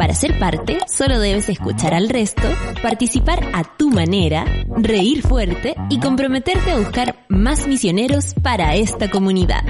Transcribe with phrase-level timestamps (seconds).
[0.00, 2.48] Para ser parte, solo debes escuchar al resto,
[2.82, 9.60] participar a tu manera, reír fuerte y comprometerte a buscar más misioneros para esta comunidad.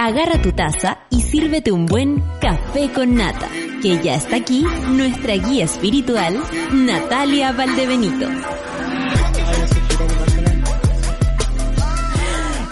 [0.00, 3.48] Agarra tu taza y sírvete un buen café con nata,
[3.80, 8.26] que ya está aquí nuestra guía espiritual, Natalia Valdebenito.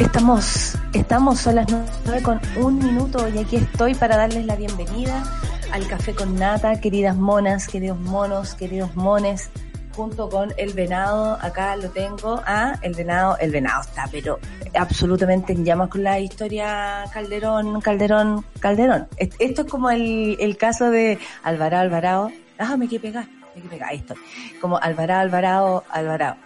[0.01, 5.40] Estamos, estamos a las nueve con un minuto y aquí estoy para darles la bienvenida
[5.73, 9.51] al Café con Nata, queridas monas, queridos monos, queridos mones,
[9.95, 14.39] junto con el venado, acá lo tengo, ah, el venado, el venado está, pero
[14.75, 19.09] absolutamente en llamas con la historia Calderón, Calderón, Calderón.
[19.17, 23.91] Esto es como el, el caso de Alvarado, Alvarado, ah, me quiere pegar, me pegar,
[23.91, 24.17] ahí estoy,
[24.61, 26.37] como Alvarado, Alvarado, Alvarado,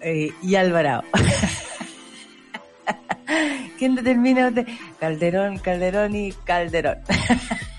[0.00, 1.04] eh, y Alvarado.
[3.78, 4.66] ¿Quién determina usted?
[5.00, 6.98] Calderón, Calderón y Calderón.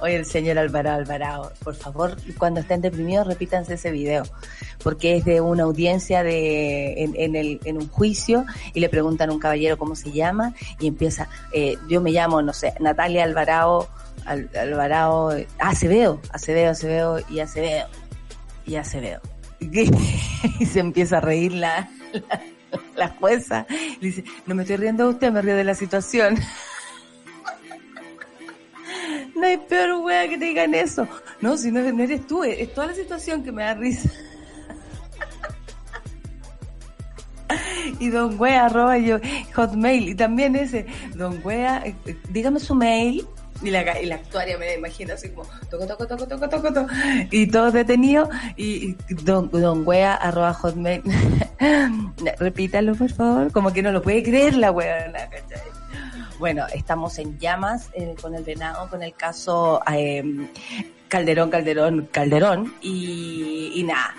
[0.00, 4.24] Oye, el señor Alvarado Alvarado, por favor, cuando estén deprimidos, repítanse ese video,
[4.82, 9.32] porque es de una audiencia de, en, el, en un juicio y le preguntan a
[9.32, 13.88] un caballero cómo se llama y empieza, eh, yo me llamo, no sé, Natalia Alvarado,
[14.26, 17.86] Alvarado, ah, Acevedo, Acevedo, Acevedo y Acevedo,
[18.66, 19.20] y Acevedo.
[19.60, 22.42] y se empieza a reír la, la,
[22.96, 23.66] la jueza,
[24.00, 26.36] y dice, no me estoy riendo de usted, me río de la situación.
[29.34, 31.06] no hay peor wea que te digan eso.
[31.40, 34.10] No, si no, eres tú, es toda la situación que me da risa.
[37.98, 39.18] y don wea arroba yo
[39.54, 43.26] hotmail y también ese don wea eh, eh, dígame su mail
[43.62, 46.92] y la, y actuaria me la imagino así como toco toco toco toco toco, toco
[47.30, 51.02] y todo detenido y, don, don wea arroba hotmail
[52.38, 55.83] repítalo por favor como que no lo puede creer la wea ¿cachai?
[56.38, 60.22] Bueno, estamos en llamas eh, con el venado, con el caso eh,
[61.08, 62.74] Calderón, Calderón, Calderón.
[62.80, 64.14] Y, y nada,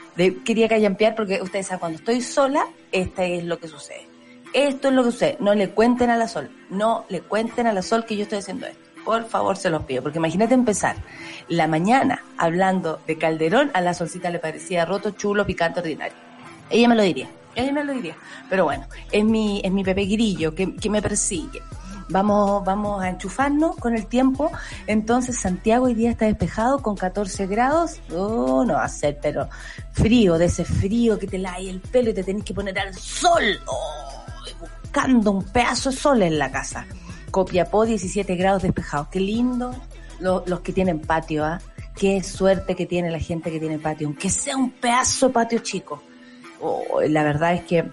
[0.46, 4.08] quería callampear porque ustedes saben, cuando estoy sola, esto es lo que sucede.
[4.54, 5.38] Esto es lo que sucede.
[5.42, 6.50] No le cuenten a la sol.
[6.70, 8.80] No le cuenten a la sol que yo estoy haciendo esto.
[9.04, 10.02] Por favor, se los pido.
[10.02, 10.96] Porque imagínate empezar
[11.50, 16.16] la mañana hablando de Calderón, a la solcita le parecía roto, chulo, picante, ordinario.
[16.70, 17.28] Ella me lo diría.
[17.56, 18.16] Ella me lo diría.
[18.50, 21.62] Pero bueno, es mi, es mi Pepe Grillo que, que me persigue
[22.10, 24.52] vamos, vamos a enchufarnos con el tiempo.
[24.88, 28.00] Entonces Santiago hoy día está despejado con 14 grados.
[28.14, 29.50] Oh, no va a ser, pero
[29.92, 32.94] frío, de ese frío que te lae el pelo y te tenés que poner al
[32.96, 33.60] sol.
[33.68, 34.24] Oh,
[34.60, 36.86] buscando un pedazo de sol en la casa.
[37.32, 39.10] Copiapó 17 grados despejados.
[39.10, 39.76] Qué lindo
[40.20, 41.60] los, que tienen patio, ¿ah?
[41.96, 45.60] Qué suerte que tiene la gente que tiene patio, aunque sea un pedazo de patio
[45.60, 46.02] chico.
[46.62, 47.86] Oh, la verdad es que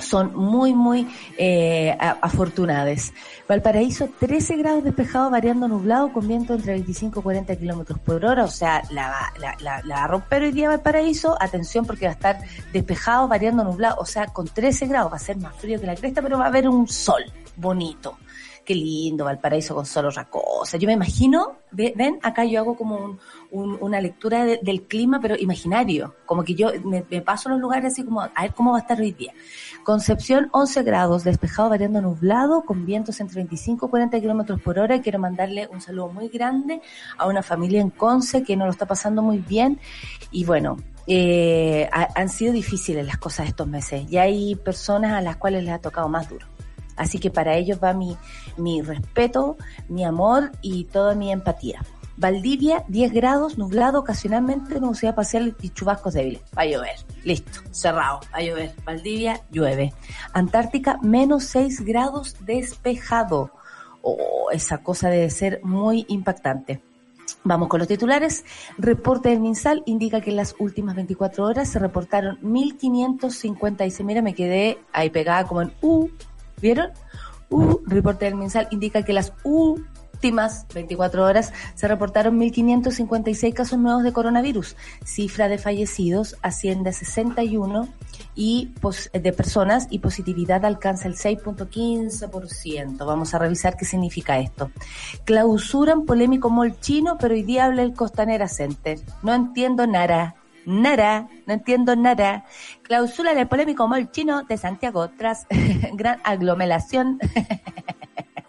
[0.00, 1.06] son muy, muy
[1.38, 3.12] eh, afortunadas.
[3.48, 8.44] Valparaíso, 13 grados despejado, variando nublado, con viento entre 25 y 40 kilómetros por hora.
[8.44, 11.36] O sea, la, la, la, la va a romper hoy día Valparaíso.
[11.40, 12.38] Atención, porque va a estar
[12.72, 13.96] despejado, variando nublado.
[13.98, 16.44] O sea, con 13 grados va a ser más frío que la cresta, pero va
[16.44, 17.24] a haber un sol
[17.56, 18.18] bonito
[18.66, 20.76] qué lindo, Valparaíso con solo otra cosa.
[20.76, 23.18] Yo me imagino, ven, acá yo hago como
[23.50, 28.22] una lectura del clima, pero imaginario, como que yo me, paso los lugares así como,
[28.22, 29.32] a ver cómo va a estar hoy día.
[29.84, 35.00] Concepción, 11 grados, despejado, variando nublado, con vientos entre 25 y 40 kilómetros por hora.
[35.00, 36.80] Quiero mandarle un saludo muy grande
[37.18, 39.78] a una familia en Conce que no lo está pasando muy bien.
[40.30, 45.36] Y bueno, eh, han sido difíciles las cosas estos meses y hay personas a las
[45.36, 46.46] cuales les ha tocado más duro.
[46.96, 48.16] Así que para ellos va mi,
[48.56, 49.56] mi respeto,
[49.88, 51.82] mi amor y toda mi empatía.
[52.16, 56.42] Valdivia, 10 grados, nublado, ocasionalmente nubosidad parcial y chubascos débiles.
[56.56, 56.96] Va a llover.
[57.24, 57.60] Listo.
[57.70, 58.20] Cerrado.
[58.32, 58.74] Va a llover.
[58.84, 59.92] Valdivia, llueve.
[60.32, 63.50] Antártica, menos 6 grados despejado.
[64.00, 66.80] Oh, esa cosa debe ser muy impactante.
[67.44, 68.44] Vamos con los titulares.
[68.78, 74.04] Reporte del MinSal indica que en las últimas 24 horas se reportaron 1.556.
[74.04, 76.08] Mira, me quedé ahí pegada como en U.
[76.60, 76.90] ¿Vieron?
[77.50, 79.80] U, reporte del MinSal indica que las U
[80.16, 84.74] últimas 24 horas se reportaron 1.556 casos nuevos de coronavirus.
[85.04, 87.88] Cifra de fallecidos asciende a 61
[88.34, 88.72] y
[89.12, 93.04] de personas y positividad alcanza el 6.15%.
[93.04, 94.70] Vamos a revisar qué significa esto.
[95.24, 98.98] Clausuran polémico mall chino, pero hoy día el Costanera Center.
[99.22, 100.36] No entiendo nada.
[100.64, 102.44] Nada, no entiendo nada.
[102.82, 105.46] Clausura el polémico mall chino de Santiago tras
[105.92, 107.18] gran aglomeración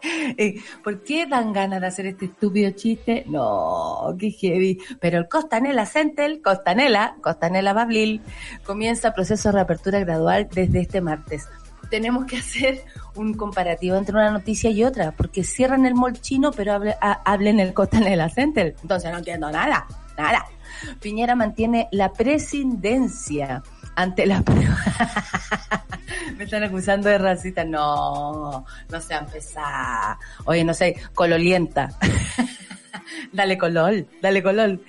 [0.84, 3.26] ¿Por qué dan ganas de hacer este estúpido chiste?
[3.28, 4.80] No, qué heavy.
[5.00, 8.22] Pero el Costanela Centel, Costanela, Costanela Bablil,
[8.66, 11.48] comienza proceso de reapertura gradual desde este martes.
[11.90, 12.84] Tenemos que hacer
[13.16, 17.74] un comparativo entre una noticia y otra, porque cierran el mall chino, pero hablen el
[17.74, 18.76] Costanela Centel.
[18.82, 20.46] Entonces no entiendo nada, nada.
[21.00, 23.64] Piñera mantiene la presidencia
[23.98, 24.78] ante la prueba.
[26.38, 27.66] Me están acusando de racista.
[27.66, 30.18] No, no sean pesadas.
[30.46, 31.90] Oye, no sé, cololienta.
[33.34, 34.84] dale colol, dale colol.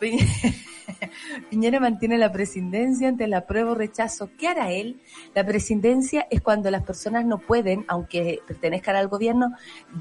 [1.50, 4.30] Piñera mantiene la presidencia ante la prueba o rechazo.
[4.38, 4.98] ¿Qué hará él?
[5.34, 9.54] La presidencia es cuando las personas no pueden, aunque pertenezcan al gobierno,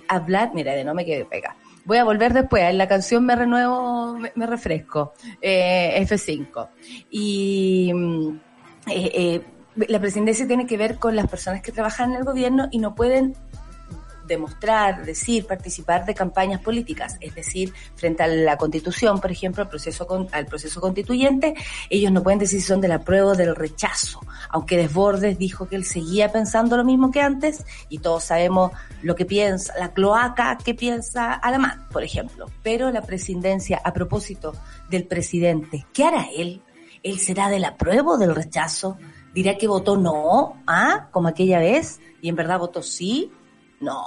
[0.07, 0.51] hablar.
[0.53, 1.57] Mira, de no me quede pega.
[1.85, 2.63] Voy a volver después.
[2.63, 5.13] En la canción me renuevo, me, refresco.
[5.41, 6.69] Eh, F5.
[7.09, 8.39] Y mm,
[8.87, 9.41] eh, eh,
[9.87, 12.93] la presidencia tiene que ver con las personas que trabajan en el gobierno y no
[12.95, 13.35] pueden
[14.27, 19.69] demostrar, decir, participar de campañas políticas, es decir, frente a la constitución, por ejemplo, al
[19.69, 21.53] proceso, al proceso constituyente,
[21.89, 25.75] ellos no pueden decir si son del apruebo o del rechazo, aunque Desbordes dijo que
[25.75, 28.71] él seguía pensando lo mismo que antes y todos sabemos
[29.01, 34.53] lo que piensa, la cloaca que piensa Alamán, por ejemplo, pero la presidencia, a propósito
[34.89, 36.61] del presidente, ¿qué hará él?
[37.03, 38.97] ¿Él será del apruebo o del rechazo?
[39.33, 40.63] ¿Dirá que votó no?
[40.65, 41.09] ¿Ah?
[41.11, 43.31] Como aquella vez, y en verdad votó sí.
[43.79, 44.01] No,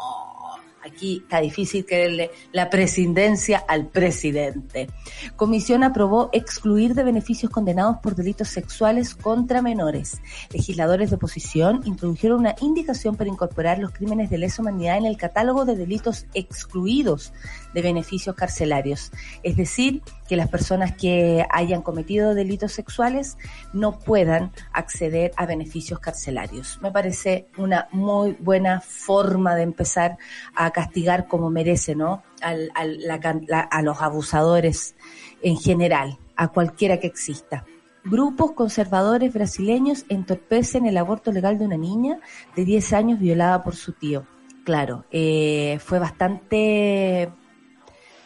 [0.87, 4.89] Aquí está difícil creerle la presidencia al presidente.
[5.35, 10.21] Comisión aprobó excluir de beneficios condenados por delitos sexuales contra menores.
[10.53, 15.17] Legisladores de oposición introdujeron una indicación para incorporar los crímenes de lesa humanidad en el
[15.17, 17.33] catálogo de delitos excluidos
[17.77, 19.13] de beneficios carcelarios.
[19.43, 23.37] Es decir, que las personas que hayan cometido delitos sexuales
[23.75, 26.79] no puedan acceder a beneficios carcelarios.
[26.81, 30.17] Me parece una muy buena forma de empezar
[30.55, 32.23] a castigar como merece, ¿no?
[32.41, 34.95] a los abusadores
[35.43, 37.67] en general, a cualquiera que exista.
[38.05, 42.21] Grupos conservadores brasileños entorpecen el aborto legal de una niña
[42.55, 44.27] de 10 años violada por su tío.
[44.65, 47.31] Claro, eh, fue bastante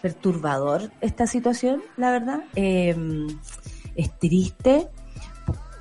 [0.01, 2.41] perturbador esta situación, la verdad.
[2.57, 2.97] Eh,
[3.95, 4.89] es triste.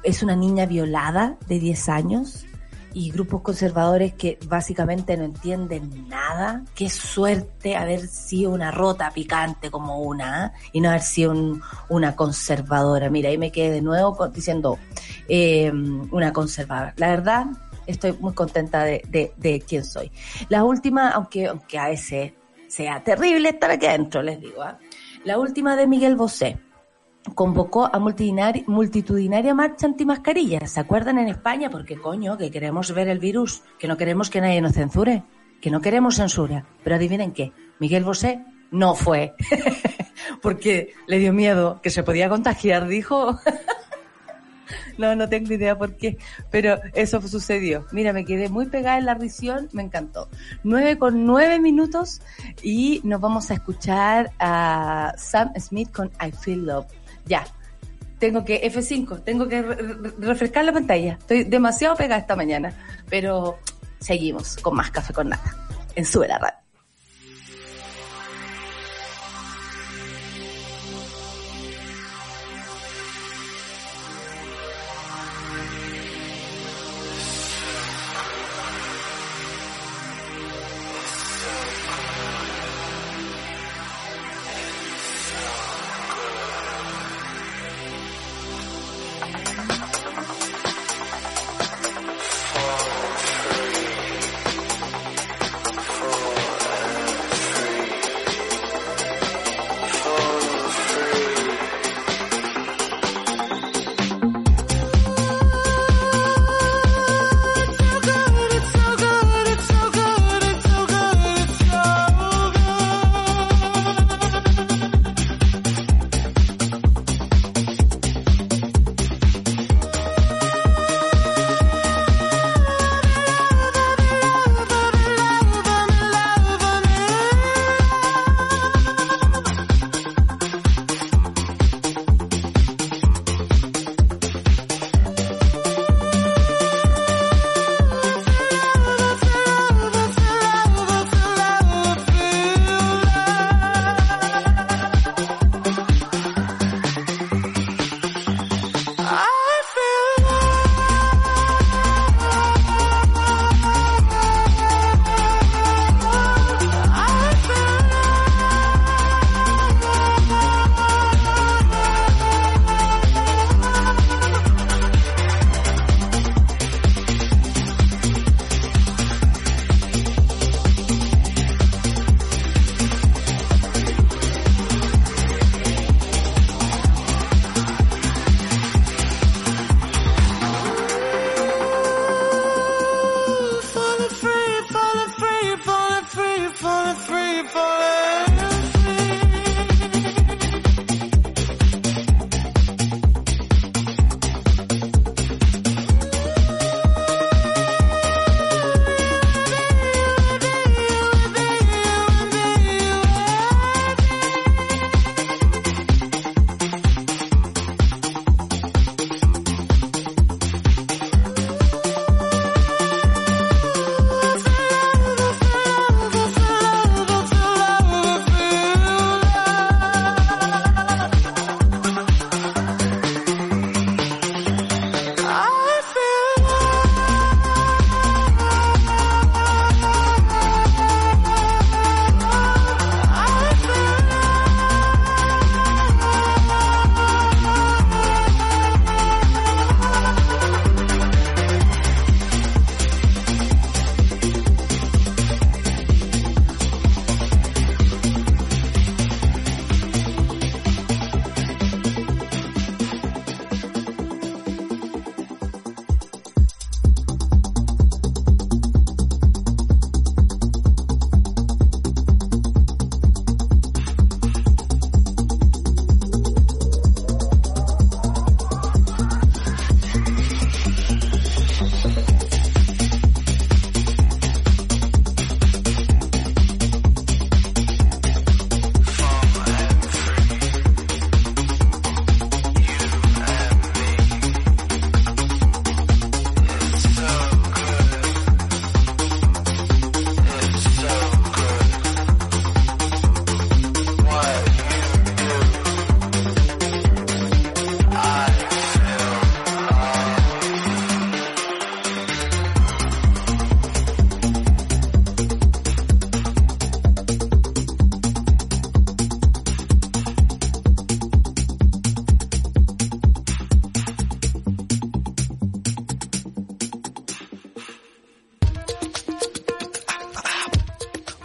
[0.04, 2.46] Es una niña violada de 10 años
[2.94, 6.64] y grupos conservadores que básicamente no entienden nada.
[6.74, 10.52] Qué suerte haber sido una rota picante como una ¿eh?
[10.74, 11.34] y no haber sido
[11.90, 13.10] una conservadora.
[13.10, 14.80] Mira, ahí me quedé de nuevo diciendo
[15.28, 15.72] eh,
[16.12, 16.94] una conservadora.
[16.98, 17.46] La verdad,
[17.86, 20.12] estoy muy contenta de, de, de quién soy.
[20.50, 22.34] La última, aunque, aunque a veces
[22.70, 24.62] sea terrible estar aquí adentro, les digo.
[24.62, 24.78] ¿ah?
[25.26, 26.60] La última de Miguel Bosé
[27.36, 30.66] convocó a multitudinaria marcha antimascarilla.
[30.66, 31.70] ¿Se acuerdan en España?
[31.70, 35.24] Porque coño, que queremos ver el virus, que no queremos que nadie nos censure,
[35.62, 36.66] que no queremos censura.
[36.84, 39.34] Pero adivinen qué, Miguel Bosé no fue,
[40.42, 43.40] porque le dio miedo que se podía contagiar, dijo.
[44.98, 46.18] No, no tengo idea por qué,
[46.52, 47.86] pero eso sucedió.
[47.92, 50.30] Mira, me quedé muy pegada en la risión, me encantó.
[50.64, 52.22] Nueve con nueve minutos
[52.62, 56.88] y nos vamos a escuchar a Sam Smith con I Feel Love.
[57.26, 57.46] Ya,
[58.20, 59.62] tengo que, F5, tengo que
[60.20, 61.14] refrescar la pantalla.
[61.14, 62.74] Estoy demasiado pegada esta mañana,
[63.10, 63.60] pero
[64.00, 65.56] seguimos con más café con nada
[65.96, 66.69] en Sube la Radio.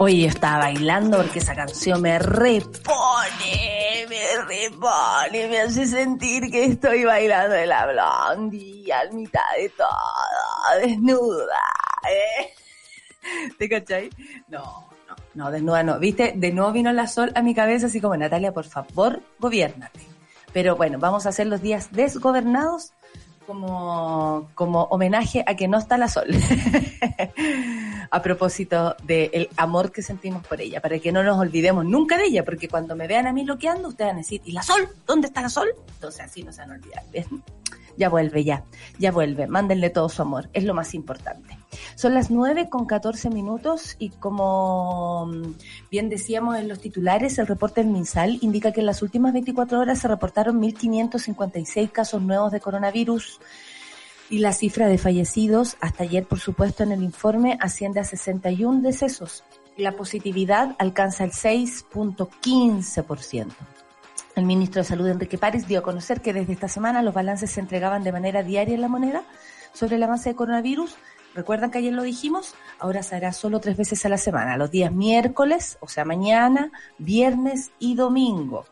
[0.04, 6.64] Hoy yo estaba bailando porque esa canción me repone, me repone, me hace sentir que
[6.64, 9.88] estoy bailando de la blondie al mitad de todo,
[10.82, 11.58] desnuda.
[12.10, 12.52] ¿eh?
[13.58, 14.10] ¿Te cachai?
[14.48, 15.98] No, no, no, desnuda no.
[15.98, 16.34] ¿Viste?
[16.36, 20.00] De nuevo vino la sol a mi cabeza, así como Natalia, por favor, gobiernate.
[20.52, 22.92] Pero bueno, vamos a hacer los días desgobernados
[23.46, 26.26] como, como homenaje a que no está la sol.
[28.10, 32.26] a propósito del amor que sentimos por ella, para que no nos olvidemos nunca de
[32.26, 34.88] ella, porque cuando me vean a mí bloqueando, ustedes van a decir, ¿y la sol?
[35.06, 35.68] ¿Dónde está la sol?
[35.94, 37.02] Entonces así no se van a olvidar.
[37.96, 38.64] Ya vuelve, ya,
[38.98, 39.46] ya vuelve.
[39.46, 41.58] Mándenle todo su amor, es lo más importante.
[41.94, 45.54] Son las 9 con 14 minutos y como mm,
[45.90, 49.80] bien decíamos en los titulares, el reporte del MinSal indica que en las últimas 24
[49.80, 53.40] horas se reportaron 1.556 casos nuevos de coronavirus
[54.30, 58.82] y la cifra de fallecidos hasta ayer, por supuesto, en el informe asciende a 61
[58.82, 59.44] decesos.
[59.76, 63.52] La positividad alcanza el 6.15%.
[64.34, 67.52] El ministro de Salud, Enrique París, dio a conocer que desde esta semana los balances
[67.52, 69.22] se entregaban de manera diaria en la moneda
[69.72, 70.96] sobre el avance de coronavirus.
[71.34, 74.72] Recuerdan que ayer lo dijimos, ahora se hará solo tres veces a la semana, los
[74.72, 78.66] días miércoles, o sea, mañana, viernes y domingo.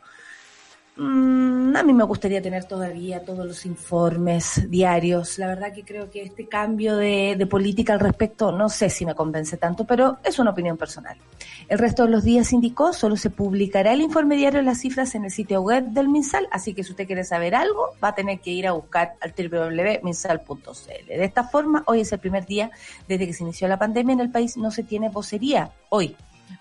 [1.02, 5.36] Mm, a mí me gustaría tener todavía todos los informes diarios.
[5.36, 9.04] La verdad que creo que este cambio de, de, política al respecto no sé si
[9.04, 11.16] me convence tanto, pero es una opinión personal.
[11.68, 15.16] El resto de los días indicó, solo se publicará el informe diario de las cifras
[15.16, 18.14] en el sitio web del MinSal, así que si usted quiere saber algo, va a
[18.14, 21.06] tener que ir a buscar al www.minsal.cl.
[21.08, 22.70] De esta forma, hoy es el primer día
[23.08, 26.14] desde que se inició la pandemia en el país, no se tiene vocería hoy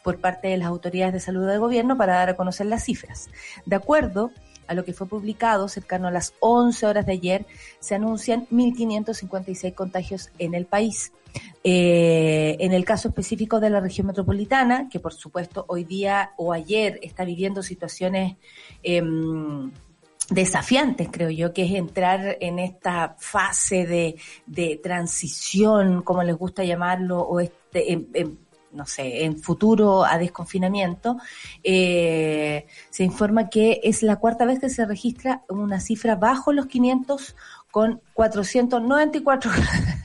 [0.03, 3.29] por parte de las autoridades de salud del gobierno para dar a conocer las cifras.
[3.65, 4.31] De acuerdo
[4.67, 7.45] a lo que fue publicado cercano a las 11 horas de ayer,
[7.79, 11.11] se anuncian 1.556 contagios en el país.
[11.63, 16.53] Eh, en el caso específico de la región metropolitana, que por supuesto hoy día o
[16.53, 18.35] ayer está viviendo situaciones
[18.83, 19.01] eh,
[20.31, 26.63] desafiantes, creo yo, que es entrar en esta fase de, de transición, como les gusta
[26.63, 28.39] llamarlo, o este, en, en,
[28.73, 31.17] no sé, en futuro a desconfinamiento,
[31.63, 36.67] eh, se informa que es la cuarta vez que se registra una cifra bajo los
[36.67, 37.35] 500
[37.71, 39.51] con 494.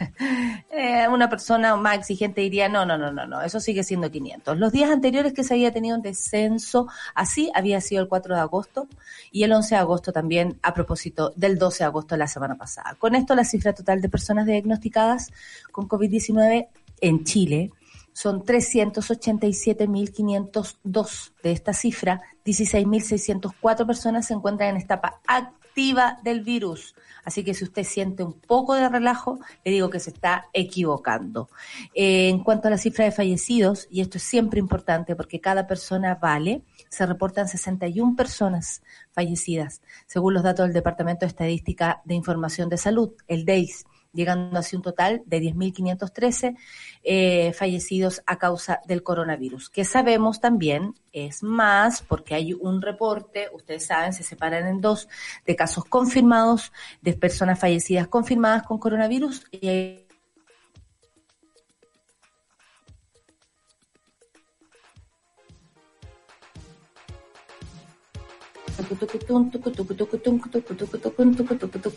[0.70, 4.56] eh, una persona más exigente diría, no, no, no, no, no, eso sigue siendo 500.
[4.56, 8.40] Los días anteriores que se había tenido un descenso así había sido el 4 de
[8.40, 8.88] agosto
[9.32, 12.54] y el 11 de agosto también a propósito del 12 de agosto de la semana
[12.56, 12.94] pasada.
[12.98, 15.32] Con esto la cifra total de personas diagnosticadas
[15.72, 16.68] con COVID-19
[17.00, 17.72] en Chile
[18.16, 21.32] son 387.502.
[21.42, 26.94] De esta cifra, 16.604 personas se encuentran en etapa activa del virus.
[27.26, 31.50] Así que si usted siente un poco de relajo, le digo que se está equivocando.
[31.92, 35.66] Eh, en cuanto a la cifra de fallecidos, y esto es siempre importante porque cada
[35.66, 38.82] persona vale, se reportan 61 personas
[39.12, 43.84] fallecidas, según los datos del Departamento de Estadística de Información de Salud, el DEIS
[44.16, 46.56] llegando así un total de 10.513
[47.04, 53.48] eh, fallecidos a causa del coronavirus, que sabemos también es más porque hay un reporte,
[53.52, 55.08] ustedes saben, se separan en dos,
[55.46, 60.05] de casos confirmados, de personas fallecidas confirmadas con coronavirus y hay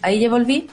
[0.01, 0.67] Ahí ya volví.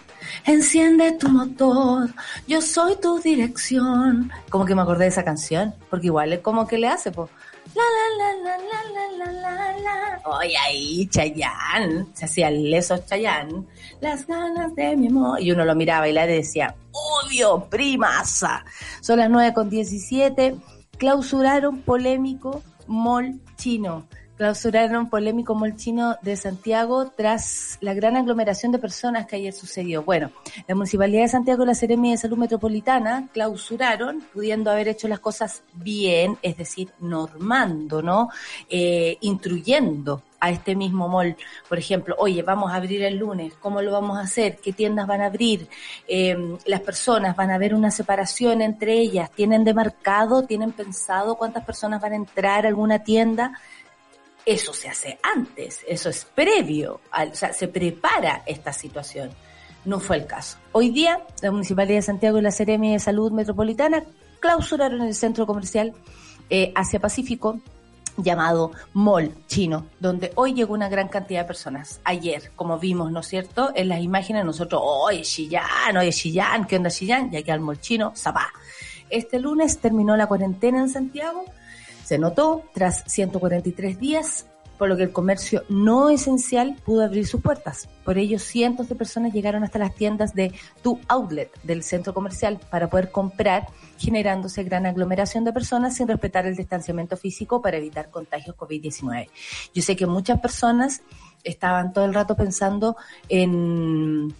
[0.44, 2.11] Enciende tu motor,
[2.46, 4.30] yo soy tu dirección.
[4.50, 7.30] Como que me acordé de esa canción, porque igual es como que le hace, pues.
[7.75, 10.20] La la la la la la la la.
[10.25, 12.08] Oye, ahí, Chayán.
[12.14, 13.66] Se hacía leso Chayán.
[14.00, 15.40] Las ganas de mi amor.
[15.40, 18.64] Y uno lo miraba y le decía, obvio, primasa.
[19.00, 20.56] Son las 9 con 17.
[20.96, 24.06] Clausuraron polémico mall chino
[24.37, 30.02] clausuraron polémico molchino de Santiago tras la gran aglomeración de personas que ayer sucedió.
[30.02, 30.31] Bueno,
[30.66, 35.21] la Municipalidad de Santiago y la Seremia de Salud Metropolitana clausuraron, pudiendo haber hecho las
[35.21, 38.28] cosas bien, es decir, normando, ¿no?
[38.69, 41.34] Eh, instruyendo a este mismo mall,
[41.67, 44.58] por ejemplo, oye, vamos a abrir el lunes, ¿cómo lo vamos a hacer?
[44.58, 45.67] ¿Qué tiendas van a abrir?
[46.06, 51.65] Eh, las personas van a ver una separación entre ellas, ¿tienen demarcado, tienen pensado cuántas
[51.65, 53.58] personas van a entrar a alguna tienda?
[54.47, 59.30] Eso se hace antes, eso es previo, o sea, se prepara esta situación.
[59.85, 60.56] No fue el caso.
[60.71, 64.04] Hoy día, la Municipalidad de Santiago y la Seremi de Salud Metropolitana
[64.39, 65.95] clausuraron el centro comercial
[66.49, 67.59] eh, Asia Pacífico
[68.19, 72.00] llamado Mall Chino, donde hoy llegó una gran cantidad de personas.
[72.04, 73.73] Ayer, como vimos, ¿no es cierto?
[73.75, 77.30] En las imágenes nosotros, oye, Chillán, oye, Chillán, ¿qué onda Chillán?
[77.32, 78.52] Y aquí al Mall Chino, Zapá.
[79.11, 81.45] Este lunes terminó la cuarentena en Santiago
[82.06, 84.47] Se notó tras 143 días
[84.78, 87.88] por lo que el comercio no esencial pudo abrir sus puertas.
[88.04, 92.60] Por ello, cientos de personas llegaron hasta las tiendas de Tu Outlet del centro comercial
[92.71, 93.66] para poder comprar,
[93.99, 99.28] generándose gran aglomeración de personas sin respetar el distanciamiento físico para evitar contagios COVID-19.
[99.75, 101.02] Yo sé que muchas personas
[101.42, 102.97] estaban todo el rato pensando
[103.28, 104.32] en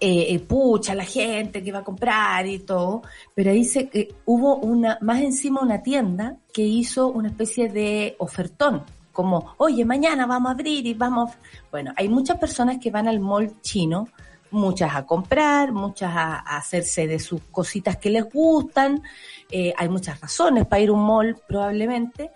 [0.00, 3.02] eh, eh, pucha, la gente que va a comprar y todo,
[3.34, 8.84] pero dice que hubo una, más encima una tienda que hizo una especie de ofertón
[9.18, 11.32] como, oye, mañana vamos a abrir y vamos.
[11.72, 14.06] Bueno, hay muchas personas que van al mall chino,
[14.52, 19.02] muchas a comprar, muchas a, hacerse de sus cositas que les gustan.
[19.50, 22.30] Eh, hay muchas razones para ir a un mall, probablemente.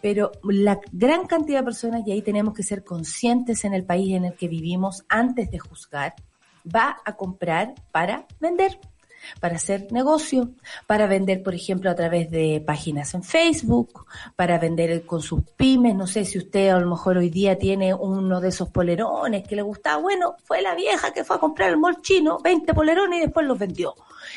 [0.00, 4.14] Pero la gran cantidad de personas, y ahí tenemos que ser conscientes en el país
[4.14, 6.14] en el que vivimos antes de juzgar,
[6.64, 8.78] va a comprar para vender
[9.40, 10.50] para hacer negocio,
[10.86, 15.94] para vender, por ejemplo, a través de páginas en Facebook, para vender con sus pymes.
[15.94, 19.56] No sé si usted a lo mejor hoy día tiene uno de esos polerones que
[19.56, 20.00] le gustaba.
[20.02, 23.46] Bueno, fue la vieja que fue a comprar el mall chino, 20 polerones y después
[23.46, 23.94] los vendió.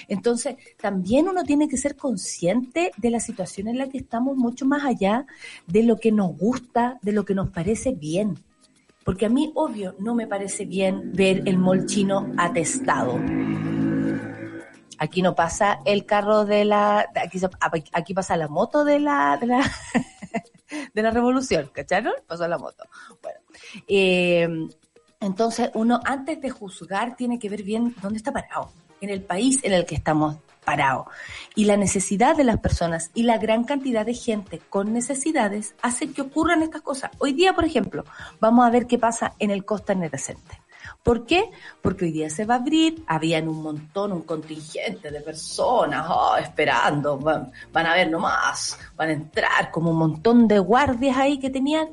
[0.08, 4.66] Entonces, también uno tiene que ser consciente de la situación en la que estamos mucho
[4.66, 5.26] más allá
[5.68, 8.38] de lo que nos gusta, de lo que nos parece bien.
[9.04, 13.20] Porque a mí, obvio, no me parece bien ver el mall chino atestado.
[14.98, 17.39] Aquí no pasa el carro de la, aquí,
[17.92, 19.60] aquí pasa la moto de la, de la,
[20.94, 22.13] de la revolución, ¿cacharon?
[22.26, 22.86] Pasó la moto.
[23.22, 23.39] Bueno,
[23.88, 24.48] eh,
[25.20, 29.60] entonces uno antes de juzgar tiene que ver bien dónde está parado, en el país
[29.63, 31.08] en el que estamos parados.
[31.56, 36.13] Y la necesidad de las personas y la gran cantidad de gente con necesidades hacen
[36.13, 37.12] que ocurran estas cosas.
[37.19, 38.06] Hoy día, por ejemplo,
[38.39, 40.63] vamos a ver qué pasa en el Costa Neresente.
[41.04, 41.49] ¿Por qué?
[41.82, 46.38] Porque hoy día se va a abrir, habían un montón, un contingente de personas oh,
[46.38, 51.49] esperando, van, a ver nomás, van a entrar como un montón de guardias ahí que
[51.49, 51.89] tenían,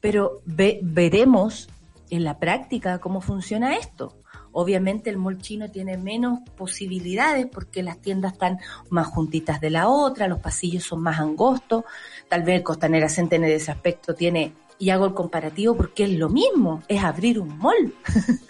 [0.00, 1.68] pero veremos
[2.10, 4.19] en la práctica cómo funciona esto.
[4.52, 8.58] Obviamente el mall chino tiene menos posibilidades porque las tiendas están
[8.88, 11.84] más juntitas de la otra, los pasillos son más angostos,
[12.28, 16.28] tal vez Costanera Centene en ese aspecto tiene y hago el comparativo porque es lo
[16.28, 17.94] mismo, es abrir un mall.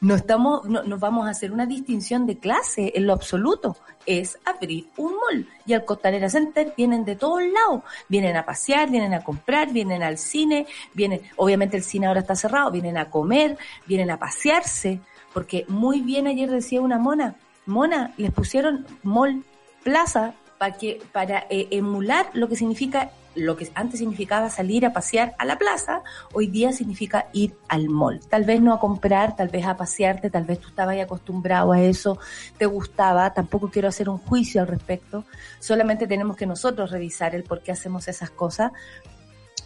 [0.00, 4.88] no estamos, no, vamos a hacer una distinción de clase en lo absoluto, es abrir
[4.96, 5.48] un mall.
[5.66, 10.02] Y al Costanera Center vienen de todos lados, vienen a pasear, vienen a comprar, vienen
[10.02, 15.00] al cine, vienen, obviamente el cine ahora está cerrado, vienen a comer, vienen a pasearse,
[15.38, 19.44] porque muy bien ayer decía una mona, mona, les pusieron mall
[19.84, 24.92] plaza para que, para eh, emular lo que significa lo que antes significaba salir a
[24.92, 28.18] pasear a la plaza, hoy día significa ir al mall.
[28.28, 31.80] Tal vez no a comprar, tal vez a pasearte, tal vez tú estabas acostumbrado a
[31.80, 32.18] eso,
[32.56, 35.24] te gustaba, tampoco quiero hacer un juicio al respecto,
[35.60, 38.72] solamente tenemos que nosotros revisar el por qué hacemos esas cosas,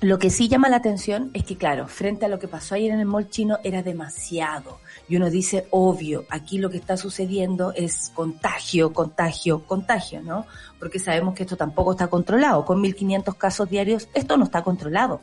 [0.02, 2.90] lo que sí llama la atención es que, claro, frente a lo que pasó ayer
[2.90, 4.80] en el mall chino era demasiado.
[5.08, 10.44] Y uno dice, obvio, aquí lo que está sucediendo es contagio, contagio, contagio, ¿no?
[10.80, 12.64] Porque sabemos que esto tampoco está controlado.
[12.64, 15.20] Con 1.500 casos diarios, esto no está controlado.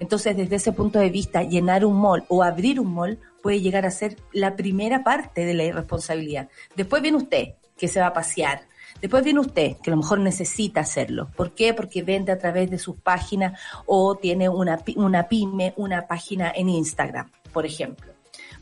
[0.00, 3.86] Entonces, desde ese punto de vista, llenar un mall o abrir un mall puede llegar
[3.86, 6.48] a ser la primera parte de la irresponsabilidad.
[6.74, 8.62] Después viene usted, que se va a pasear,
[9.00, 11.28] Después viene usted, que a lo mejor necesita hacerlo.
[11.36, 11.74] ¿Por qué?
[11.74, 16.68] Porque vende a través de sus páginas o tiene una, una pyme, una página en
[16.68, 18.12] Instagram, por ejemplo.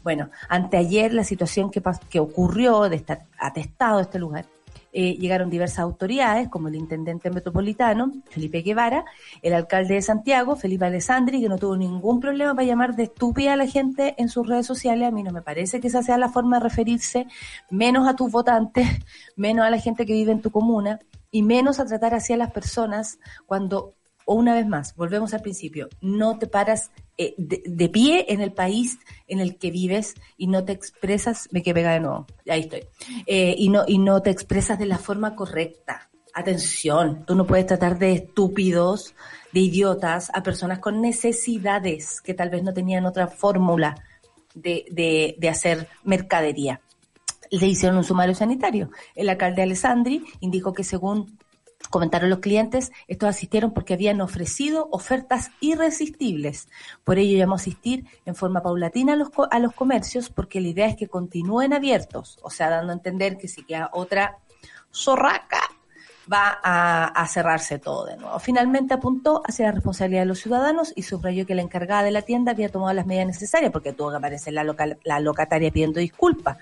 [0.03, 4.46] Bueno, anteayer la situación que, que ocurrió de estar atestado este lugar
[4.92, 9.05] eh, llegaron diversas autoridades, como el intendente metropolitano, Felipe Guevara,
[9.42, 13.53] el alcalde de Santiago, Felipe Alessandri, que no tuvo ningún problema para llamar de estúpida
[13.53, 15.09] a la gente en sus redes sociales.
[15.09, 17.27] A mí no me parece que esa sea la forma de referirse,
[17.70, 18.87] menos a tus votantes,
[19.37, 20.98] menos a la gente que vive en tu comuna
[21.31, 23.97] y menos a tratar así a las personas cuando
[24.30, 28.52] o una vez más, volvemos al principio, no te paras eh, de, pie en el
[28.52, 32.60] país en el que vives y no te expresas, me quedé pega de nuevo, ahí
[32.60, 32.84] estoy,
[33.26, 36.10] eh, y, no, y no te expresas de la forma correcta.
[36.34, 39.14] Atención, tú no puedes tratar de estúpidos,
[39.54, 43.96] de idiotas a personas con necesidades que tal vez no tenían otra fórmula
[44.54, 46.82] de, de, de hacer mercadería
[47.50, 48.90] le hicieron un sumario sanitario.
[49.14, 51.38] El alcalde Alessandri indicó que según
[51.90, 56.68] Comentaron los clientes, estos asistieron porque habían ofrecido ofertas irresistibles.
[57.05, 60.68] Por ello llamó a asistir en forma paulatina a los, a los comercios porque la
[60.68, 64.38] idea es que continúen abiertos, o sea, dando a entender que si queda otra
[64.92, 65.61] zorraca,
[66.31, 68.38] va a, cerrarse todo de nuevo.
[68.38, 72.22] Finalmente apuntó hacia la responsabilidad de los ciudadanos y subrayó que la encargada de la
[72.22, 74.64] tienda había tomado las medidas necesarias porque tuvo que aparecer la,
[75.05, 76.59] la locataria pidiendo disculpas.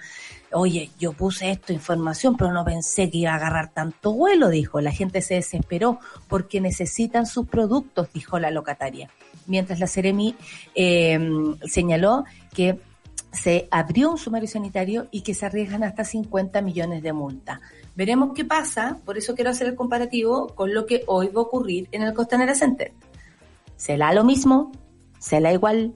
[0.52, 4.80] Oye, yo puse esto, información, pero no pensé que iba a agarrar tanto vuelo, dijo.
[4.80, 9.10] La gente se desesperó porque necesitan sus productos, dijo la locataria.
[9.46, 10.36] Mientras la Ceremi
[10.74, 11.18] eh,
[11.66, 12.80] señaló que
[13.32, 17.60] se abrió un sumario sanitario y que se arriesgan hasta 50 millones de multa.
[17.94, 21.44] Veremos qué pasa, por eso quiero hacer el comparativo con lo que hoy va a
[21.44, 22.92] ocurrir en el Costanera Center.
[23.76, 24.72] ¿Será lo mismo?
[25.18, 25.94] ¿Será igual?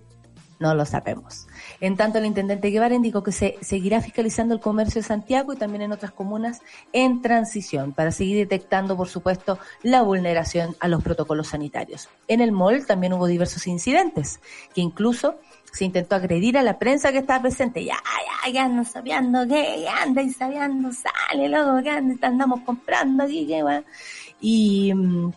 [0.58, 1.46] No lo sabemos.
[1.81, 5.57] En tanto, el intendente Guevara indicó que se seguirá fiscalizando el comercio de Santiago y
[5.57, 6.61] también en otras comunas
[6.93, 12.09] en transición para seguir detectando, por supuesto, la vulneración a los protocolos sanitarios.
[12.29, 14.40] En el mall también hubo diversos incidentes
[14.75, 15.38] que incluso
[15.73, 17.85] se intentó agredir a la prensa que estaba presente.
[17.85, 17.97] Ya,
[18.45, 23.47] ya, ya ando sabiendo que anda y sabiendo, sale, loco, que anda, andamos comprando aquí,
[23.47, 23.83] que va.
[24.40, 25.33] Y, mm,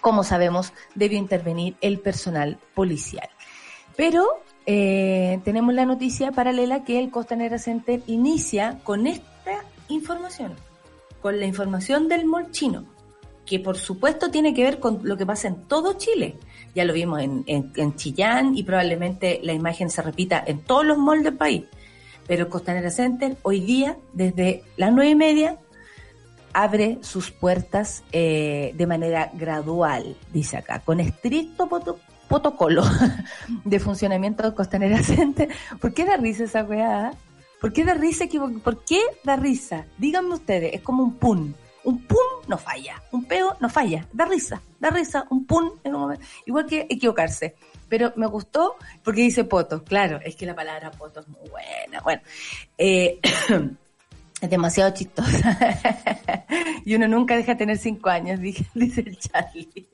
[0.00, 3.28] como sabemos, debió intervenir el personal policial.
[3.96, 10.52] Pero eh, tenemos la noticia paralela que el Costanera Center inicia con esta información,
[11.20, 12.84] con la información del molchino,
[13.44, 16.36] que por supuesto tiene que ver con lo que pasa en todo Chile.
[16.72, 20.98] Ya lo vimos en, en, Chillán y probablemente la imagen se repita en todos los
[20.98, 21.64] malls del país.
[22.28, 25.58] Pero el Costanera Center hoy día, desde las nueve y media,
[26.52, 31.68] abre sus puertas eh, de manera gradual, dice acá, con estricto
[32.30, 32.84] protocolo
[33.64, 35.48] de funcionamiento del Costanera Center.
[35.80, 37.12] ¿Por qué da risa esa weá?
[37.60, 38.24] ¿Por qué da risa?
[38.62, 39.84] ¿Por qué da risa?
[39.98, 41.54] Díganme ustedes, es como un pun.
[41.82, 45.94] Un pun no falla, un peo no falla, da risa, da risa, un pun en
[45.94, 46.24] un momento.
[46.46, 47.56] Igual que equivocarse.
[47.88, 49.82] Pero me gustó porque dice poto.
[49.82, 52.00] Claro, es que la palabra poto es muy buena.
[52.02, 52.22] Bueno,
[52.78, 53.18] eh,
[54.40, 55.58] es demasiado chistosa.
[56.84, 58.38] y uno nunca deja de tener cinco años,
[58.74, 59.88] dice el Charlie.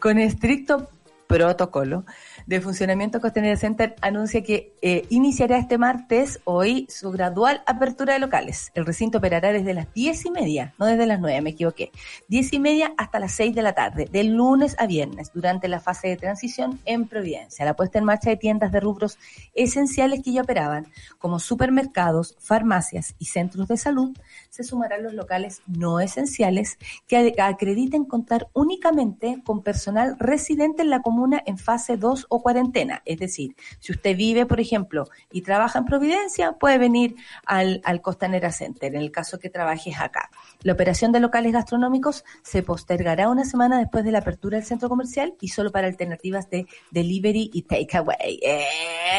[0.00, 0.88] Con estricto
[1.26, 2.04] protocolo
[2.46, 8.18] de funcionamiento Costanera Center anuncia que eh, iniciará este martes, hoy, su gradual apertura de
[8.18, 8.70] locales.
[8.74, 11.90] El recinto operará desde las diez y media, no desde las nueve, me equivoqué.
[12.28, 15.80] Diez y media hasta las seis de la tarde, de lunes a viernes, durante la
[15.80, 17.64] fase de transición en Providencia.
[17.64, 19.18] La puesta en marcha de tiendas de rubros
[19.54, 20.86] esenciales que ya operaban,
[21.18, 24.16] como supermercados, farmacias y centros de salud,
[24.50, 31.02] se sumarán los locales no esenciales que acrediten contar únicamente con personal residente en la
[31.02, 33.02] comuna en fase 2 o cuarentena.
[33.04, 37.16] Es decir, si usted vive, por ejemplo, y trabaja en Providencia, puede venir
[37.46, 40.30] al, al Costanera Center, en el caso que trabajes acá.
[40.62, 44.88] La operación de locales gastronómicos se postergará una semana después de la apertura del centro
[44.88, 48.40] comercial y solo para alternativas de delivery y takeaway.
[48.42, 48.64] ¡Eh!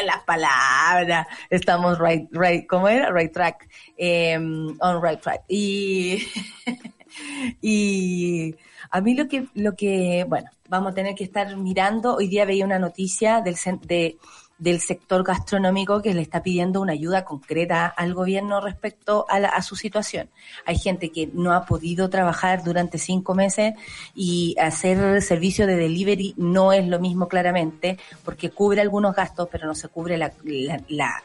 [0.06, 1.28] Las palabras.
[1.50, 3.12] Estamos right, right, ¿cómo era?
[3.12, 3.70] Right track.
[3.98, 5.44] Em, on right track.
[5.48, 6.28] Y,
[7.62, 8.56] y
[8.96, 12.16] a mí lo que, lo que, bueno, vamos a tener que estar mirando.
[12.16, 14.16] Hoy día veía una noticia del, de,
[14.58, 19.62] del sector gastronómico que le está pidiendo una ayuda concreta al gobierno respecto a, a,
[19.64, 20.30] su situación.
[20.66, 23.74] Hay gente que no ha podido trabajar durante cinco meses
[24.16, 29.68] y hacer servicio de delivery no es lo mismo claramente porque cubre algunos gastos pero
[29.68, 31.22] no se cubre la, la, la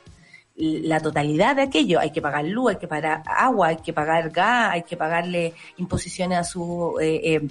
[1.03, 2.01] totalidad de aquello.
[2.01, 5.55] Hay que pagar luz, hay que pagar agua, hay que pagar gas, hay que pagarle
[5.79, 7.49] imposiciones a su eh, eh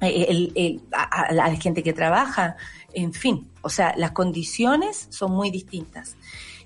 [0.00, 2.56] el, a, la gente que trabaja,
[2.92, 6.16] en fin, o sea, las condiciones son muy distintas.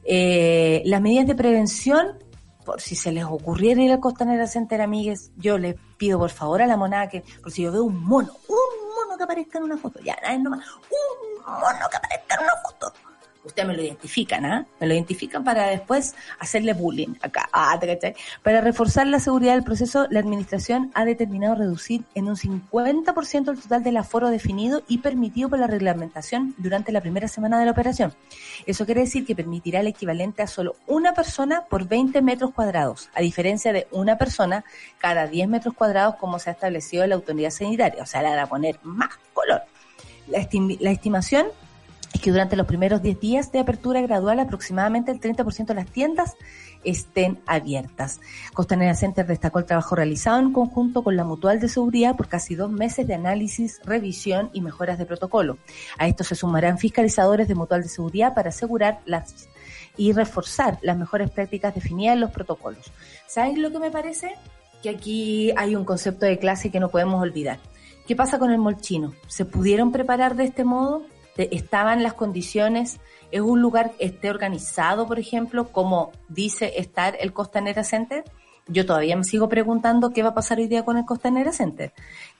[0.04, 2.18] Eh, las medidas de prevención,
[2.64, 6.62] por si se les ocurriera ir a Costanera Center, amigues, yo les pido por favor
[6.62, 9.64] a la monada que, por si yo veo un mono, un mono que aparezca en
[9.64, 12.92] una foto, ya, nada nomás, un mono que aparezca en una foto,
[13.48, 14.66] ustedes me lo identifican, ¿ah?
[14.80, 17.48] Me lo identifican para después hacerle bullying acá.
[17.52, 17.78] Ah,
[18.42, 23.60] Para reforzar la seguridad del proceso, la administración ha determinado reducir en un 50% el
[23.60, 27.72] total del aforo definido y permitido por la reglamentación durante la primera semana de la
[27.72, 28.14] operación.
[28.66, 33.10] Eso quiere decir que permitirá el equivalente a solo una persona por 20 metros cuadrados,
[33.14, 34.64] a diferencia de una persona
[34.98, 38.02] cada 10 metros cuadrados como se ha establecido la autoridad sanitaria.
[38.02, 39.62] O sea, le van a poner más color.
[40.28, 40.46] La,
[40.80, 41.46] la estimación
[42.12, 45.86] es que durante los primeros 10 días de apertura gradual aproximadamente el 30% de las
[45.86, 46.36] tiendas
[46.84, 48.20] estén abiertas.
[48.54, 52.54] Costanera Center destacó el trabajo realizado en conjunto con la Mutual de Seguridad por casi
[52.54, 55.58] dos meses de análisis, revisión y mejoras de protocolo.
[55.98, 59.48] A esto se sumarán fiscalizadores de Mutual de Seguridad para asegurar las
[59.96, 62.92] y reforzar las mejores prácticas definidas en los protocolos.
[63.26, 64.36] ¿Sabes lo que me parece?
[64.82, 67.58] Que aquí hay un concepto de clase que no podemos olvidar.
[68.06, 69.12] ¿Qué pasa con el molchino?
[69.26, 71.02] ¿Se pudieron preparar de este modo?
[71.38, 77.84] Estaban las condiciones, es un lugar esté organizado, por ejemplo, como dice estar el Costanera
[77.84, 78.24] Center.
[78.70, 81.92] yo todavía me sigo preguntando qué va a pasar hoy día con el Costanera Center.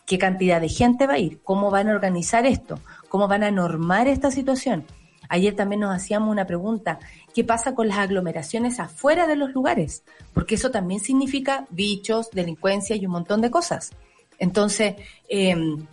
[0.05, 1.41] ¿Qué cantidad de gente va a ir?
[1.43, 2.79] ¿Cómo van a organizar esto?
[3.09, 4.85] ¿Cómo van a normar esta situación?
[5.29, 6.99] Ayer también nos hacíamos una pregunta,
[7.35, 10.03] ¿qué pasa con las aglomeraciones afuera de los lugares?
[10.33, 13.91] Porque eso también significa bichos, delincuencia y un montón de cosas.
[14.39, 14.95] Entonces,
[15.29, 15.87] em,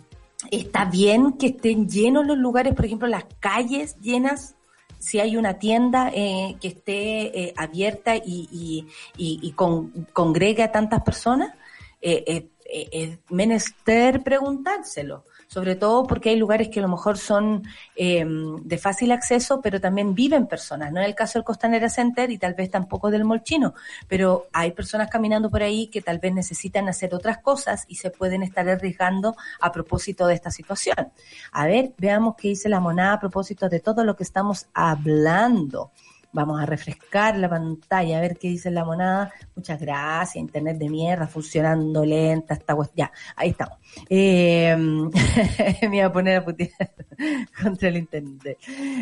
[0.50, 4.54] está bien que estén llenos los lugares, por ejemplo, las calles llenas
[4.98, 11.02] si hay una tienda eh, que esté eh, abierta y, y, con, congregue a tantas
[11.02, 11.52] personas,
[12.00, 17.62] eh, es menester preguntárselo sobre todo porque hay lugares que a lo mejor son
[17.94, 20.92] em, de fácil acceso, pero también viven personas.
[20.92, 23.74] No es el caso del Costanera Center y tal vez tampoco del Molchino,
[24.08, 28.10] pero hay personas caminando por ahí que tal vez necesitan hacer otras cosas y se
[28.10, 31.12] pueden estar arriesgando a propósito de esta situación.
[31.52, 35.90] A ver, veamos qué dice la monada a propósito de todo lo que estamos hablando.
[36.32, 39.32] Vamos a refrescar la pantalla, a ver qué dice la monada.
[39.54, 43.78] Muchas gracias, internet de mierda, funcionando lenta, está ya, ahí estamos.
[44.08, 44.76] Eh,
[45.90, 46.94] me iba a poner a putear
[47.62, 48.58] contra el internet.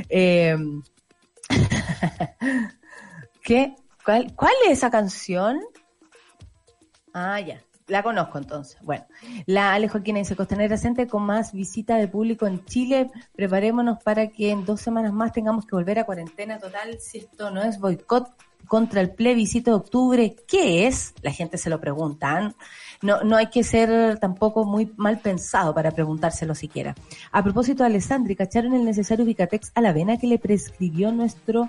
[0.08, 0.56] Eh,
[3.42, 3.74] ¿Qué?
[4.04, 5.60] ¿Cuál, ¿Cuál es esa canción?
[7.12, 7.60] Ah, ya.
[7.86, 8.78] La conozco entonces.
[8.82, 9.04] Bueno,
[9.44, 13.10] la Ale Joaquina dice Costanera Center con más visita de público en Chile.
[13.36, 16.98] Preparémonos para que en dos semanas más tengamos que volver a cuarentena total.
[16.98, 18.32] Si esto no es boicot
[18.66, 21.12] contra el plebiscito de octubre, ¿qué es?
[21.20, 22.38] La gente se lo pregunta.
[22.38, 22.54] ¿ah?
[23.02, 26.94] No, no hay que ser tampoco muy mal pensado para preguntárselo siquiera.
[27.32, 31.68] A propósito de Alessandri, ¿cacharon el necesario Vicatex a la vena que le prescribió nuestro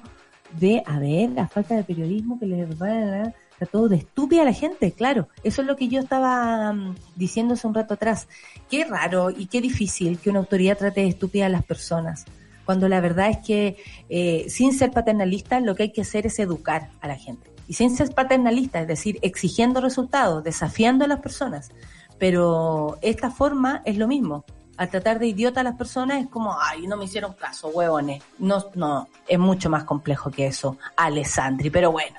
[0.58, 4.44] de, a ver, la falta de periodismo que le va a Está todo de estúpida
[4.44, 5.30] la gente, claro.
[5.42, 8.28] Eso es lo que yo estaba mm, diciendo hace un rato atrás.
[8.70, 12.26] Qué raro y qué difícil que una autoridad trate de estúpida a las personas.
[12.66, 13.78] Cuando la verdad es que,
[14.10, 17.50] eh, sin ser paternalista, lo que hay que hacer es educar a la gente.
[17.66, 21.72] Y sin ser paternalista, es decir, exigiendo resultados, desafiando a las personas.
[22.20, 24.44] Pero esta forma es lo mismo.
[24.76, 28.22] Al tratar de idiota a las personas es como, ay, no me hicieron caso, huevones.
[28.38, 31.70] No, no, es mucho más complejo que eso, Alessandri.
[31.70, 32.18] Pero bueno,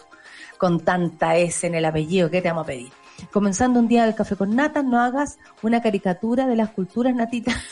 [0.59, 2.93] con tanta S en el apellido, ¿qué te vamos a pedir?
[3.33, 7.57] Comenzando un día del café con natas, no hagas una caricatura de las culturas natitas.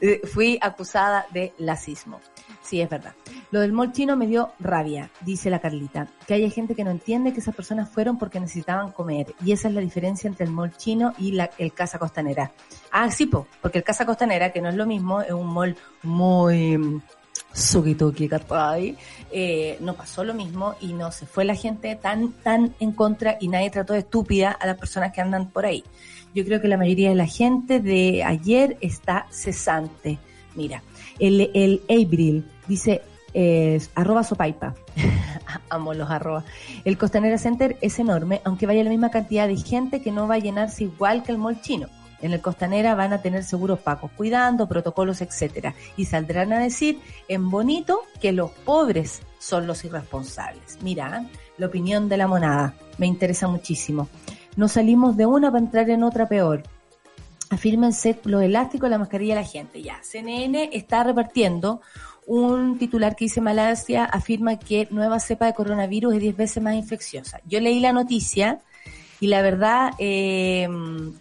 [0.00, 2.20] Eh, fui acusada de lacismo.
[2.60, 3.14] Sí, es verdad.
[3.52, 6.08] Lo del mall chino me dio rabia, dice la Carlita.
[6.26, 9.32] Que haya gente que no entiende que esas personas fueron porque necesitaban comer.
[9.44, 12.50] Y esa es la diferencia entre el mall chino y la, el Casa Costanera.
[12.90, 17.00] Ah, sí, porque el Casa Costanera, que no es lo mismo, es un mall muy
[17.54, 18.96] Sugituki Carpay,
[19.30, 23.38] eh, no pasó lo mismo y no se fue la gente tan, tan en contra
[23.40, 25.84] y nadie trató de estúpida a las personas que andan por ahí.
[26.34, 30.18] Yo creo que la mayoría de la gente de ayer está cesante.
[30.56, 30.82] Mira,
[31.20, 34.74] el, el Abril dice, eh, arroba sopaipa.
[35.70, 36.44] Amo los arroba.
[36.84, 40.34] El Costanera Center es enorme, aunque vaya la misma cantidad de gente que no va
[40.34, 41.88] a llenarse igual que el mall chino
[42.24, 45.74] en el Costanera van a tener seguros pacos cuidando, protocolos, etcétera.
[45.98, 50.78] Y saldrán a decir en bonito que los pobres son los irresponsables.
[50.80, 54.08] Mira, la opinión de la monada me interesa muchísimo.
[54.56, 56.62] No salimos de una para entrar en otra peor.
[57.50, 59.82] Afírmense los elásticos, la mascarilla de la gente.
[59.82, 61.82] Ya, CNN está repartiendo
[62.26, 66.74] un titular que dice Malasia afirma que nueva cepa de coronavirus es 10 veces más
[66.74, 67.42] infecciosa.
[67.44, 68.62] Yo leí la noticia
[69.20, 70.68] y la verdad, eh,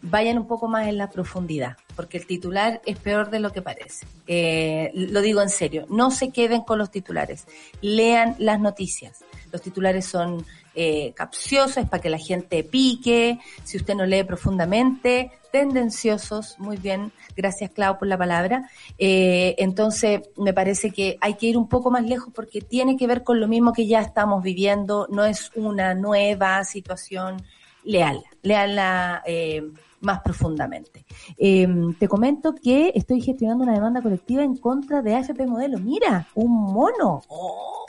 [0.02, 3.62] vayan un poco más en la profundidad, porque el titular es peor de lo que
[3.62, 4.06] parece.
[4.28, 7.46] Eh, lo digo en serio, no se queden con los titulares,
[7.82, 9.24] lean las noticias.
[9.52, 15.32] Los titulares son eh, capciosos, para que la gente pique, si usted no lee profundamente,
[15.52, 18.68] tendenciosos, muy bien, gracias Clau por la palabra.
[18.98, 23.06] Eh, entonces, me parece que hay que ir un poco más lejos porque tiene que
[23.06, 27.44] ver con lo mismo que ya estamos viviendo, no es una nueva situación
[27.84, 29.62] leal, lealla eh,
[30.02, 31.06] más profundamente.
[31.38, 31.68] Eh,
[31.98, 35.80] te comento que estoy gestionando una demanda colectiva en contra de AFP Modelo.
[35.80, 37.22] Mira, un mono.
[37.28, 37.86] ¡Oh!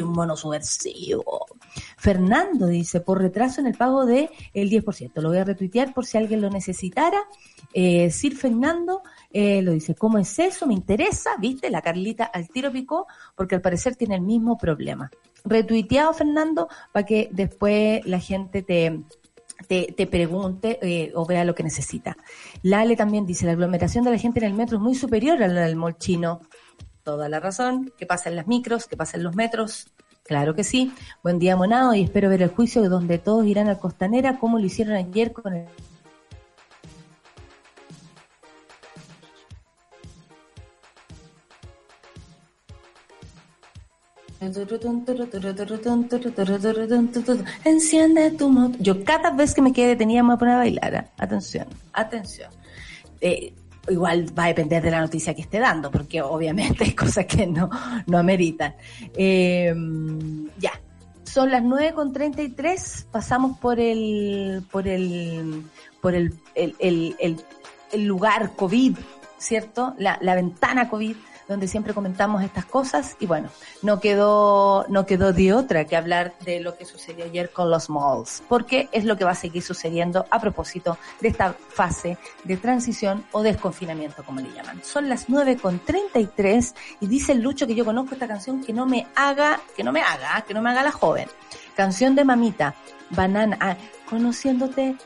[0.00, 1.46] un mono subversivo.
[1.96, 5.20] Fernando dice, por retraso en el pago del el 10%.
[5.20, 7.18] Lo voy a retuitear por si alguien lo necesitara.
[7.72, 10.66] Eh, Sir Fernando eh, lo dice, ¿cómo es eso?
[10.66, 11.70] Me interesa, ¿viste?
[11.70, 15.10] La Carlita al tiro picó porque al parecer tiene el mismo problema.
[15.44, 19.02] Retuiteado, Fernando, para que después la gente te,
[19.66, 22.16] te, pregunte eh, o vea lo que necesita.
[22.62, 25.48] Lale también dice, la aglomeración de la gente en el metro es muy superior a
[25.48, 26.40] la del molchino.
[27.02, 27.92] Toda la razón.
[27.98, 28.86] ¿Qué pasa en las micros?
[28.86, 29.88] ¿Qué pasa en los metros?
[30.24, 30.92] Claro que sí.
[31.22, 34.64] Buen día, Monado, y espero ver el juicio donde todos irán a Costanera, como lo
[34.64, 35.66] hicieron ayer con el
[47.64, 48.76] Enciende tu moto.
[48.80, 50.94] Yo cada vez que me quede detenida me voy a poner a bailar.
[50.94, 51.04] ¿eh?
[51.18, 52.50] Atención, atención.
[53.20, 53.54] Eh,
[53.88, 57.46] igual va a depender de la noticia que esté dando, porque obviamente hay cosas que
[57.46, 57.70] no,
[58.06, 58.74] no ameritan.
[59.14, 59.74] Eh,
[60.58, 60.72] ya,
[61.24, 65.64] son las 9.33, pasamos por el, por el,
[66.00, 67.40] por el, el, el,
[67.92, 68.96] el lugar COVID,
[69.38, 69.94] ¿cierto?
[69.98, 71.16] La, la ventana COVID
[71.48, 73.48] donde siempre comentamos estas cosas y bueno,
[73.82, 77.90] no quedó, no quedó de otra que hablar de lo que sucedió ayer con los
[77.90, 82.56] malls, porque es lo que va a seguir sucediendo a propósito de esta fase de
[82.56, 84.82] transición o desconfinamiento, como le llaman.
[84.82, 88.72] Son las 9 con 33 y dice el Lucho que yo conozco esta canción que
[88.72, 91.28] no me haga, que no me haga, que no me haga la joven.
[91.76, 92.74] Canción de mamita,
[93.10, 93.76] banana, ah,
[94.08, 94.96] conociéndote,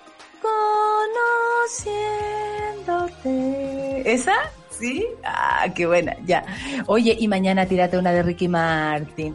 [2.87, 4.12] conociéndote.
[4.12, 4.35] ¿Esa?
[4.79, 5.07] ¿Sí?
[5.25, 6.45] Ah, qué buena, ya.
[6.87, 9.35] Oye, y mañana tírate una de Ricky Martin.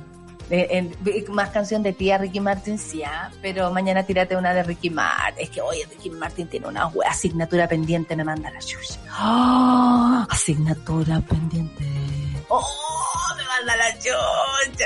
[0.50, 0.92] Eh,
[1.30, 5.44] más canción de tía Ricky Martin, sí, ah, pero mañana tírate una de Ricky Martin.
[5.44, 9.00] Es que, oye, Ricky Martin tiene una wea, asignatura pendiente, me manda la chucha.
[9.20, 10.26] ¡Oh!
[10.30, 11.86] Asignatura pendiente.
[12.50, 12.64] ¡Oh!
[13.38, 14.86] Me manda la chucha.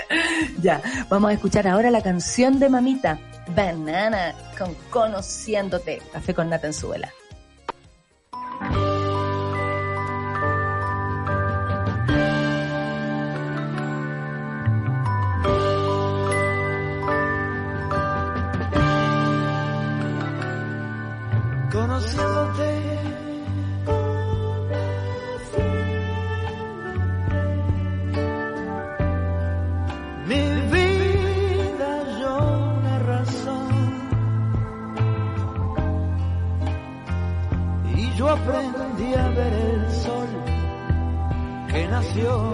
[0.61, 3.19] Ya, vamos a escuchar ahora la canción de mamita,
[3.55, 6.01] Banana, con Conociéndote.
[6.11, 7.11] Café con Nata en suela.
[21.97, 22.69] Conociéndote.
[30.27, 30.43] Mi
[30.73, 32.37] vida yo
[32.79, 33.69] una razón
[37.95, 40.27] y yo aprendí a ver el sol
[41.71, 42.51] que nació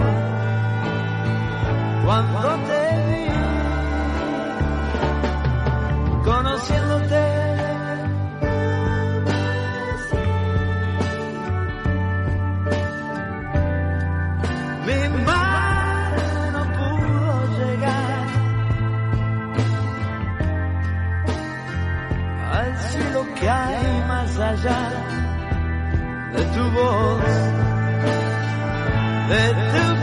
[2.06, 3.63] cuando te vi
[24.40, 24.90] allá
[26.34, 27.22] de tu voz,
[29.30, 30.03] de tu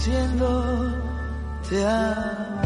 [0.00, 0.96] diciendo
[1.68, 2.60] te amo.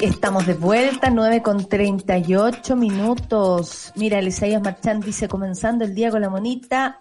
[0.00, 3.90] Estamos de vuelta, 9 con 38 minutos.
[3.96, 7.00] Mira, el Isaías Marchán dice, comenzando el día con la monita.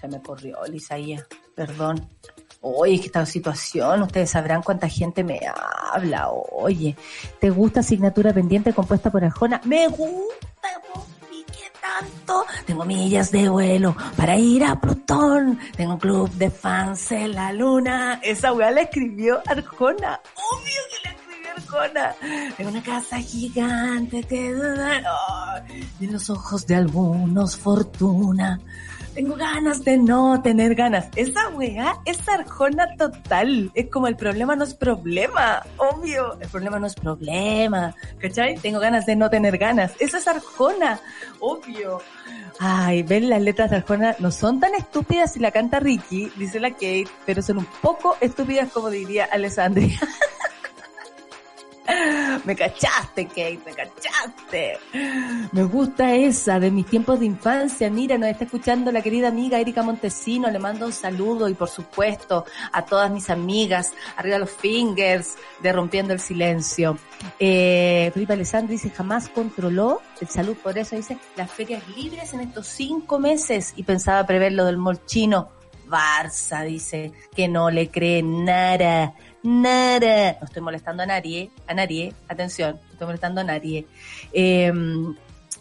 [0.00, 1.26] Se me corrió el Isaías,
[1.56, 2.08] perdón.
[2.60, 5.40] Oye, que esta situación, ustedes sabrán cuánta gente me
[5.92, 6.28] habla.
[6.30, 6.96] Oye,
[7.40, 9.60] ¿te gusta asignatura pendiente compuesta por Arjona?
[9.64, 10.68] Me gusta,
[11.30, 12.44] ¿y qué tanto?
[12.66, 15.58] Tengo millas de vuelo para ir a Plutón.
[15.76, 18.20] Tengo un club de fans en la luna.
[18.22, 20.20] Esa weá la escribió Arjona.
[20.34, 22.14] Obvio que la escribió Arjona.
[22.56, 25.56] Tengo una casa gigante que oh,
[26.00, 28.60] en los ojos de algunos fortuna.
[29.16, 31.08] Tengo ganas de no tener ganas.
[31.16, 33.70] Esa weá es arjona total.
[33.72, 35.64] Es como el problema no es problema.
[35.78, 36.38] Obvio.
[36.38, 37.94] El problema no es problema.
[38.18, 38.58] ¿Cachai?
[38.58, 39.94] Tengo ganas de no tener ganas.
[40.00, 41.00] Eso es arjona.
[41.40, 42.02] Obvio.
[42.60, 46.60] Ay, ven, las letras de Arjona no son tan estúpidas si la canta Ricky, dice
[46.60, 49.98] la Kate, pero son un poco estúpidas como diría Alessandria.
[52.44, 54.78] Me cachaste, Kate, me cachaste.
[55.52, 57.90] Me gusta esa de mis tiempos de infancia.
[57.90, 60.50] Mira, nos está escuchando la querida amiga Erika Montesino.
[60.50, 63.92] Le mando un saludo y por supuesto a todas mis amigas.
[64.16, 66.98] Arriba los fingers de Rompiendo el Silencio.
[67.38, 70.56] Eh, Felipe Alessandro dice, jamás controló el salud.
[70.56, 74.76] Por eso dice, las ferias libres en estos cinco meses y pensaba prever lo del
[74.76, 75.56] molchino.
[75.88, 79.14] Barça dice que no le cree nada
[79.46, 80.36] nada.
[80.40, 83.86] No estoy molestando a nadie, a nadie, atención, no estoy molestando a nadie.
[84.32, 84.72] Eh,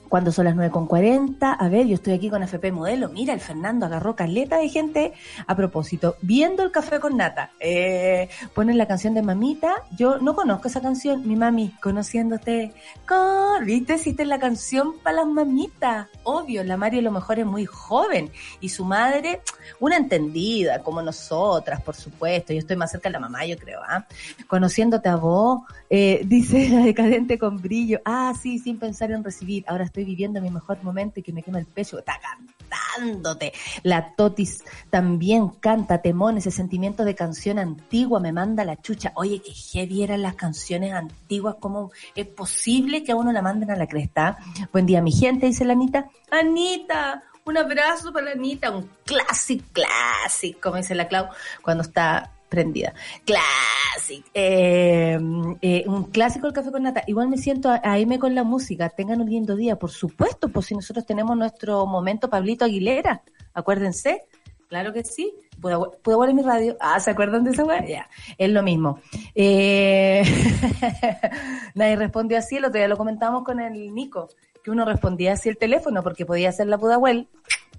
[0.10, 3.86] cuando son las 9.40, a ver, yo estoy aquí con FP Modelo, mira, el Fernando
[3.86, 5.14] agarró caleta de gente.
[5.48, 10.36] A propósito, viendo el café con nata, eh, ponen la canción de Mamita, yo no
[10.36, 12.74] conozco esa canción, mi mami, conociéndote,
[13.08, 17.46] con, viste, hiciste la canción para las mamitas, obvio, la Mario a lo mejor es
[17.46, 19.42] muy joven, y su madre,
[19.80, 23.82] una entendida, como nosotras, por supuesto, yo estoy más cerca de la mamá, yo creo,
[23.88, 24.06] ¿ah?
[24.48, 25.62] Conociéndote a vos,
[25.98, 30.42] eh, dice la decadente con brillo, ah, sí, sin pensar en recibir, ahora estoy viviendo
[30.42, 33.54] mi mejor momento y que me quema el pecho, está cantándote.
[33.82, 39.14] La Totis también canta temón, ese sentimiento de canción antigua me manda la chucha.
[39.16, 43.72] Oye, que heavy eran las canciones antiguas, ¿cómo es posible que a uno la manden
[43.72, 44.38] a la cresta?
[44.74, 46.10] Buen día, mi gente, dice la Anita.
[46.30, 51.30] Anita, un abrazo para la Anita, un clásico, clásico, como dice la Clau,
[51.62, 52.94] cuando está prendida.
[53.26, 54.30] Clásico.
[54.34, 55.20] Eh,
[55.62, 57.04] eh, un clásico el café con nata.
[57.08, 57.82] Igual me siento a,
[58.20, 58.90] con la música.
[58.90, 63.24] Tengan un lindo día, por supuesto, pues si nosotros tenemos nuestro momento Pablito Aguilera.
[63.54, 64.24] Acuérdense.
[64.68, 65.34] Claro que sí.
[65.62, 66.76] ¿Puedo, ¿puedo volver mi radio?
[66.80, 67.86] Ah, ¿se acuerdan de esa weá?
[67.86, 68.10] Ya.
[68.38, 69.00] Es lo mismo.
[69.34, 70.24] Eh...
[71.76, 72.58] Nadie respondió así.
[72.58, 74.30] El otro día lo comentábamos con el Nico.
[74.64, 77.28] Que uno respondía así el teléfono porque podía ser la Pudahuel.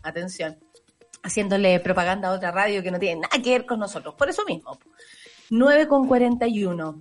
[0.02, 0.56] Atención
[1.26, 4.14] haciéndole propaganda a otra radio que no tiene nada que ver con nosotros.
[4.14, 4.78] Por eso mismo.
[5.50, 7.00] 9 con 41.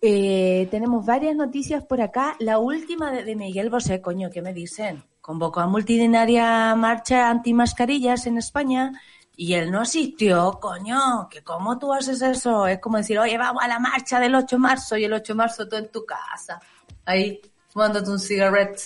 [0.00, 2.34] Eh, tenemos varias noticias por acá.
[2.38, 5.04] La última de, Miguel Bosé, coño, ¿qué me dicen?
[5.20, 8.92] Convocó a multitudinaria marcha anti-mascarillas en España
[9.36, 12.66] y él no asistió, coño, que cómo tú haces eso.
[12.66, 15.32] Es como decir, oye, vamos a la marcha del 8 de marzo y el 8
[15.32, 16.60] de marzo tú en tu casa.
[17.04, 18.80] Ahí, fumándote un cigarette.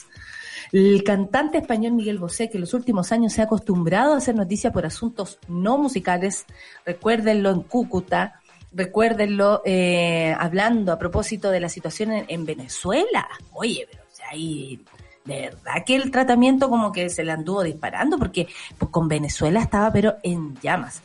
[0.73, 4.35] El cantante español Miguel Bosé, que en los últimos años se ha acostumbrado a hacer
[4.35, 6.47] noticias por asuntos no musicales,
[6.87, 8.41] recuérdenlo en Cúcuta,
[8.73, 13.29] recuérdenlo eh, hablando a propósito de la situación en, en Venezuela.
[13.53, 14.03] Oye, pero
[15.25, 18.49] de verdad que el tratamiento como que se le anduvo disparando porque
[18.79, 21.03] pues, con Venezuela estaba pero en llamas.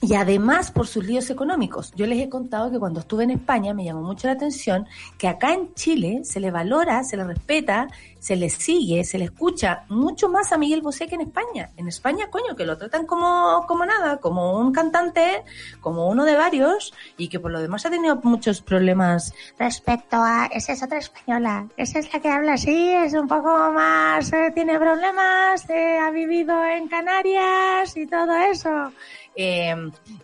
[0.00, 1.92] Y además por sus líos económicos.
[1.96, 4.86] Yo les he contado que cuando estuve en España me llamó mucho la atención
[5.18, 7.88] que acá en Chile se le valora, se le respeta,
[8.26, 11.70] se le sigue, se le escucha mucho más a Miguel Bosé que en España.
[11.76, 15.44] En España, coño, que lo tratan como, como nada, como un cantante,
[15.80, 20.46] como uno de varios, y que por lo demás ha tenido muchos problemas respecto a,
[20.46, 24.50] esa es otra española, esa es la que habla así, es un poco más, eh,
[24.52, 28.92] tiene problemas, eh, ha vivido en Canarias y todo eso.
[29.36, 29.74] Eh,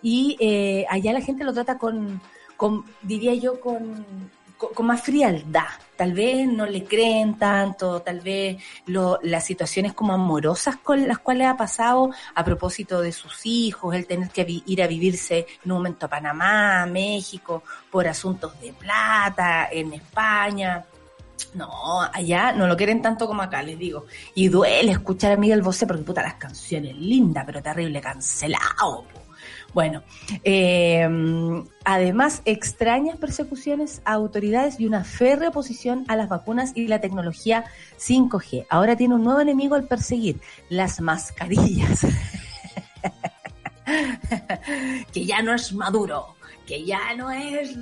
[0.02, 2.20] y eh, allá la gente lo trata con,
[3.02, 4.04] diría yo, con,
[4.80, 5.68] más frialdad.
[5.96, 11.18] Tal vez no le creen tanto, tal vez lo, las situaciones como amorosas con las
[11.18, 15.72] cuales ha pasado a propósito de sus hijos, el tener que ir a vivirse en
[15.72, 20.84] un momento a Panamá, México, por asuntos de plata, en España.
[21.55, 24.07] No, allá no lo quieren tanto como acá, les digo.
[24.34, 29.05] Y duele escuchar a Miguel Bosé porque puta las canciones lindas, pero terrible cancelado.
[29.74, 30.03] Bueno,
[30.45, 31.09] eh,
[31.84, 37.64] además, extrañas persecuciones a autoridades y una férrea oposición a las vacunas y la tecnología
[37.99, 38.66] 5G.
[38.68, 42.07] Ahora tiene un nuevo enemigo al perseguir, las mascarillas.
[45.12, 46.36] que ya no es Maduro,
[46.66, 47.74] que ya no es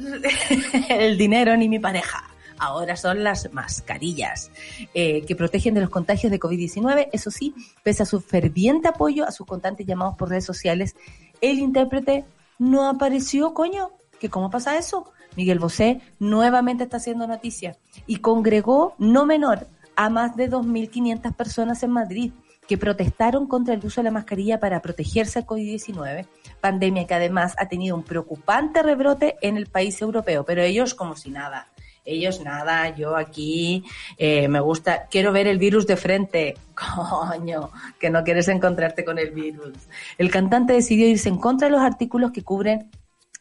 [0.88, 2.24] el dinero ni mi pareja.
[2.60, 4.50] Ahora son las mascarillas
[4.92, 7.08] eh, que protegen de los contagios de COVID-19.
[7.10, 10.94] Eso sí, pese a su ferviente apoyo a sus constantes llamados por redes sociales,
[11.40, 12.26] el intérprete
[12.58, 13.90] no apareció, coño.
[14.20, 15.10] ¿Que cómo pasa eso?
[15.36, 21.82] Miguel Bosé nuevamente está haciendo noticia y congregó no menor a más de 2.500 personas
[21.82, 22.32] en Madrid
[22.68, 26.26] que protestaron contra el uso de la mascarilla para protegerse al COVID-19,
[26.60, 31.16] pandemia que además ha tenido un preocupante rebrote en el país europeo, pero ellos como
[31.16, 31.68] si nada.
[32.10, 33.84] Ellos nada, yo aquí
[34.18, 36.56] eh, me gusta, quiero ver el virus de frente.
[36.74, 39.74] Coño, que no quieres encontrarte con el virus.
[40.18, 42.90] El cantante decidió irse en contra de los artículos que cubren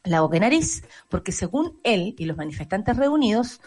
[0.04, 3.60] la boca y nariz, porque según él y los manifestantes reunidos,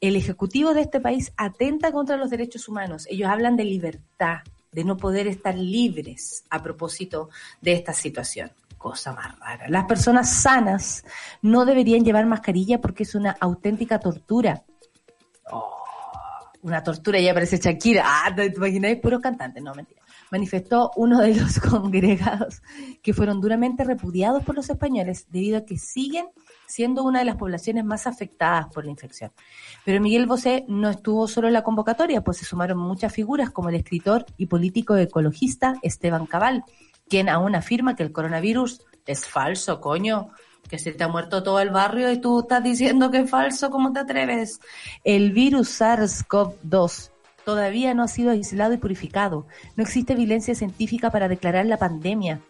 [0.00, 3.06] el ejecutivo de este país atenta contra los derechos humanos.
[3.10, 4.38] Ellos hablan de libertad,
[4.72, 7.30] de no poder estar libres a propósito
[7.60, 8.50] de esta situación.
[8.80, 9.68] Cosa más rara.
[9.68, 11.04] Las personas sanas
[11.42, 14.64] no deberían llevar mascarilla porque es una auténtica tortura.
[15.52, 15.76] Oh,
[16.62, 18.04] una tortura, ya parece Shakira.
[18.06, 18.98] Ah, ¿te imagináis?
[18.98, 20.00] Puros cantantes, no, mentira.
[20.30, 22.62] Manifestó uno de los congregados
[23.02, 26.28] que fueron duramente repudiados por los españoles debido a que siguen
[26.66, 29.30] siendo una de las poblaciones más afectadas por la infección.
[29.84, 33.68] Pero Miguel Bosé no estuvo solo en la convocatoria, pues se sumaron muchas figuras como
[33.68, 36.64] el escritor y político ecologista Esteban Cabal,
[37.10, 40.30] quien aún afirma que el coronavirus es falso, coño,
[40.68, 43.68] que se te ha muerto todo el barrio y tú estás diciendo que es falso,
[43.68, 44.60] ¿cómo te atreves?
[45.02, 47.10] El virus SARS-CoV-2
[47.44, 49.46] todavía no ha sido aislado y purificado.
[49.76, 52.40] No existe evidencia científica para declarar la pandemia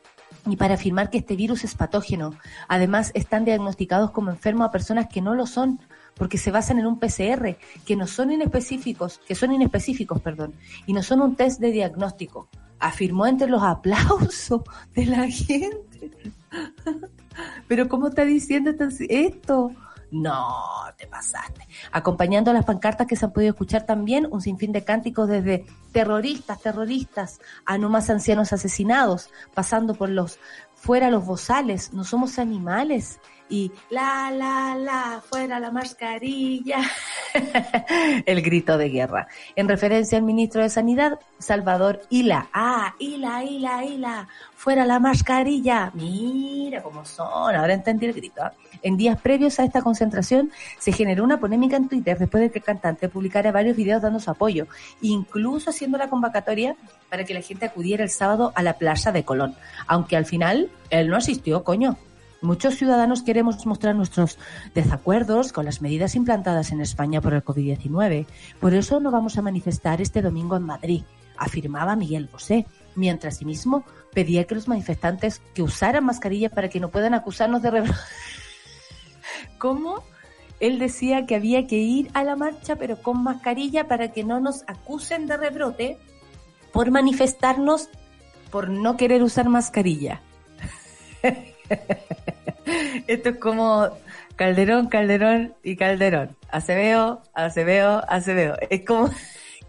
[0.47, 2.35] y para afirmar que este virus es patógeno.
[2.69, 5.81] Además, están diagnosticados como enfermos a personas que no lo son,
[6.15, 7.57] porque se basan en un PCR,
[7.87, 10.53] que no son inespecíficos, que son inespecíficos, perdón,
[10.87, 12.49] y no son un test de diagnóstico.
[12.81, 14.63] Afirmó entre los aplausos
[14.95, 16.11] de la gente.
[17.69, 18.73] Pero ¿cómo está diciendo
[19.09, 19.71] esto?
[20.11, 20.65] No,
[20.97, 21.67] te pasaste.
[21.93, 26.61] Acompañando las pancartas que se han podido escuchar también un sinfín de cánticos desde terroristas,
[26.61, 30.41] terroristas, a no más ancianos asesinados, pasando por los
[30.75, 33.21] fuera los bozales, no somos animales
[33.51, 36.79] y la, la, la, fuera la mascarilla.
[38.27, 39.27] el grito de guerra.
[39.57, 42.49] En referencia al ministro de Sanidad, Salvador Hila.
[42.53, 45.91] Ah, Hila, Hila, Hila, fuera la mascarilla.
[45.95, 48.43] Mira cómo son, ahora entendí el grito.
[48.43, 48.53] ¿ah?
[48.83, 52.61] En días previos a esta concentración se generó una polémica en Twitter después de que
[52.61, 54.67] el cantante publicara varios videos dando su apoyo,
[55.03, 56.77] incluso haciendo la convocatoria
[57.09, 59.57] para que la gente acudiera el sábado a la plaza de Colón.
[59.87, 61.97] Aunque al final él no asistió, coño.
[62.43, 64.39] Muchos ciudadanos queremos mostrar nuestros
[64.75, 68.27] desacuerdos con las medidas implantadas en España por el COVID-19.
[68.59, 71.03] Por eso no vamos a manifestar este domingo en Madrid,
[71.37, 73.85] afirmaba Miguel Bosé, mientras sí mismo
[74.15, 77.99] pedía que los manifestantes que usaran mascarilla para que no puedan acusarnos de rebrote.
[79.59, 80.03] ¿Cómo?
[80.61, 84.41] Él decía que había que ir a la marcha pero con mascarilla para que no
[84.41, 85.99] nos acusen de rebrote
[86.73, 87.91] por manifestarnos
[88.51, 90.23] por no querer usar mascarilla.
[93.07, 93.91] Esto es como
[94.37, 96.37] Calderón, Calderón y Calderón.
[96.51, 98.57] Acebeo, Acebeo, Acebeo.
[98.69, 99.11] Es como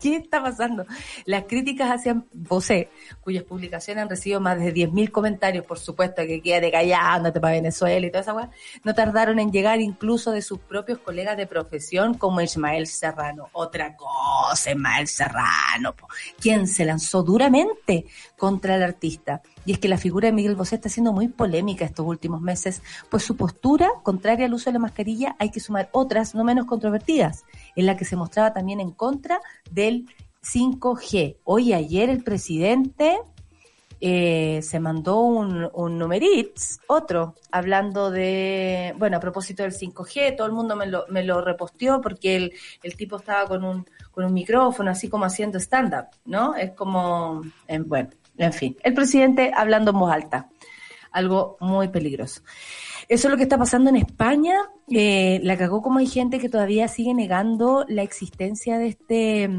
[0.01, 0.87] ¿Qué está pasando?
[1.25, 2.89] Las críticas hacia Bosé,
[3.21, 8.07] cuyas publicaciones han recibido más de 10.000 comentarios, por supuesto, que quede callándote para Venezuela
[8.07, 8.49] y toda esa weá,
[8.83, 13.49] no tardaron en llegar incluso de sus propios colegas de profesión como Ismael Serrano.
[13.53, 15.93] Otra cosa, Ismael Serrano,
[16.39, 19.43] quien se lanzó duramente contra el artista.
[19.65, 22.81] Y es que la figura de Miguel Bosé está siendo muy polémica estos últimos meses,
[23.09, 26.65] pues su postura, contraria al uso de la mascarilla, hay que sumar otras no menos
[26.65, 27.43] controvertidas,
[27.75, 29.39] en la que se mostraba también en contra
[29.69, 30.07] del
[30.43, 31.37] 5G.
[31.43, 33.19] Hoy ayer el presidente
[34.03, 40.47] eh, se mandó un, un numerits, otro, hablando de, bueno, a propósito del 5G, todo
[40.47, 44.25] el mundo me lo, me lo reposteó porque el, el tipo estaba con un, con
[44.25, 46.55] un micrófono, así como haciendo stand-up, ¿no?
[46.55, 47.43] Es como,
[47.85, 48.09] bueno,
[48.45, 50.49] en fin, el presidente hablando en voz alta,
[51.11, 52.41] algo muy peligroso.
[53.07, 54.55] Eso es lo que está pasando en España.
[54.89, 59.49] Eh, la cagó como hay gente que todavía sigue negando la existencia de este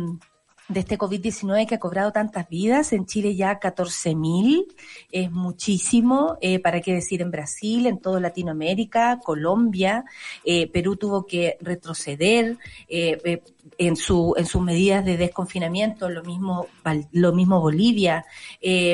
[0.72, 2.92] de este COVID-19 que ha cobrado tantas vidas.
[2.92, 4.66] En Chile ya 14.000,
[5.10, 6.38] es muchísimo.
[6.40, 10.04] Eh, ¿Para qué decir en Brasil, en toda Latinoamérica, Colombia?
[10.44, 12.56] Eh, Perú tuvo que retroceder
[12.88, 13.42] eh, eh,
[13.78, 16.66] en, su, en sus medidas de desconfinamiento, lo mismo,
[17.12, 18.24] lo mismo Bolivia.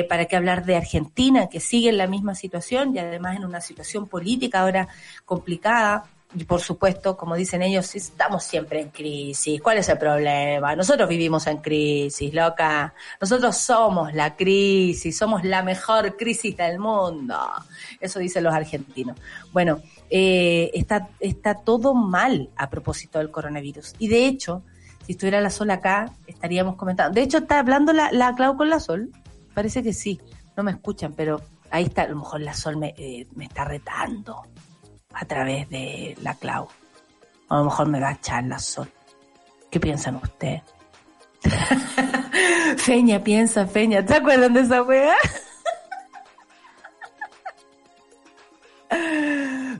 [0.07, 3.61] ¿Para qué hablar de Argentina, que sigue en la misma situación y además en una
[3.61, 4.87] situación política ahora
[5.25, 6.09] complicada?
[6.35, 9.59] Y por supuesto, como dicen ellos, estamos siempre en crisis.
[9.61, 10.75] ¿Cuál es el problema?
[10.75, 12.93] Nosotros vivimos en crisis, loca.
[13.19, 17.35] Nosotros somos la crisis, somos la mejor crisis del mundo.
[17.99, 19.17] Eso dicen los argentinos.
[19.51, 23.95] Bueno, eh, está, está todo mal a propósito del coronavirus.
[23.97, 24.61] Y de hecho,
[25.07, 27.15] si estuviera la Sol acá, estaríamos comentando.
[27.15, 29.09] De hecho, está hablando la, la Clau con la Sol.
[29.55, 30.21] Parece que sí.
[30.55, 32.03] No me escuchan, pero ahí está.
[32.03, 34.43] A lo mejor la Sol me, eh, me está retando
[35.13, 36.67] a través de la Clau.
[37.49, 38.89] A lo mejor me va a echar la Sol.
[39.69, 40.63] ¿Qué piensan ustedes?
[42.77, 44.05] Feña piensa, Feña.
[44.05, 45.15] ¿Te acuerdan de esa wea?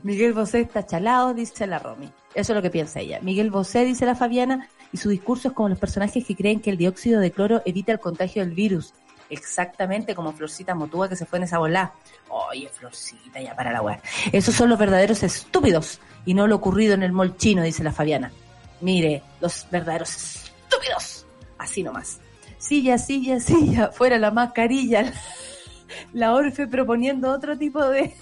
[0.02, 2.10] Miguel Bosé está chalado, dice la Romy.
[2.34, 3.20] Eso es lo que piensa ella.
[3.20, 6.70] Miguel Bosé, dice la Fabiana, y su discurso es como los personajes que creen que
[6.70, 8.94] el dióxido de cloro evita el contagio del virus.
[9.30, 11.92] Exactamente como Florcita Motúa que se fue en esa bola.
[12.28, 14.00] Oye, Florcita, ya para la weá.
[14.32, 17.92] Esos son los verdaderos estúpidos y no lo ocurrido en el mall chino, dice la
[17.92, 18.32] Fabiana.
[18.80, 21.26] Mire, los verdaderos estúpidos.
[21.58, 22.20] Así nomás.
[22.58, 25.12] Silla, silla, silla, fuera la mascarilla.
[26.12, 28.14] La Orfe proponiendo otro tipo de...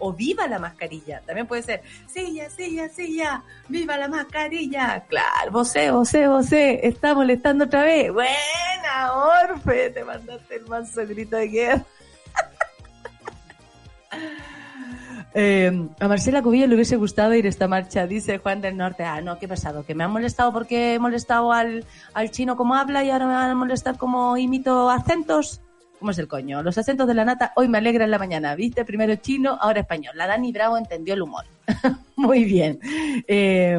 [0.00, 1.82] O viva la mascarilla, también puede ser.
[2.06, 5.04] Silla, silla, silla, viva la mascarilla.
[5.08, 8.12] Claro, vosé, vosé, vosé, está molestando otra vez.
[8.12, 11.84] Buena, Orfe, te mandaste el manso grito de guerra.
[15.32, 19.04] Eh, a Marcela Cubilla le hubiese gustado ir a esta marcha, dice Juan del Norte.
[19.04, 21.84] Ah, no, qué pesado, que me han molestado porque he molestado al,
[22.14, 25.60] al chino como habla y ahora me van a molestar como imito acentos.
[26.00, 26.62] ¿Cómo es el coño?
[26.62, 28.84] Los acentos de la nata hoy me alegra en la mañana, ¿viste?
[28.84, 30.14] Primero chino, ahora español.
[30.16, 31.44] La Dani Bravo entendió el humor.
[32.16, 32.80] Muy bien.
[33.28, 33.78] Eh,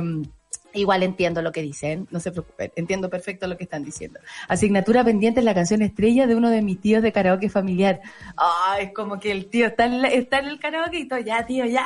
[0.73, 4.19] Igual entiendo lo que dicen, no se preocupen, entiendo perfecto lo que están diciendo.
[4.47, 7.99] Asignatura pendiente es la canción estrella de uno de mis tíos de karaoke familiar.
[8.37, 11.45] Ay, es como que el tío está en, está en el karaoke y todo, ya
[11.45, 11.85] tío, ya,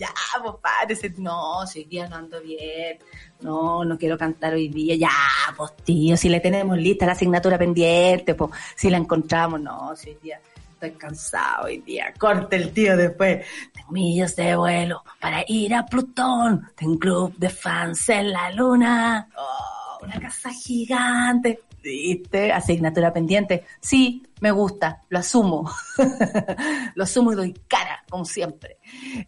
[0.00, 1.12] ya, pues párese.
[1.18, 2.98] No, si hoy día no ando bien,
[3.40, 7.58] no, no quiero cantar hoy día, ya, pues tío, si le tenemos lista la asignatura
[7.58, 10.40] pendiente, pues si la encontramos, no, si hoy día
[10.72, 13.44] estoy cansado hoy día, corte el tío después.
[13.74, 18.50] Tengo millas de vuelo para ir a Plutón, tengo un club de fans en la
[18.52, 21.60] luna, oh, una casa gigante.
[21.82, 22.52] ¿Viste?
[22.52, 23.64] Asignatura pendiente.
[23.80, 25.70] Sí, me gusta, lo asumo.
[26.94, 28.78] lo asumo y doy cara, como siempre.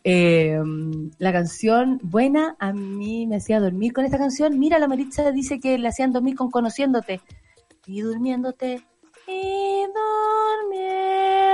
[0.05, 0.61] Eh,
[1.18, 4.59] la canción buena a mí me hacía dormir con esta canción.
[4.59, 7.20] Mira, la Maritza dice que le hacían dormir con Conociéndote.
[7.86, 8.82] Y durmiéndote.
[9.26, 9.84] Y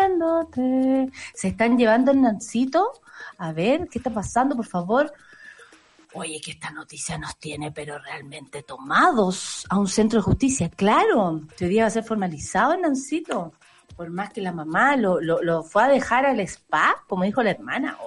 [0.08, 1.10] durmiéndote.
[1.34, 2.92] Se están llevando el Nancito.
[3.38, 5.12] A ver, ¿qué está pasando, por favor?
[6.14, 10.70] Oye, que esta noticia nos tiene, pero realmente tomados a un centro de justicia.
[10.70, 13.52] Claro, hoy día va a ser formalizado Nancito.
[13.96, 17.42] Por más que la mamá lo, lo, lo fue a dejar al spa, como dijo
[17.42, 17.98] la hermana.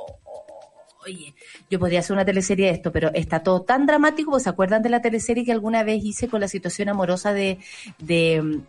[1.06, 1.34] Oye,
[1.70, 4.40] yo podría hacer una teleserie de esto, pero está todo tan dramático.
[4.40, 7.60] ¿Se acuerdan de la teleserie que alguna vez hice con la situación amorosa de,
[7.98, 8.62] de,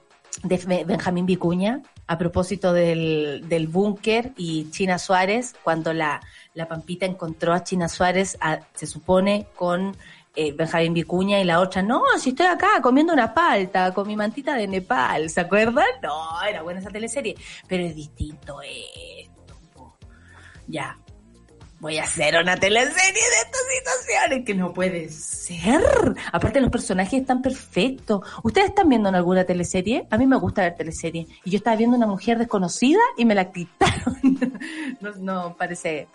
[0.43, 1.83] de Be- Benjamín Vicuña?
[2.07, 6.21] A propósito del, del búnker y China Suárez, cuando la,
[6.55, 8.37] la Pampita encontró a China Suárez,
[8.75, 9.97] se supone, con
[10.35, 14.17] eh, Benjamín Vicuña y la otra, no, si estoy acá comiendo una palta con mi
[14.17, 15.87] mantita de Nepal, ¿se acuerdan?
[16.03, 17.37] No, era buena esa teleserie,
[17.69, 19.97] pero es distinto esto.
[20.67, 20.99] Ya,
[21.83, 25.83] voy a hacer una teleserie de estas situaciones que no puede ser.
[26.31, 28.23] Aparte los personajes están perfectos.
[28.45, 30.07] ¿Ustedes están viendo en alguna teleserie?
[30.09, 31.27] A mí me gusta ver teleserie.
[31.45, 34.17] Y yo estaba viendo una mujer desconocida y me la quitaron.
[35.01, 36.07] no, no parece.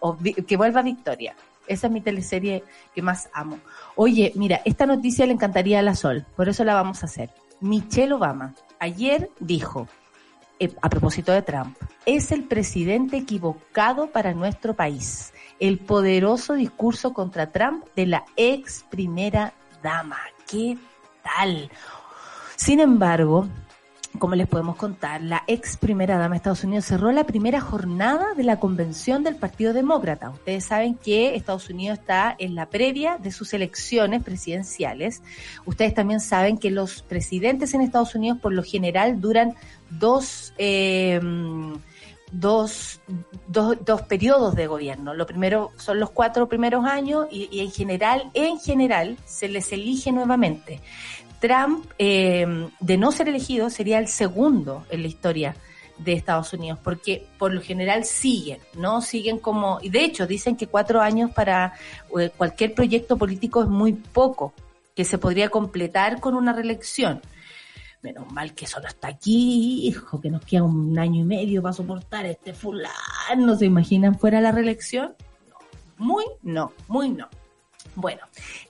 [0.48, 1.36] que vuelva Victoria.
[1.68, 2.64] Esa es mi teleserie
[2.96, 3.60] que más amo.
[3.98, 7.30] Oye, mira, esta noticia le encantaría a la Sol, por eso la vamos a hacer.
[7.60, 9.90] Michelle Obama ayer dijo,
[10.60, 15.34] eh, a propósito de Trump, es el presidente equivocado para nuestro país.
[15.60, 20.18] El poderoso discurso contra Trump de la ex primera dama.
[20.50, 20.78] ¿Qué
[21.24, 21.70] tal?
[22.56, 23.48] Sin embargo,
[24.20, 28.34] como les podemos contar, la ex primera dama de Estados Unidos cerró la primera jornada
[28.36, 30.30] de la convención del Partido Demócrata.
[30.30, 35.22] Ustedes saben que Estados Unidos está en la previa de sus elecciones presidenciales.
[35.66, 39.56] Ustedes también saben que los presidentes en Estados Unidos por lo general duran
[39.90, 40.54] dos...
[40.58, 41.20] Eh,
[42.32, 43.00] Dos,
[43.48, 45.14] dos, dos periodos de gobierno.
[45.14, 50.12] Lo primero son los cuatro primeros años y, en general, en general, se les elige
[50.12, 50.82] nuevamente
[51.40, 55.56] Trump, eh, de no ser elegido, sería el segundo en la historia
[55.98, 59.02] de Estados Unidos, porque por lo general siguen, ¿no?
[59.02, 61.74] Siguen como, y de hecho dicen que cuatro años para
[62.20, 64.54] eh, cualquier proyecto político es muy poco,
[64.96, 67.22] que se podría completar con una reelección.
[68.02, 71.74] Menos mal que solo está aquí, hijo, que nos queda un año y medio para
[71.74, 73.56] soportar este fulano.
[73.58, 75.16] ¿Se imaginan fuera la reelección?
[75.50, 75.58] No,
[75.98, 77.28] muy no, muy no.
[77.96, 78.22] Bueno,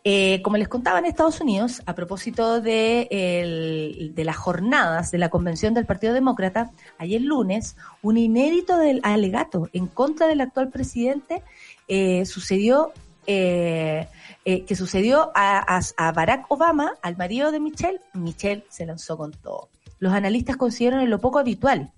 [0.05, 5.17] eh, como les contaba en Estados Unidos, a propósito de, el, de las jornadas de
[5.17, 10.69] la convención del Partido Demócrata, ayer lunes, un inédito del alegato en contra del actual
[10.69, 11.43] presidente
[11.89, 12.93] eh, sucedió
[13.27, 14.07] eh,
[14.45, 15.81] eh, que sucedió a,
[16.15, 19.69] Barack Obama, al marido de Michelle, Michelle se lanzó con todo.
[19.99, 21.91] Los analistas consideran lo poco habitual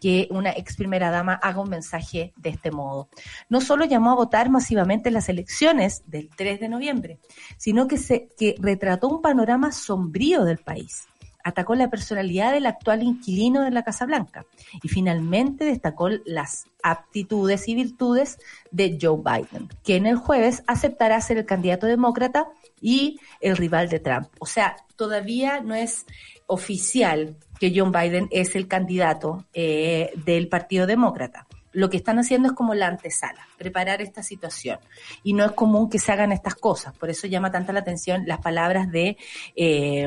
[0.00, 3.08] que una ex primera dama haga un mensaje de este modo.
[3.48, 7.20] No solo llamó a votar masivamente en las elecciones del 3 de noviembre,
[7.56, 11.06] sino que, se, que retrató un panorama sombrío del país
[11.44, 14.44] atacó la personalidad del actual inquilino de la Casa Blanca
[14.82, 18.38] y finalmente destacó las aptitudes y virtudes
[18.70, 22.48] de Joe Biden, que en el jueves aceptará ser el candidato demócrata
[22.80, 24.28] y el rival de Trump.
[24.38, 26.06] O sea, todavía no es
[26.46, 31.46] oficial que Joe Biden es el candidato eh, del Partido Demócrata.
[31.72, 34.78] Lo que están haciendo es como la antesala, preparar esta situación.
[35.22, 36.94] Y no es común que se hagan estas cosas.
[36.94, 39.16] Por eso llama tanta la atención las palabras de
[39.56, 40.06] eh,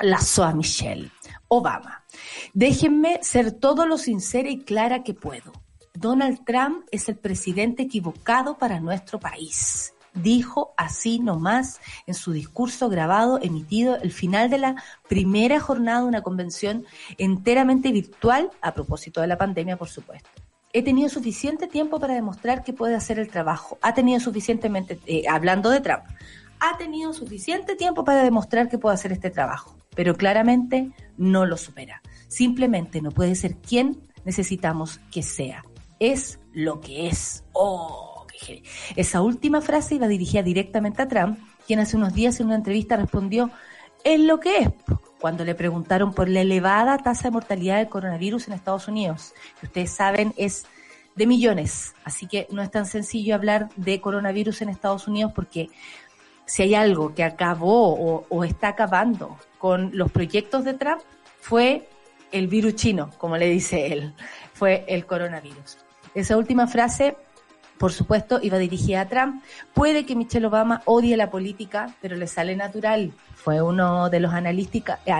[0.00, 1.10] la Soa Michelle
[1.48, 2.04] Obama.
[2.52, 5.52] Déjenme ser todo lo sincera y clara que puedo.
[5.94, 9.94] Donald Trump es el presidente equivocado para nuestro país.
[10.14, 16.06] Dijo así nomás en su discurso grabado emitido el final de la primera jornada de
[16.06, 16.84] una convención
[17.18, 20.28] enteramente virtual, a propósito de la pandemia, por supuesto
[20.74, 23.78] he tenido suficiente tiempo para demostrar que puede hacer el trabajo.
[23.80, 26.04] Ha tenido suficientemente, eh, hablando de Trump,
[26.60, 31.56] ha tenido suficiente tiempo para demostrar que puede hacer este trabajo pero claramente no lo
[31.56, 32.02] supera.
[32.28, 35.64] Simplemente no puede ser quien necesitamos que sea.
[35.98, 37.44] Es lo que es.
[37.52, 38.62] Oh, qué
[38.96, 42.96] Esa última frase iba dirigida directamente a Trump, quien hace unos días en una entrevista
[42.96, 43.50] respondió,
[44.04, 44.68] es lo que es,
[45.20, 49.66] cuando le preguntaron por la elevada tasa de mortalidad del coronavirus en Estados Unidos, que
[49.66, 50.66] ustedes saben es
[51.16, 55.68] de millones, así que no es tan sencillo hablar de coronavirus en Estados Unidos porque
[56.46, 61.02] si hay algo que acabó o, o está acabando con los proyectos de Trump
[61.40, 61.88] fue
[62.32, 64.14] el virus chino, como le dice él,
[64.52, 65.78] fue el coronavirus.
[66.14, 67.16] Esa última frase,
[67.78, 69.42] por supuesto, iba dirigida a Trump.
[69.72, 73.12] Puede que Michelle Obama odie la política, pero le sale natural.
[73.34, 75.12] Fue uno de los eh,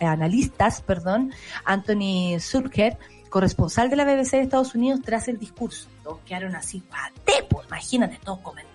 [0.00, 1.32] analistas, perdón,
[1.64, 2.96] Anthony Surker,
[3.28, 5.88] corresponsal de la BBC de Estados Unidos, tras el discurso.
[6.02, 8.71] Todos quedaron así, pate, pues imagínate, todos comentando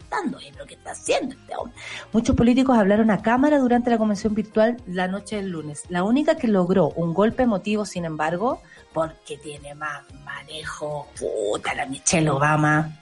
[0.67, 1.75] que está haciendo este hombre.
[2.11, 5.83] Muchos políticos hablaron a cámara durante la convención virtual la noche del lunes.
[5.89, 8.61] La única que logró un golpe emotivo, sin embargo,
[8.93, 12.99] porque tiene más manejo, puta la Michelle Obama,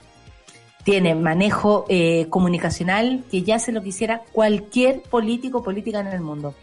[0.84, 6.54] tiene manejo eh, comunicacional que ya se lo quisiera cualquier político política en el mundo.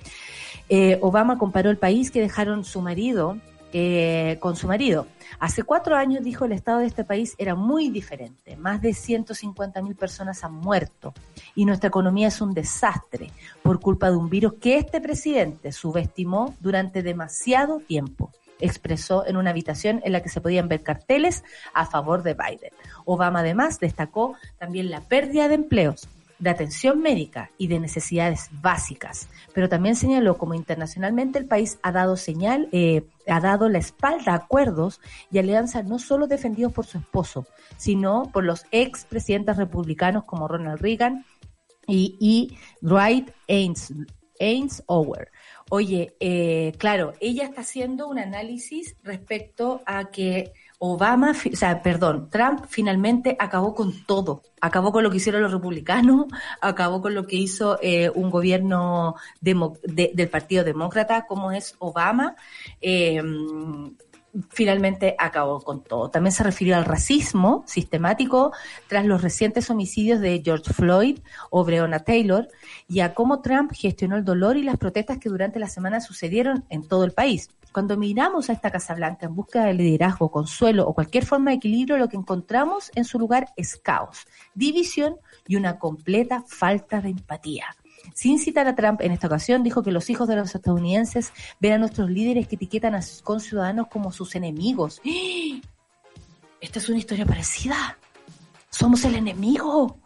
[0.69, 3.37] Eh, Obama comparó el país que dejaron su marido
[3.73, 5.07] eh, con su marido.
[5.39, 8.55] Hace cuatro años, dijo, el estado de este país era muy diferente.
[8.55, 11.13] Más de 150 mil personas han muerto
[11.55, 13.31] y nuestra economía es un desastre
[13.63, 19.49] por culpa de un virus que este presidente subestimó durante demasiado tiempo expresó en una
[19.49, 21.43] habitación en la que se podían ver carteles
[21.73, 22.71] a favor de Biden.
[23.03, 26.07] Obama además destacó también la pérdida de empleos
[26.39, 31.91] de atención médica y de necesidades básicas, pero también señaló como internacionalmente el país ha
[31.91, 34.99] dado señal, eh, ha dado la espalda a acuerdos
[35.31, 37.45] y alianzas no solo defendidos por su esposo,
[37.77, 41.25] sino por los ex presidentes republicanos como Ronald Reagan
[41.87, 45.31] y, y Dwight Eisenhower.
[45.69, 50.53] Oye, eh, claro, ella está haciendo un análisis respecto a que
[50.85, 54.43] Obama, o sea, perdón, Trump finalmente acabó con todo.
[54.59, 56.25] Acabó con lo que hicieron los republicanos,
[56.61, 62.35] acabó con lo que hizo eh, un gobierno del Partido Demócrata, como es Obama.
[62.81, 63.21] Eh,
[64.49, 66.09] finalmente acabó con todo.
[66.09, 68.51] También se refirió al racismo sistemático
[68.87, 71.19] tras los recientes homicidios de George Floyd
[71.49, 72.47] o Breonna Taylor
[72.87, 76.65] y a cómo Trump gestionó el dolor y las protestas que durante la semana sucedieron
[76.69, 77.49] en todo el país.
[77.71, 81.57] Cuando miramos a esta Casa Blanca en busca de liderazgo, consuelo o cualquier forma de
[81.57, 85.15] equilibrio, lo que encontramos en su lugar es caos, división
[85.47, 87.75] y una completa falta de empatía.
[88.13, 91.73] Sin citar a Trump en esta ocasión, dijo que los hijos de los estadounidenses ven
[91.73, 95.01] a nuestros líderes que etiquetan a sus conciudadanos como sus enemigos.
[96.61, 97.97] Esta es una historia parecida.
[98.69, 99.97] Somos el enemigo.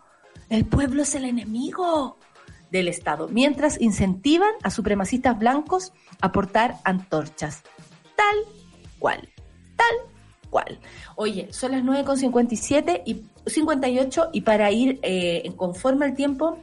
[0.49, 2.17] El pueblo es el enemigo.
[2.71, 7.63] del Estado, mientras incentivan a supremacistas blancos a portar antorchas.
[8.17, 8.35] Tal
[8.99, 9.29] cual,
[9.77, 9.95] tal
[10.49, 10.79] cual.
[11.15, 16.59] Oye, son las 9.57 y 58 y para ir eh, conforme al tiempo,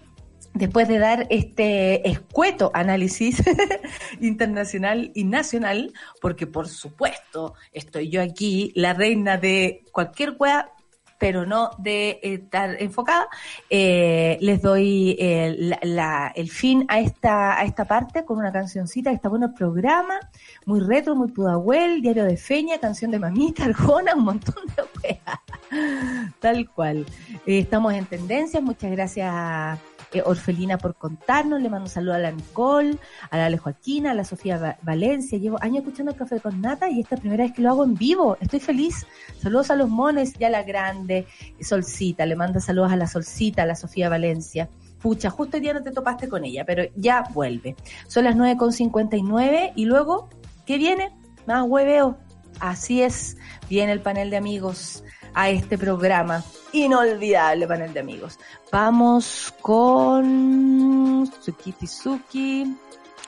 [0.54, 3.42] después de dar este escueto análisis
[4.20, 10.72] internacional y nacional, porque por supuesto estoy yo aquí, la reina de cualquier wea,
[11.18, 13.28] pero no de estar enfocada,
[13.70, 19.10] eh, les doy el, la, el fin a esta, a esta parte con una cancioncita
[19.10, 20.18] que está bueno el programa,
[20.66, 26.32] muy retro, muy pudahuel, diario de feña, canción de mamita, arjona, un montón de weas.
[26.40, 27.06] Tal cual.
[27.46, 29.78] Eh, estamos en tendencias, muchas gracias
[30.12, 32.96] eh, Orfelina por contarnos, le mando un saludo a la Nicole,
[33.30, 36.60] a la Ale Joaquina, a la Sofía Va- Valencia, llevo años escuchando el café con
[36.60, 39.06] nata y esta primera vez que lo hago en vivo, estoy feliz.
[39.42, 41.13] Saludos a los mones, ya la grande,
[41.60, 44.68] Solcita, le manda saludos a la Solcita, a la Sofía Valencia.
[45.00, 47.76] Pucha, justo hoy día no te topaste con ella, pero ya vuelve.
[48.08, 50.28] Son las 9.59 y luego,
[50.66, 51.12] ¿qué viene?
[51.46, 52.18] Más hueveo.
[52.60, 53.36] Así es,
[53.68, 55.04] viene el panel de amigos
[55.34, 56.42] a este programa.
[56.72, 58.38] Inolvidable panel de amigos.
[58.72, 62.76] Vamos con Suki Tizuki.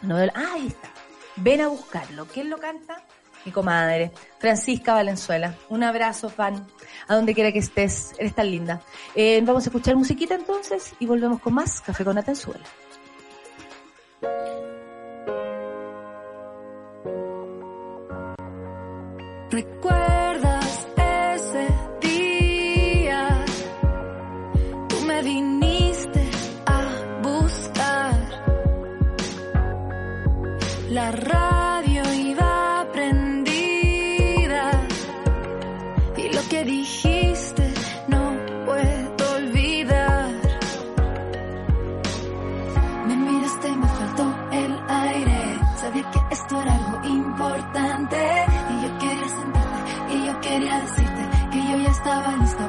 [0.02, 0.32] Novela.
[0.34, 0.88] Ah, ahí está.
[1.36, 2.26] Ven a buscarlo.
[2.26, 3.02] ¿Quién lo canta?
[3.46, 5.54] Mi comadre, Francisca Valenzuela.
[5.68, 6.66] Un abrazo, fan.
[7.06, 8.12] A donde quiera que estés.
[8.18, 8.82] Eres tan linda.
[9.14, 12.64] Eh, vamos a escuchar musiquita entonces y volvemos con más Café con Atenzuela.
[19.48, 20.15] ¿Recuerdas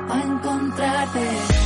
[0.08, 1.57] para encontrarte.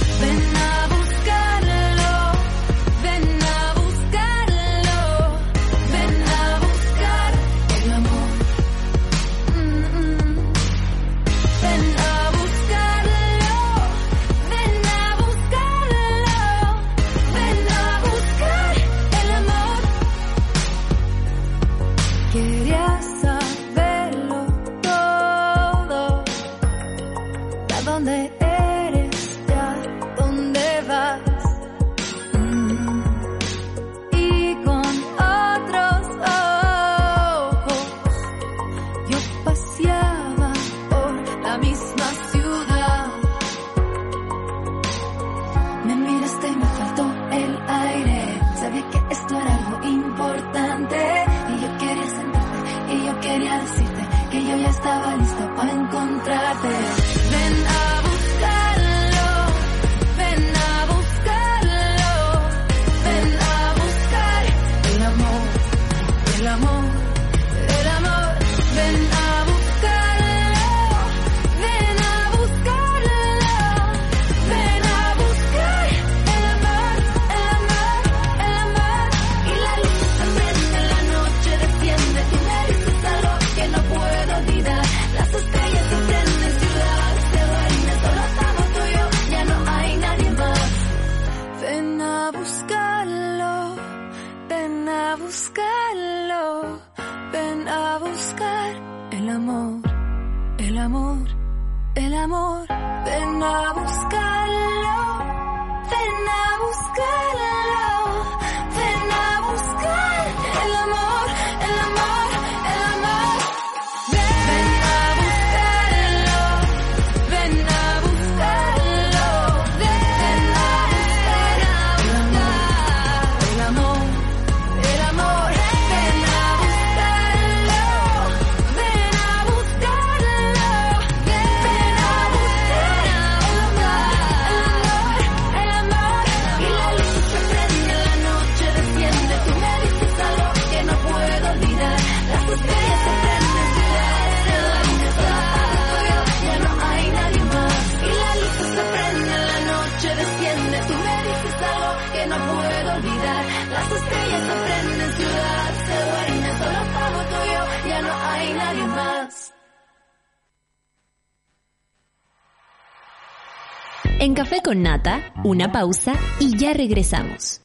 [164.72, 167.60] Con Nata, una pausa y ya regresamos.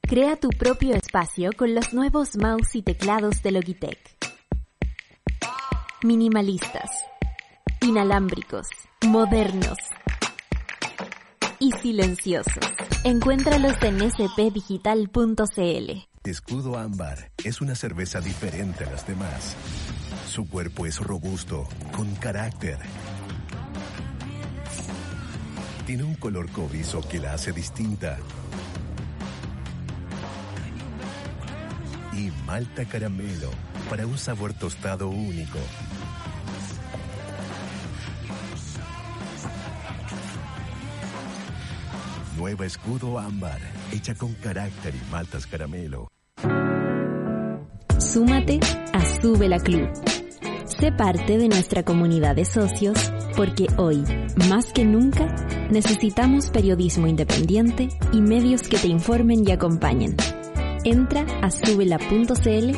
[0.00, 3.98] Crea tu propio espacio con los nuevos mouse y teclados de Logitech.
[6.04, 6.88] Minimalistas,
[7.80, 8.68] inalámbricos,
[9.04, 9.76] modernos
[11.58, 12.54] y silenciosos.
[13.02, 15.90] Encuéntralos en spdigital.cl.
[16.22, 19.56] Escudo Ámbar es una cerveza diferente a las demás.
[20.28, 21.66] Su cuerpo es robusto,
[21.96, 22.78] con carácter.
[25.86, 28.18] Tiene un color cobrizo que la hace distinta.
[32.12, 33.50] Y malta caramelo
[33.88, 35.60] para un sabor tostado único.
[42.36, 43.60] Nueva Escudo Ámbar,
[43.92, 46.08] hecha con carácter y maltas caramelo.
[48.00, 48.58] Súmate
[48.92, 49.88] a Sube la Club.
[50.66, 54.02] Sé parte de nuestra comunidad de socios porque hoy,
[54.48, 55.34] más que nunca,
[55.70, 60.16] necesitamos periodismo independiente y medios que te informen y acompañen.
[60.84, 62.72] Entra a subela.cl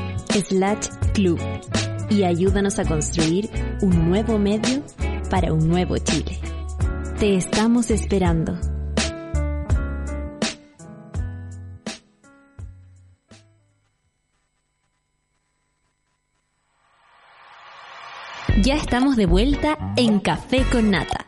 [0.44, 1.38] slash club
[2.10, 3.50] y ayúdanos a construir
[3.82, 4.82] un nuevo medio
[5.30, 6.38] para un nuevo Chile.
[7.18, 8.58] Te estamos esperando.
[18.62, 21.26] Ya estamos de vuelta en Café con Nata.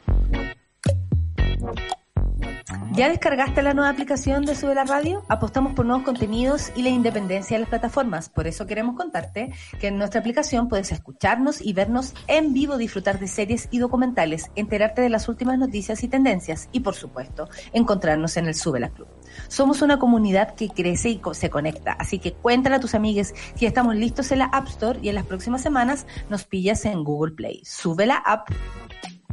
[2.93, 5.23] ¿Ya descargaste la nueva aplicación de Sube la Radio?
[5.29, 8.29] Apostamos por nuevos contenidos y la independencia de las plataformas.
[8.29, 13.21] Por eso queremos contarte que en nuestra aplicación puedes escucharnos y vernos en vivo, disfrutar
[13.21, 18.37] de series y documentales, enterarte de las últimas noticias y tendencias y, por supuesto, encontrarnos
[18.37, 19.07] en el Sube la Club.
[19.47, 23.69] Somos una comunidad que crece y se conecta, así que cuéntale a tus amigues que
[23.69, 27.35] estamos listos en la App Store y en las próximas semanas nos pillas en Google
[27.35, 27.63] Play.
[27.65, 28.51] Sube la app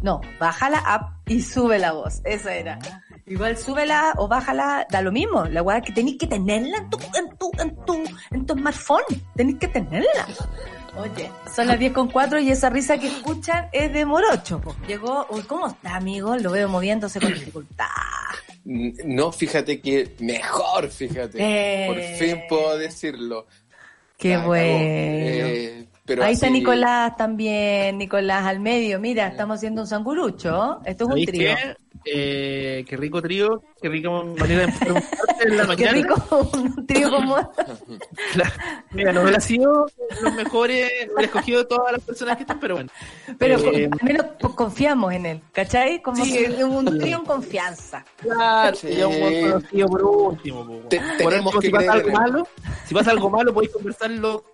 [0.04, 2.22] no, baja la app y sube la voz.
[2.24, 2.78] Eso era.
[3.28, 5.44] Igual súbela o bájala, da lo mismo.
[5.46, 9.04] La weá que tenéis que tenerla en tu, en tu, en tu, en tu smartphone.
[9.36, 10.28] Tenéis que tenerla.
[10.98, 14.60] Oye, son las 10 con 4 y esa risa que escuchan es de Morocho.
[14.62, 14.76] po.
[14.88, 16.36] Llegó, uy, ¿cómo está, amigo?
[16.38, 17.86] Lo veo moviéndose con dificultad.
[18.66, 21.38] N- No, fíjate que mejor, fíjate.
[21.40, 21.88] Eh.
[21.88, 23.46] Por fin puedo decirlo.
[24.18, 24.78] Qué bueno.
[24.82, 29.00] Eh, pero Ahí está Nicolás también, Nicolás al medio.
[29.00, 30.80] Mira, estamos haciendo un sangurucho.
[30.86, 31.50] Esto es un ¿Sabéis trío.
[31.56, 31.76] qué?
[32.10, 35.92] Eh, qué rico trío, qué rica manera de empezar un martes en la Qué mañana.
[35.92, 37.36] rico, un trío como...
[38.36, 38.54] La-
[38.92, 39.88] Mira, no hubiera sido
[40.22, 42.90] los mejores, no hubiera escogido todas las personas que están, pero bueno.
[43.38, 46.02] Pero Eh, al menos pues, confiamos en él, ¿cachai?
[46.02, 46.32] Como Sí.
[46.32, 48.06] que es un trío en confianza.
[48.22, 48.88] Claro, Sí.
[48.96, 50.66] ya un buen conocido por último.
[50.66, 50.74] po.
[50.88, 52.48] Te- por tenemos último, que si pasa algo malo,
[52.86, 54.46] si pasa algo malo, podéis conversarlo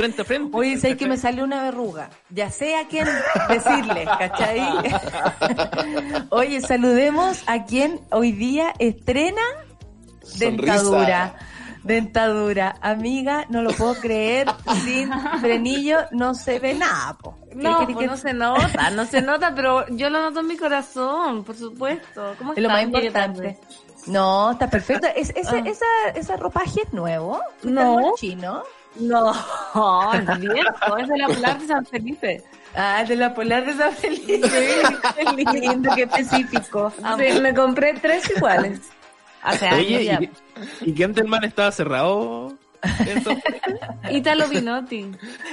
[0.00, 0.56] frente a frente.
[0.56, 2.10] Oye, sé que me salió una verruga.
[2.30, 3.06] Ya sé a quién
[3.48, 4.60] decirle, ¿cachai?
[6.30, 9.42] Oye, saludemos a quien hoy día estrena
[10.38, 11.34] dentadura.
[11.82, 12.76] Dentadura.
[12.82, 14.46] Amiga, no lo puedo creer.
[14.84, 17.36] Sin frenillo no se ve nada, po.
[17.48, 20.56] ¿Qué No, que- no se nota, no se nota, pero yo lo noto en mi
[20.56, 22.34] corazón, por supuesto.
[22.38, 23.58] ¿Cómo Es lo más importante.
[24.06, 25.06] No, está perfecto.
[25.14, 25.62] Es, ese, Ah.
[25.66, 27.40] esa, esa ropaje es nuevo.
[27.58, 28.12] ¿Fuiste No.
[28.16, 28.62] chino?
[28.96, 29.32] No,
[30.14, 32.42] es viejo, es de la Polar de San Felipe.
[32.74, 34.40] Ah, de la polar de San Felipe.
[35.16, 36.92] Qué lindo, qué específico.
[37.18, 38.80] Sí, me compré tres iguales.
[39.42, 40.20] Hace años Oye, ya.
[40.22, 40.30] ¿y,
[40.90, 42.52] y Gentleman estaba cerrado?
[43.06, 43.36] Eso-
[44.10, 45.10] Italo Binotti.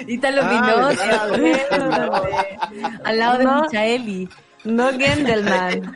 [0.08, 2.58] Italo Ah, Binotti, acuérdate.
[3.04, 3.62] Al lado de No.
[3.64, 4.30] Michaeli.
[4.66, 5.96] No Gendelman.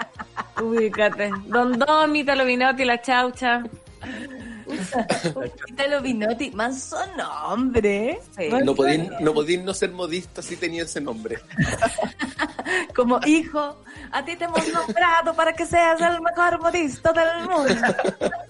[0.62, 1.30] Ubícate.
[1.46, 3.62] Don Dom, Italo Binotti, la chaucha.
[5.68, 8.18] Italo Binotti, manso nombre.
[8.36, 8.48] Sí.
[8.64, 11.38] No podéis no, podéis no ser modista si tenía ese nombre.
[12.94, 17.74] Como hijo, a ti te hemos nombrado para que seas el mejor modista del mundo.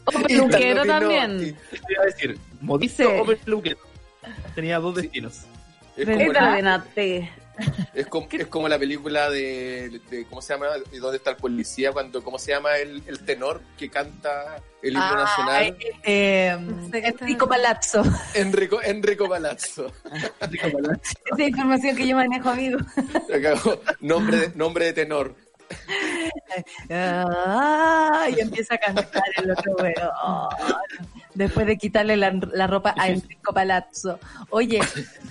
[0.04, 1.56] O peluquero también.
[1.70, 3.10] Te iba a decir, modista Sí.
[3.20, 3.78] o peluquero.
[4.54, 5.42] Tenía dos destinos.
[5.96, 6.84] Es como.
[7.94, 10.66] es como, es como la película de, de- ¿cómo se llama?
[10.90, 11.92] ¿De dónde está el policía?
[11.92, 15.76] Cuando, ¿Cómo se llama el, el tenor que canta el himno Ay, nacional?
[16.04, 16.58] eh,
[16.90, 18.02] sé qué Enrico Palazzo.
[18.34, 19.92] Enrico, Enrico Palazzo.
[20.40, 20.98] Esa
[21.38, 22.78] es información que yo manejo, amigo.
[24.00, 25.34] Nombre, de, nombre de tenor.
[26.90, 29.94] Ah, y empieza a cantar el otro weón.
[31.36, 34.18] Después de quitarle la, la ropa a Enrico Palazzo.
[34.50, 34.80] Oye,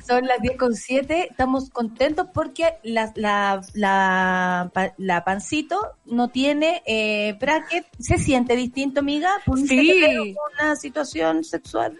[0.08, 6.84] son las 10 con 7, estamos contentos porque la, la, la, la pancito no tiene
[6.86, 7.86] eh, bracket.
[8.00, 9.30] ¿Se siente distinto, amiga?
[9.46, 10.36] ¿Pudiste Sí.
[10.60, 11.98] una situación sexual?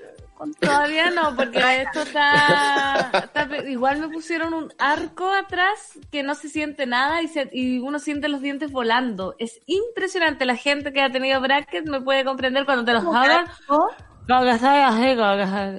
[0.60, 6.50] Todavía no, porque esto está, está Igual me pusieron un arco atrás que no se
[6.50, 9.36] siente nada y, se, y uno siente los dientes volando.
[9.40, 10.46] Es impresionante.
[10.46, 13.46] La gente que ha tenido brackets me puede comprender cuando te los ¿Cómo abran.
[13.46, 13.64] está-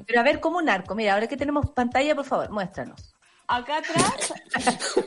[0.07, 0.95] Pero a ver, como un arco.
[0.95, 3.15] Mira, ahora que tenemos pantalla, por favor, muéstranos.
[3.49, 4.33] Acá atrás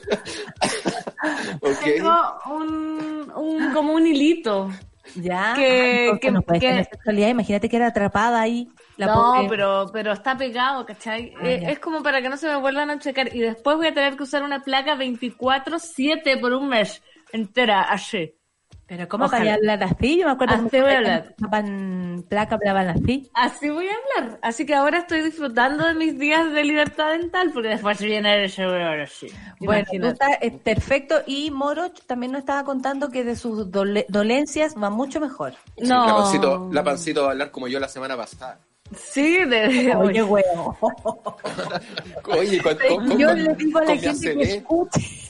[1.61, 1.79] Ok.
[1.83, 4.69] tengo un, un, como un hilito.
[5.15, 5.53] Ya.
[5.55, 7.27] Que- porque que- no puede que- tener sexualidad.
[7.29, 8.67] Imagínate que era atrapada ahí.
[8.97, 9.47] La no, pobre.
[9.49, 11.33] pero, pero está pegado, ¿cachai?
[11.37, 13.33] Ah, Eh, es como para que no se me vuelvan a checar.
[13.35, 17.01] Y después voy a tener que usar una placa 24-7 por un mes
[17.31, 18.33] entera, así.
[18.89, 19.53] Pero ¿cómo Ojalá.
[19.53, 20.17] hablar así?
[20.19, 21.35] Yo me acuerdo Así que voy a hablar.
[22.27, 23.29] Placa, hablaban así.
[23.35, 24.39] Así voy a hablar.
[24.41, 28.49] Así que ahora estoy disfrutando de mis días de libertad dental porque después viene el
[28.49, 29.27] seguro ahora sí.
[29.59, 30.07] Bueno, tú Imagínate.
[30.13, 31.21] estás eh, perfecto.
[31.27, 35.53] Y Moroch también nos estaba contando que de sus dole- dolencias va mucho mejor.
[35.77, 36.07] Sí, No.
[36.07, 38.59] La pancito, la pancito va a hablar como yo la semana pasada.
[38.97, 39.93] Sí, de...
[39.95, 40.75] Oye, huevo.
[42.25, 44.55] Oye, ¿cuánto, cómo- Yo le digo a la gente que acelé?
[44.55, 45.28] escuche,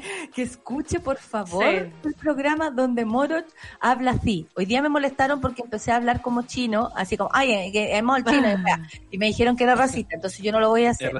[0.34, 1.92] que escuche por favor Sí.
[2.08, 3.46] el programa donde Moroch
[3.80, 4.46] habla así.
[4.56, 8.18] Hoy día me molestaron porque empecé a hablar como chino, así como, ay, eh, hemos
[8.18, 8.48] el chino,
[9.10, 11.12] y me dijeron que era racista, entonces yo no lo voy a hacer.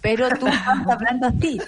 [0.00, 1.60] Pero tú estás hablando así.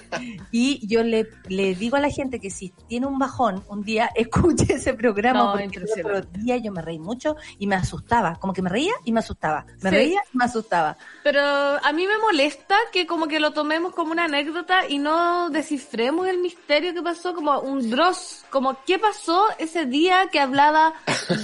[0.51, 4.09] Y yo le, le digo a la gente que si tiene un bajón un día,
[4.15, 8.35] escuche ese programa No, porque el otro día yo me reí mucho y me asustaba.
[8.35, 9.65] Como que me reía y me asustaba.
[9.81, 9.95] Me Sí.
[9.95, 10.97] reía y me asustaba.
[11.23, 15.49] Pero a mí me molesta que como que lo tomemos como una anécdota y no
[15.49, 18.45] descifremos el misterio que pasó como un Dross.
[18.49, 20.93] Como, ¿qué pasó ese día que hablaba,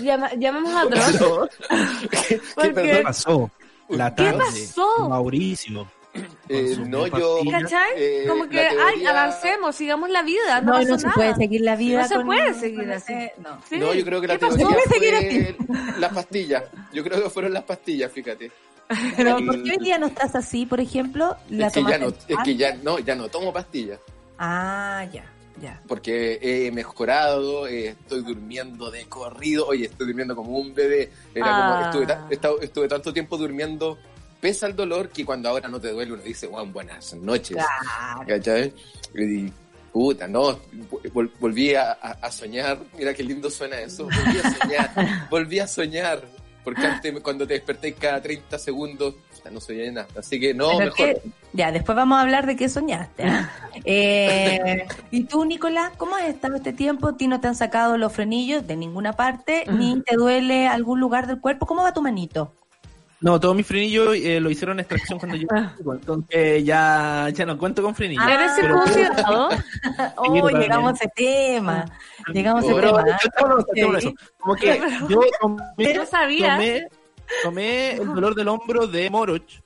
[0.01, 1.49] llama- llamemos a Dross?
[2.27, 2.81] ¿Qué, Porque-?
[2.81, 3.51] ¿Qué pasó?
[3.89, 4.37] La ¿Qué tarde.
[4.39, 5.09] pasó?
[5.09, 5.87] Mauricio.
[6.49, 7.39] Eh, no, yo...
[7.51, 7.91] ¿Cachai?
[7.97, 11.15] eh, como que, la ay, teoría- avancemos, sigamos la vida, no, No, no, se nada.
[11.15, 12.01] puede seguir la vida.
[12.03, 13.13] No se con- puede seguir así.
[13.13, 13.61] ese- No.
[13.69, 13.77] Sí.
[13.77, 16.63] No, yo creo que la teoría ¿Cómo seguir fue las pastillas.
[16.93, 18.51] Yo creo que fueron las pastillas, fíjate.
[19.17, 21.35] Pero El- ¿por qué hoy día no estás así, por ejemplo?
[21.49, 23.99] La Es que, ya no, es que ya no, ya no tomo pastillas.
[24.39, 25.25] Ah, ya,
[25.61, 25.81] ya.
[25.87, 29.67] Porque he mejorado, eh, estoy durmiendo de corrido.
[29.67, 31.11] Oye, estoy durmiendo como un bebé.
[31.35, 31.91] Era Ah.
[31.91, 33.97] como, estuve, estuve tanto tiempo durmiendo,
[34.39, 37.57] pesa el dolor, que cuando ahora no te duele uno dice, wow, buenas noches.
[37.57, 38.27] Claro.
[38.27, 38.73] ¿Cachai?
[39.15, 39.51] Y
[39.91, 40.59] puta, no,
[41.13, 41.97] vol- volví a,
[42.31, 42.79] soñar.
[42.97, 44.03] Mira qué lindo suena eso.
[44.03, 45.27] Volví a soñar.
[45.29, 46.21] volví a soñar.
[46.63, 49.15] Porque antes, cuando te desperté cada 30 segundos,
[49.49, 50.07] no soñé nada.
[50.17, 50.95] Así que no, Pero mejor.
[50.95, 51.21] que-
[51.53, 53.23] ya, después vamos a hablar de qué soñaste.
[53.85, 57.07] Eh, ¿Y tú, Nicolás, cómo has estado este tiempo?
[57.09, 59.63] ¿A ti no te han sacado los frenillos de ninguna parte?
[59.71, 61.65] ¿Ni te duele algún lugar del cuerpo?
[61.67, 62.53] ¿Cómo va tu manito?
[63.19, 67.57] No, todo mi frenillo eh, lo hicieron extracción cuando yo chico, entonces ya, ya no
[67.57, 68.21] cuento con frenillo.
[68.23, 69.49] Ah, ¿Eres circuncidado?
[70.17, 71.85] Oh, llegamos a ese tema.
[72.31, 73.03] Llegamos a ese tema.
[73.09, 73.99] ¿ah?
[73.99, 74.15] Sí.
[74.39, 74.79] Como que
[75.09, 76.87] yo tomé, tomé,
[77.43, 79.61] tomé el dolor del hombro de Moroch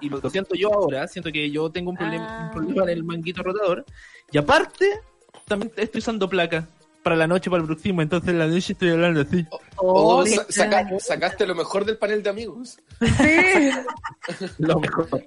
[0.00, 2.44] y lo siento yo ahora, siento que yo tengo un problema, Ah.
[2.46, 3.84] un problema en el manguito rotador
[4.30, 5.00] y aparte
[5.46, 6.68] también estoy usando placa
[7.04, 9.46] para la noche, para el bruxismo, entonces en la noche estoy hablando así.
[9.50, 10.98] Oh, Oh, sa- qué saca- extraño.
[11.00, 12.78] sacaste lo mejor del panel de amigos.
[14.58, 15.08] Lo mejor.
[15.08, 15.26] Lo mejor.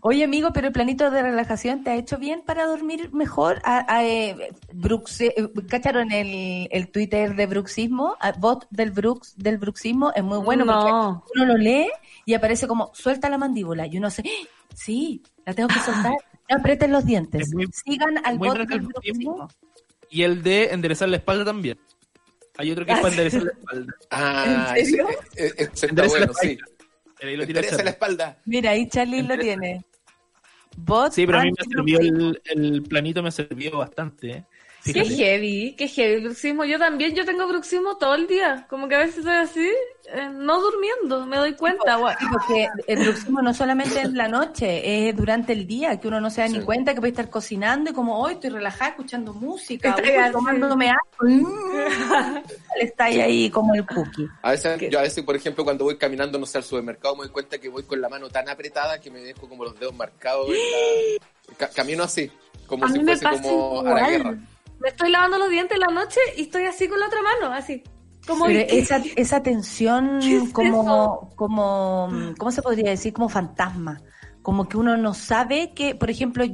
[0.00, 3.60] Oye, amigo, pero el planito de relajación te ha hecho bien para dormir mejor.
[3.64, 5.34] A, a, eh, Brux, eh,
[5.68, 8.16] ¿Cacharon el, el Twitter de Bruxismo?
[8.20, 11.22] A- bot del Brux, del Bruxismo es muy bueno No.
[11.24, 11.88] porque uno lo lee
[12.24, 14.48] y aparece como suelta la mandíbula y uno se, ¡Ah!
[14.74, 16.14] sí, la tengo que soltar.
[16.48, 17.54] No aprieten los dientes.
[17.54, 19.48] Muy- Sigan al bot del el bruxismo.
[20.10, 21.78] Y el de enderezar la espalda también.
[22.58, 23.94] Hay otro que es para enderezar la espalda.
[24.10, 25.08] Ah, ¿En serio?
[25.08, 26.58] ese, ese- ese está Endereza la bueno, sí.
[27.22, 28.38] ahí lo Endereza la espalda.
[28.46, 29.84] Mira, ahí Charlie lo tiene.
[30.78, 34.30] Bot Sí, pero a mí me sirvió el, el planito, me sirvió bastante.
[34.30, 34.44] ¿eh?
[34.92, 36.64] Qué heavy, qué heavy bruxismo.
[36.64, 38.66] Yo también, yo tengo bruxismo todo el día.
[38.68, 39.68] Como que a veces estoy así,
[40.12, 41.98] eh, no durmiendo, me doy cuenta.
[42.30, 46.30] porque el bruxismo no solamente en la noche, es durante el día, que uno no
[46.30, 49.90] se da ni cuenta que puede estar cocinando y como hoy estoy relajada escuchando música,
[49.90, 51.48] Estoy uy, tomándome algo.
[52.80, 54.28] Está ahí, ahí como el cookie.
[54.42, 57.22] A veces, yo a veces, por ejemplo, cuando voy caminando, no sé, al supermercado, me
[57.24, 59.94] doy cuenta que voy con la mano tan apretada que me dejo como los dedos
[59.94, 60.48] marcados.
[60.48, 61.26] en la-
[61.56, 62.30] Ca- camino así,
[62.66, 64.36] como A si fuese como a la guerra.
[64.80, 67.52] Me estoy lavando los dientes en la noche y estoy así con la otra mano,
[67.54, 67.82] así.
[68.26, 73.12] Como esa, esa tensión ¿Qué es como, como, ¿cómo se podría decir?
[73.12, 74.00] Como fantasma.
[74.42, 76.44] Como que uno no sabe que, por ejemplo,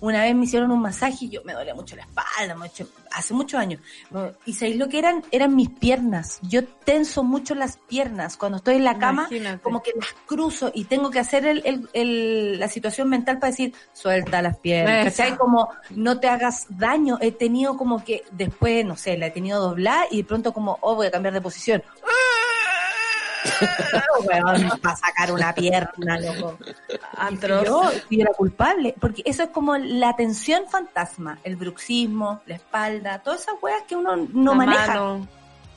[0.00, 3.34] una vez me hicieron un masaje y yo me dolía mucho la espalda, mucho- hace
[3.34, 3.80] muchos años.
[4.46, 5.22] Y ¿sabéis lo que eran?
[5.30, 6.38] Eran mis piernas.
[6.42, 8.36] Yo tenso mucho las piernas.
[8.36, 9.62] Cuando estoy en la cama, Imagínate.
[9.62, 13.50] como que las cruzo y tengo que hacer el, el- el- la situación mental para
[13.50, 15.04] decir, suelta las piernas.
[15.16, 15.36] ¿Cachai?
[15.36, 17.18] Como no te hagas daño.
[17.20, 20.78] He tenido como que después, no sé, la he tenido doblada y de pronto como,
[20.80, 21.82] oh, voy a cambiar de posición.
[24.82, 26.58] Para sacar una pierna, loco.
[27.64, 33.18] Yo fui la culpable, porque eso es como la tensión fantasma, el bruxismo, la espalda,
[33.20, 34.86] todas esas weas que uno no La maneja.
[34.88, 35.28] mano.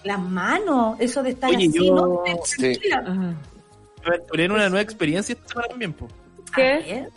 [0.03, 2.23] Las manos, eso de estar Oye, así, yo- ¿no?
[2.43, 2.77] Sí.
[2.91, 6.07] Me aventuré en una nueva experiencia esta semana también, po.
[6.53, 7.07] ¿Qué?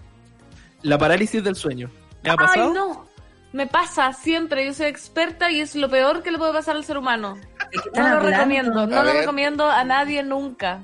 [0.82, 1.90] La parálisis del sueño.
[2.22, 2.72] ¿Le ha Ay, pasado?
[2.72, 3.06] no.
[3.52, 4.64] Me pasa siempre.
[4.66, 7.36] Yo soy experta y es lo peor que le puede pasar al ser humano.
[7.72, 8.86] ¿De qué están No lo recomiendo.
[8.86, 9.16] No A lo ver.
[9.20, 10.82] recomiendo a nadie nunca.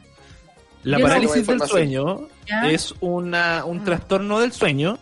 [0.84, 2.68] La Yo parálisis del sueño ¿Ya?
[2.70, 3.84] es una, un Ah.
[3.84, 4.98] trastorno del sueño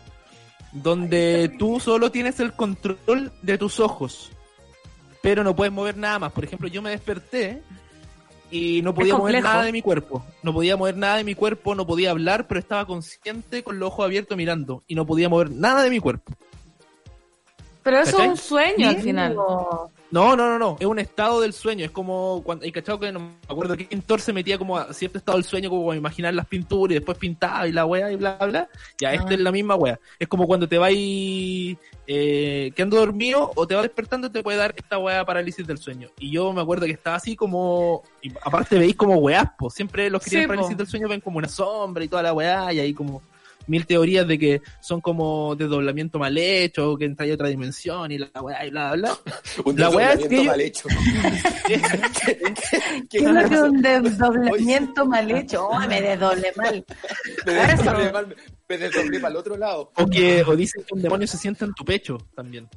[0.73, 4.31] donde tú solo tienes el control de tus ojos,
[5.21, 6.31] pero no puedes mover nada más.
[6.31, 7.61] Por ejemplo, yo me desperté
[8.51, 10.23] y no podía mover nada de mi cuerpo.
[10.43, 13.87] No podía mover nada de mi cuerpo, no podía hablar, pero estaba consciente con los
[13.87, 16.31] ojos abiertos mirando y no podía mover nada de mi cuerpo.
[17.83, 18.25] Pero eso ¿Cachai?
[18.27, 19.35] es un sueño al final.
[20.11, 23.11] No, no, no, no, es un estado del sueño, es como cuando, y cachado que
[23.13, 25.95] no me acuerdo que pintor se metía como a cierto estado del sueño, como a
[25.95, 28.69] imaginar las pinturas y después pintaba y la wea y bla, bla.
[28.99, 29.33] Ya, esta Ah.
[29.33, 29.99] es la misma wea.
[30.19, 30.91] Es como cuando te vas
[32.07, 36.09] eh, quedando dormido o te vas despertando te puede dar esta wea parálisis del sueño.
[36.19, 39.69] Y yo me acuerdo que estaba así como, y aparte veis como weas, po.
[39.69, 40.51] siempre los que Sí, tienen po.
[40.53, 43.21] parálisis del sueño ven como una sombra y toda la wea y ahí como
[43.67, 48.17] mil teorías de que son como desdoblamiento mal hecho, que entra en otra dimensión y
[48.17, 49.33] la weá y bla, bla, bla.
[49.65, 50.87] Un La wea es desdoblamiento que yo- mal hecho.
[53.09, 55.67] ¿Qué es lo que un desdoblamiento mal hecho?
[55.67, 56.85] Oh, me desdoble mal.
[57.45, 58.35] Me desdoblé mal,
[58.69, 59.91] me desdoblé para el otro lado.
[59.95, 62.67] O que o dicen que un demonio se sienta en tu pecho también.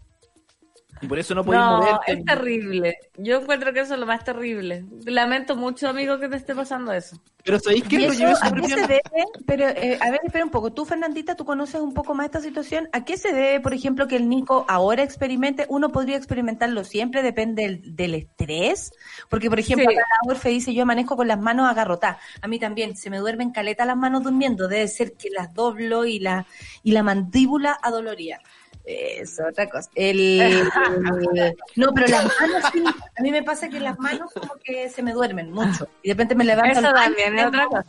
[1.01, 2.12] Y por eso no podéis No, moverte.
[2.12, 2.99] es terrible.
[3.19, 4.85] Yo encuentro que eso es lo más terrible.
[5.05, 7.21] Lamento mucho, amigo, que te esté pasando eso.
[7.45, 7.97] Pero ¿sabéis qué?
[7.97, 9.03] ¿Y Lo llevé a qué se debe?
[9.47, 10.73] Pero, eh, a ver, espera un poco.
[10.73, 12.89] Tú, Fernandita, tú conoces un poco más esta situación.
[12.93, 15.66] ¿A qué se debe, por ejemplo, que el Nico ahora experimente?
[15.69, 18.93] Uno podría experimentarlo siempre, depende del, del estrés.
[19.29, 19.95] Porque, por ejemplo, Sí.
[19.97, 22.16] acá la Orfe dice, yo amanezco con las manos agarrotadas.
[22.41, 24.66] A mí también, se me duermen caleta las manos durmiendo.
[24.69, 26.47] Debe ser que las doblo y la,
[26.83, 28.41] y la mandíbula adoloría.
[28.85, 29.90] Es otra cosa.
[29.94, 30.39] El,
[31.77, 32.85] no, pero las manos sí.
[33.19, 35.89] A mí me pasa que las manos como que se me duermen mucho.
[36.02, 36.81] Y de repente me levanto.
[36.81, 37.86] Eso también es otra cosa.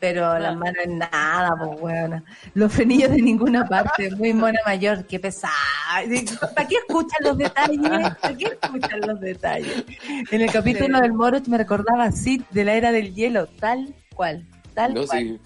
[0.00, 2.24] pero las manos en nada, pues weona.
[2.54, 5.52] Los frenillos de ninguna parte, muy mona mayor, qué pesada.
[6.54, 7.78] ¿Para qué escuchan los detalles?
[8.20, 9.84] ¿Para qué escuchan los detalles?
[10.30, 14.46] En el capítulo del Moroch me recordaba así, de la era del hielo, tal cual,
[14.74, 15.18] tal No, cual.
[15.20, 15.40] sí.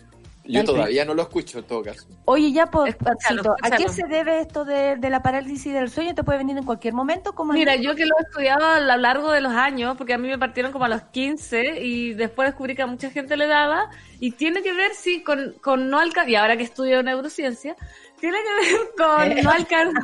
[0.49, 2.07] Yo todavía no lo escucho en todo caso.
[2.25, 6.15] Oye, ya, pues, Escúchalo, ¿a qué se debe esto de, de la parálisis del sueño?
[6.15, 7.35] ¿Te puede venir en cualquier momento?
[7.35, 10.19] como Mira, yo que lo he estudiado a lo largo de los años, porque a
[10.19, 13.47] mí me partieron como a los 15 y después descubrí que a mucha gente le
[13.47, 17.77] daba, y tiene que ver, sí, con, con no alcanzar, y ahora que estudio neurociencia,
[18.19, 20.03] tiene que ver con no alcanzar,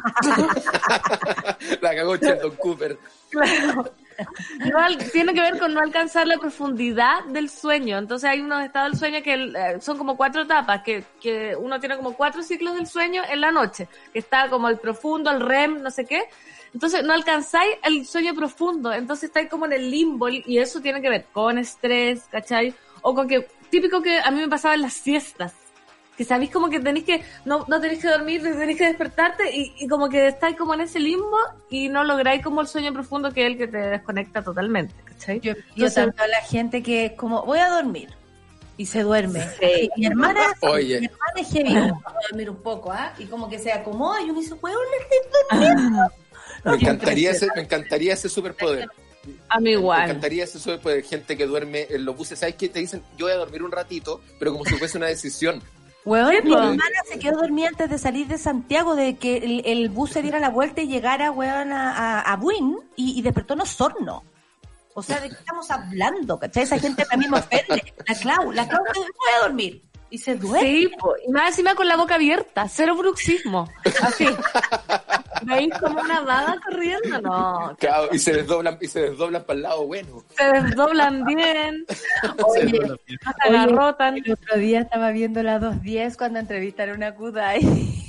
[1.80, 2.98] La cagó Sheldon Cooper.
[3.30, 3.92] claro,
[4.70, 7.98] no al- tiene que ver con no alcanzar la profundidad del sueño.
[7.98, 11.80] Entonces hay unos estados del sueño que eh, son como cuatro etapas, que, que uno
[11.80, 15.40] tiene como cuatro ciclos del sueño en la noche, que está como el profundo, el
[15.40, 16.24] REM, no sé qué.
[16.72, 21.00] Entonces no alcanzáis el sueño profundo, entonces estáis como en el limbo y eso tiene
[21.00, 22.74] que ver con estrés, ¿cachai?
[23.02, 25.54] O con que, típico que a mí me pasaba en las siestas,
[26.16, 29.74] que sabéis como que tenéis que, no, no tenéis que dormir, tenéis que despertarte y,
[29.78, 31.36] y como que estáis como en ese limbo
[31.70, 35.40] y no lográis como el sueño profundo que es el que te desconecta totalmente, ¿cachai?
[35.40, 38.10] Yo, yo tanto a la gente que es como, voy a dormir.
[38.76, 39.46] Y se duerme.
[39.62, 40.98] Y mi hermana, Oye.
[40.98, 43.12] mi hermana es heavy, voy a dormir un poco, ¿ah?
[43.18, 46.10] Y como que se acomoda y uno dice, weón, estoy durmiendo.
[46.64, 48.88] Me encantaría ese, me encantaría ese superpoder.
[49.48, 50.02] A mí Me igual.
[50.04, 51.04] encantaría ese superpoder.
[51.04, 52.38] Gente que duerme en los buses.
[52.40, 52.68] ¿Sabes qué?
[52.68, 55.62] Te dicen, yo voy a dormir un ratito, pero como si fuese una decisión.
[56.04, 59.62] Weón, Sí, mi hermana se quedó dormida antes de salir de Santiago, de que el,
[59.64, 63.22] el bus se diera la vuelta y llegara, weón, a, a, a Buin y, y
[63.22, 64.22] despertó en Osorno.
[64.94, 66.38] O sea, ¿de qué estamos hablando?
[66.38, 66.62] ¿Cachai?
[66.64, 67.94] Esa gente también me ofende.
[68.06, 69.04] La Clau, la Clau, voy
[69.38, 69.82] a dormir.
[70.14, 70.60] Y se duerme.
[70.60, 73.68] Sí, po, y más encima con la boca abierta, cero bruxismo.
[74.00, 74.24] Así.
[75.42, 77.20] ¿Veis como una vaga corriendo?
[77.20, 77.76] No.
[77.80, 80.22] Claro, y se desdoblan, y se desdoblan para el lado bueno.
[80.38, 81.84] Se desdoblan bien,
[82.44, 84.18] Oye, se agarrotan.
[84.18, 88.03] el otro día estaba viendo la 210 cuando entrevistaron a Kudai.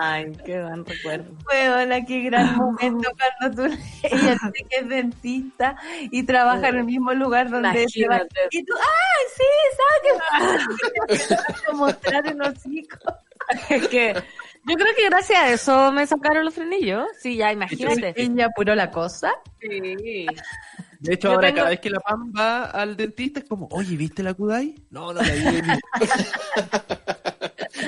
[0.00, 1.30] Ay, qué buen recuerdo.
[1.50, 3.10] Weona, qué gran momento
[3.40, 5.76] cuando tú, ella dice que es dentista
[6.10, 8.22] y trabaja en el mismo lugar donde se va.
[8.50, 9.44] Y tú, ¡ay, sí!
[11.08, 11.72] ¿Sabes qué?
[11.74, 12.98] mostrar un hocico.
[13.68, 17.06] Es que yo creo que gracias a eso me sacaron los frenillos.
[17.20, 18.14] Sí, ya, imagínate.
[18.16, 19.32] Ella apuró la cosa.
[19.60, 20.26] Sí.
[21.00, 23.66] De hecho, Yo ahora tengo- cada vez que la Pam va al dentista es como,
[23.72, 24.76] oye, ¿viste la Kudai?
[24.90, 25.62] No, no la vi.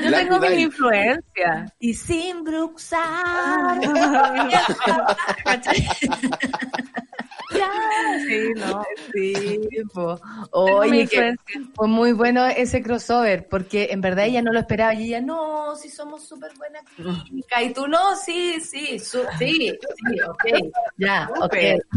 [0.03, 1.73] Yo tengo mi influencia.
[1.79, 3.81] Y sin bruxar.
[7.55, 7.61] Sí,
[8.29, 8.83] Sí, no.
[9.13, 9.59] Sí,
[9.93, 10.21] po.
[10.51, 11.35] Oye, que
[11.75, 15.77] fue muy bueno ese crossover, porque en verdad ella no lo esperaba y ella, no,
[15.77, 16.81] si somos súper buena
[17.25, 20.45] química, y tú, no, sí, sí, su- sí, sí, ok,
[20.97, 21.55] ya, ok.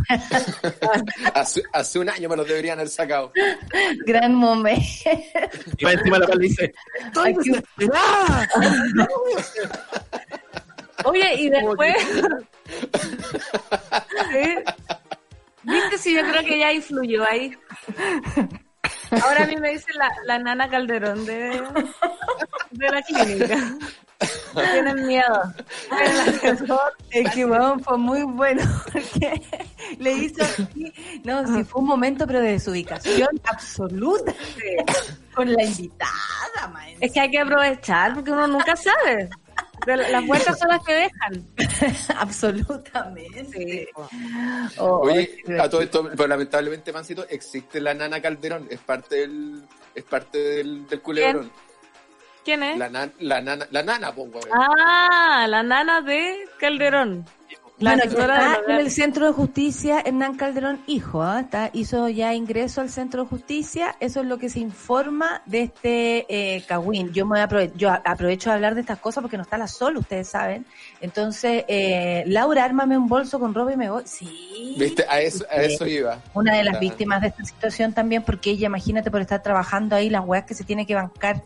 [1.34, 3.32] Hace, hace un año me los deberían haber sacado.
[4.06, 4.84] Gran momento.
[5.78, 6.74] Y va encima la pala y dice,
[7.06, 8.50] ¡Estoy desesperada!
[11.04, 11.96] Oye, y después.
[14.32, 14.56] ¿Sí?
[15.68, 17.58] Viste, sí, yo creo que ya influyó ahí.
[19.12, 21.62] Ahora a mí me dice la, la nana Calderón de,
[22.72, 23.58] de la clínica.
[24.72, 25.54] Tienen miedo.
[25.92, 26.94] El asesor.
[27.12, 29.42] Es que weón, fue muy bueno porque
[30.00, 34.34] le hizo así, no, sí fue un momento pero de desubicación absoluta
[35.36, 37.06] con la invitada, maestra.
[37.06, 39.30] Es que hay que aprovechar porque uno nunca sabe.
[39.86, 41.48] De la- Las puertas son las que dejan.
[42.18, 43.90] absolutamente.
[44.78, 49.16] Oh, Oye, qué a todo esto, pero lamentablemente, Mancito, existe la nana Calderón, es parte
[49.18, 49.64] del,
[49.96, 51.52] es parte del, del culebrón.
[52.44, 52.78] ¿Quién es?
[52.78, 54.48] La, nan- la nana, la nana, po, weón.
[54.54, 57.26] Ah, la nana de Calderón.
[57.80, 61.42] La Bueno, está en el Centro de Justicia Hernán Calderón Hijo, ¿ah?
[61.42, 65.62] está, hizo ya ingreso al Centro de Justicia, eso es lo que se informa de
[65.62, 66.66] este eh.
[67.12, 69.60] Yo me voy a aprove- yo aprovecho de hablar de estas cosas porque no está
[69.60, 70.66] la sol, ustedes saben.
[71.02, 74.02] Entonces, eh, Laura, ármame un bolso con ropa y me voy.
[74.08, 74.76] Sí.
[74.80, 75.06] ¿Viste?
[75.08, 76.20] A eso, a eso iba.
[76.34, 76.80] Una de las Ah.
[76.80, 80.56] víctimas de esta situación también, porque ella, imagínate por estar trabajando ahí, las weas que
[80.56, 81.44] se tiene que bancar.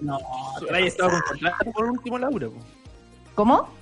[0.00, 0.18] No,
[0.74, 2.48] haya estado con contrato por último, Laura.
[2.48, 2.54] po.
[3.36, 3.81] ¿Cómo?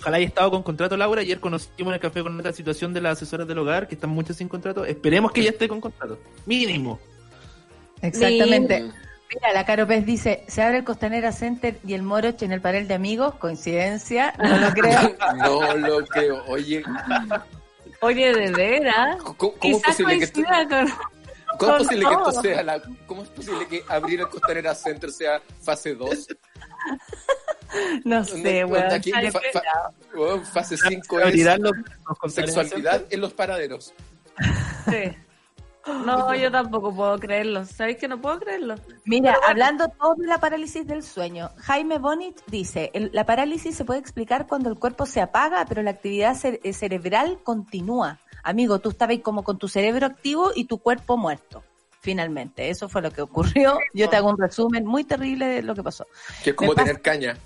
[0.00, 1.22] Ojalá haya estado con contrato, Laura.
[1.22, 4.10] Ayer conocimos en el café con otra situación de las asesoras del hogar, que están
[4.10, 4.84] muchas sin contrato.
[4.84, 6.18] Esperemos que ella esté con contrato.
[6.46, 7.00] Mínimo.
[8.00, 8.80] Exactamente.
[8.82, 12.62] Mira, la Caro Pez dice, se abre el Costanera Center y el Moroch en el
[12.62, 15.16] panel de amigos, coincidencia, no lo creo.
[15.36, 16.44] No lo creo.
[16.46, 16.82] Oye,
[18.00, 19.16] Oye, de veras.
[19.22, 21.58] ¿cómo, cómo es Quizás posible que esto, con...
[21.58, 25.42] cómo es que esto sea la, cómo es posible que abrir el Costanera Center sea
[25.60, 26.28] fase 2?
[28.04, 28.92] No sé, weón.
[28.92, 29.62] aquí, Ay, fa- fa-
[30.14, 31.72] weón, fase 5 es los-
[32.22, 33.92] los sexualidad en los paraderos.
[34.90, 35.14] Sí.
[36.04, 37.64] No, yo tampoco puedo creerlo.
[37.64, 38.74] ¿Sabéis que no puedo creerlo?
[39.06, 43.98] Mira, hablando todo de la parálisis del sueño, Jaime Bonich dice, la parálisis se puede
[44.00, 48.18] explicar cuando el cuerpo se apaga, pero la actividad cere- eh, cerebral continúa.
[48.42, 51.64] Amigo, tú estabas ahí como con tu cerebro activo y tu cuerpo muerto.
[52.00, 53.78] Finalmente, eso fue lo que ocurrió.
[53.94, 56.06] Yo te hago un resumen muy terrible de lo que pasó.
[56.44, 57.36] Que es como Me pasa- tener caña.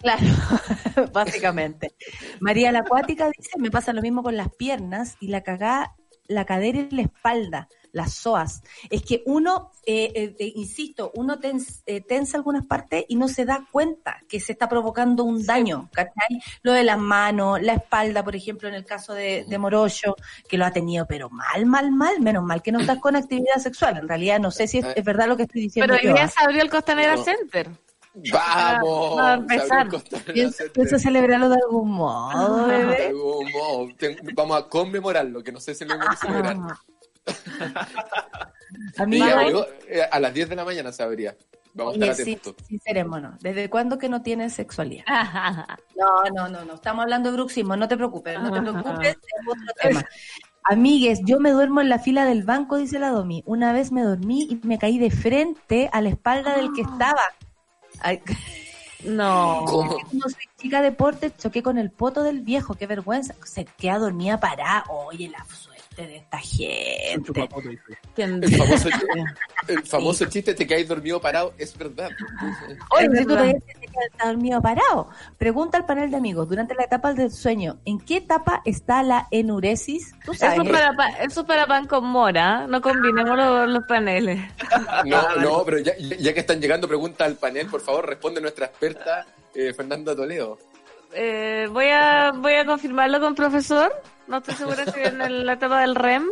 [0.00, 0.26] Claro,
[1.12, 1.94] básicamente.
[2.40, 5.94] María la Acuática dice, me pasa lo mismo con las piernas y la cagada,
[6.26, 8.62] la cadera y la espalda, las psoas.
[8.88, 13.26] Es que uno, eh, eh, eh, insisto, uno tens- eh, tensa algunas partes y no
[13.28, 16.40] se da cuenta que se está provocando un daño, ¿cachai?
[16.62, 20.14] Lo de las manos, la espalda, por ejemplo, en el caso de, de Morollo,
[20.48, 23.56] que lo ha tenido, pero mal, mal, mal, menos mal que no estás con actividad
[23.58, 23.98] sexual.
[23.98, 26.24] En realidad no sé si es, es verdad lo que estoy diciendo Pero hoy día
[26.24, 26.28] ¿ah?
[26.28, 27.24] se abrió el Costanera No.
[27.24, 27.68] Center.
[28.32, 29.18] ¡Vamos!
[29.18, 29.66] Va a empezar.
[29.68, 33.88] Se abrió el Costanera Pienso, celebrarlo de algún modo, De algún modo.
[34.34, 36.56] Vamos a conmemorarlo, que no sé si lo vamos a celebrar.
[38.98, 41.36] Amigo, Ya, amigo, eh, a las 10 de la mañana se abría.
[41.72, 42.56] Vamos a estar sí, atentos.
[42.66, 45.04] sincerémonos, ¿desde cuándo que no tienes sexualidad?
[45.96, 49.46] No, no, no, no, estamos hablando de bruxismo, no te preocupes, no te preocupes, es
[49.46, 50.04] otro tema.
[50.64, 53.42] Amigues, yo me duermo en la fila del banco, dice la Domi.
[53.46, 57.20] Una vez me dormí y me caí de frente a la espalda del que estaba.
[58.00, 58.20] Ay,
[59.04, 59.64] No.
[59.66, 59.98] ¿Cómo?
[59.98, 63.34] como soy chica de deporte, choqué con el poto del viejo, qué vergüenza.
[63.46, 64.84] Se queda dormida parada.
[64.90, 67.22] Oye, la suerte de esta gente.
[67.24, 67.82] Chupapoto, dice.
[68.14, 68.88] ¿Quién- El famoso,
[69.68, 72.10] el famoso chiste, te caes dormido parado, es verdad.
[72.90, 73.44] Oye, Es si tú verdad.
[73.46, 73.62] quedas
[74.24, 75.08] dormido parado.
[75.38, 79.26] Pregunta al panel de amigos, durante la etapa del sueño, ¿en qué etapa está la
[79.30, 80.14] enuresis?
[80.24, 80.54] Tú sabes.
[80.58, 82.66] Eso es, para, pa- eso es para pan con mora.
[82.66, 84.40] No combinemos los, los paneles.
[85.06, 88.66] No, no, pero ya, ya que están llegando preguntas al panel, por favor, responde nuestra
[88.66, 90.58] experta eh, Fernanda Toledo.
[91.12, 93.92] Eh, voy, a, voy a confirmarlo con profesor.
[94.28, 96.26] No estoy segura si en la etapa del REM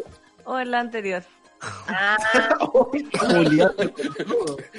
[0.45, 1.23] o en la anterior.
[1.61, 2.17] Ah.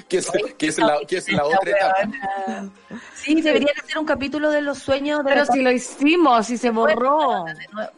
[0.08, 2.70] ¿Qué es, qué es la, qué es la otra etapa?
[3.14, 6.58] Sí, deberían hacer un capítulo de los sueños de Pero la si lo hicimos y
[6.58, 7.46] se borró.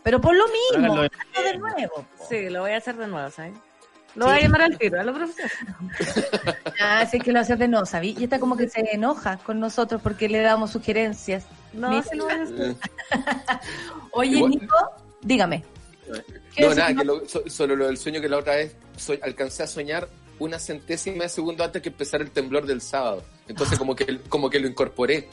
[0.03, 1.93] Pero por lo mismo, Háganlo de- nuevo.
[2.17, 2.25] po.
[2.29, 3.53] Sí, lo voy a hacer de nuevo, ¿sabes?
[4.15, 5.49] Lo voy a llamar al tiro, a lo profesor.
[6.83, 8.15] Ah, sí que lo haces de nuevo, ¿sabí?
[8.17, 11.45] Y está como que se enoja con nosotros porque le damos sugerencias.
[11.73, 12.75] No, sí lo voy a hacer.
[14.11, 14.75] Oye, Nico,
[15.21, 15.63] dígame.
[16.55, 19.15] ¿Qué No, nada, que lo- so- solo lo del sueño que la otra vez so-
[19.21, 20.07] alcancé a soñar
[20.39, 23.23] una centésima de segundo antes que empezara el temblor del sábado.
[23.47, 25.27] Entonces como que, como que lo incorporé.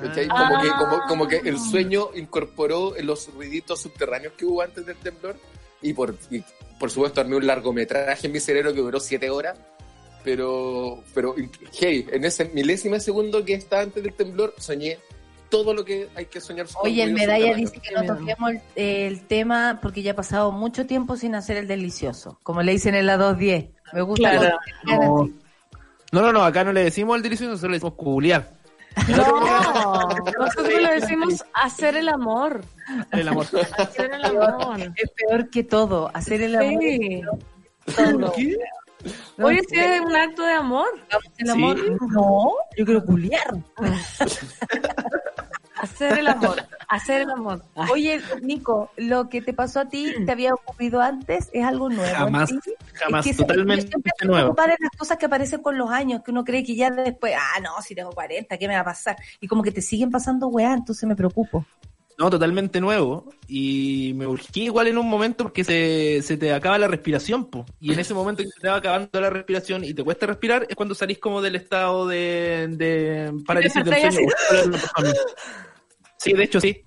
[0.00, 0.26] ¿Cachai?
[0.30, 0.48] Ah.
[0.48, 4.96] Como, que, como, como que el sueño incorporó los ruiditos subterráneos que hubo antes del
[4.96, 5.36] temblor
[5.82, 6.42] y por, y
[6.80, 9.56] por supuesto armé un largometraje en mi cerebro que duró siete horas,
[10.24, 11.34] pero, pero,
[11.80, 14.98] hey, en ese milésimo segundo que está antes del temblor, soñé
[15.54, 16.66] todo lo que hay que soñar.
[16.82, 20.84] Oye, el medalla dice que no toquemos el, el tema porque ya ha pasado mucho
[20.86, 23.66] tiempo sin hacer el delicioso, como le dicen en la 210.
[23.92, 24.30] Me gusta.
[24.82, 25.30] Claro.
[26.10, 28.50] No, no, no, acá no le decimos el delicioso, nosotros le decimos culiar.
[29.16, 30.08] No,
[30.38, 32.64] nosotros le decimos hacer el amor.
[33.12, 33.46] El amor.
[33.78, 34.80] Hacer el amor.
[34.96, 36.82] Es peor que todo, hacer el amor.
[36.82, 37.22] Sí.
[37.94, 38.32] todo.
[38.32, 38.56] ¿Qué?
[39.36, 40.88] No, Oye, sí es un acto de amor.
[41.38, 41.76] el amor.
[42.10, 43.54] No, yo quiero culiar.
[45.84, 46.62] Hacer el amor.
[46.88, 47.62] Hacer el amor.
[47.92, 52.14] Oye, Nico, lo que te pasó a ti, te había ocurrido antes, es algo nuevo.
[52.14, 52.50] Jamás,
[52.94, 54.56] jamás, Es que totalmente siempre nuevo.
[54.58, 57.60] en las cosas que aparecen con los años, que uno cree que ya después, ah,
[57.60, 59.16] no, si tengo 40, ¿qué me va a pasar?
[59.40, 61.64] Y como que te siguen pasando weá, entonces me preocupo.
[62.16, 63.28] No, totalmente nuevo.
[63.48, 67.66] Y me urgí igual en un momento porque se, se te acaba la respiración, po.
[67.80, 70.66] Y en ese momento que se te va acabando la respiración y te cuesta respirar,
[70.68, 74.28] es cuando salís como del estado de, de parálisis del sueño.
[76.24, 76.82] Sí, de hecho sí.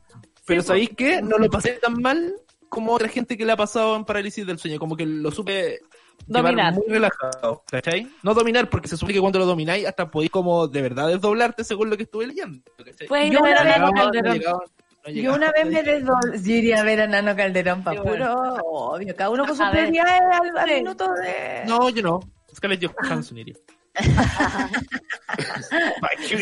[0.45, 1.21] Pero Sí, ¿sabéis qué?
[1.21, 2.33] No lo pasé tan mal
[2.69, 4.79] como otra gente que le ha pasado en parálisis del sueño.
[4.79, 5.79] Como que lo supe
[6.27, 6.73] llevar Dominar.
[6.73, 8.07] muy relajado, ¿cachai?
[8.23, 11.63] No dominar, porque se supone que cuando lo domináis hasta podéis como de verdad desdoblarte
[11.63, 12.61] según lo que estuve leyendo.
[12.77, 13.07] ¿cachai?
[13.07, 17.01] Puedes ir Yo una vez- no Yo una vez me desdoblé, yo iría a ver
[17.01, 18.33] a Nano Calderón para puro,
[18.65, 19.69] obvio, cada uno con ver.
[19.71, 20.75] prioridades al, al Sí.
[20.75, 21.63] minuto de...
[21.65, 22.19] No, yo no.
[22.53, 23.55] Scarlett Johansson iría.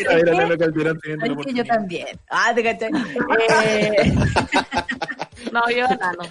[0.08, 2.08] Ver a Calderón teniendo que yo también.
[2.30, 2.90] Ah, te caché.
[3.64, 4.14] Eh,
[5.52, 6.22] No, yo a Nano.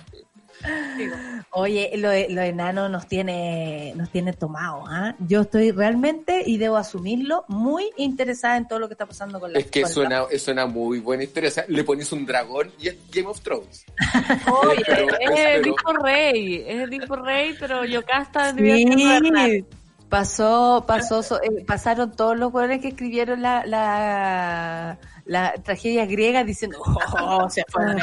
[0.97, 1.15] Digo.
[1.52, 5.15] Oye, lo lo de Nano nos tiene, nos tiene tomados, ¿ah?
[5.19, 9.53] Yo estoy realmente, y debo asumirlo, muy interesada en todo lo que está pasando con
[9.53, 11.49] la Es que la- suena, suena muy buena historia.
[11.49, 13.85] O sea, le pones un dragón y es Game of Thrones.
[14.65, 16.56] Oye, Pero- es pero- Edipo Rey.
[16.68, 19.22] Es Edipo Rey, pero Yocasta de verdad.
[19.22, 19.65] Sí,
[20.10, 26.44] pasó, pasó, so- eh, pasaron todos los hueones que escribieron la, la, la tragedia griega
[26.44, 27.98] diciendo, oh, se fueron.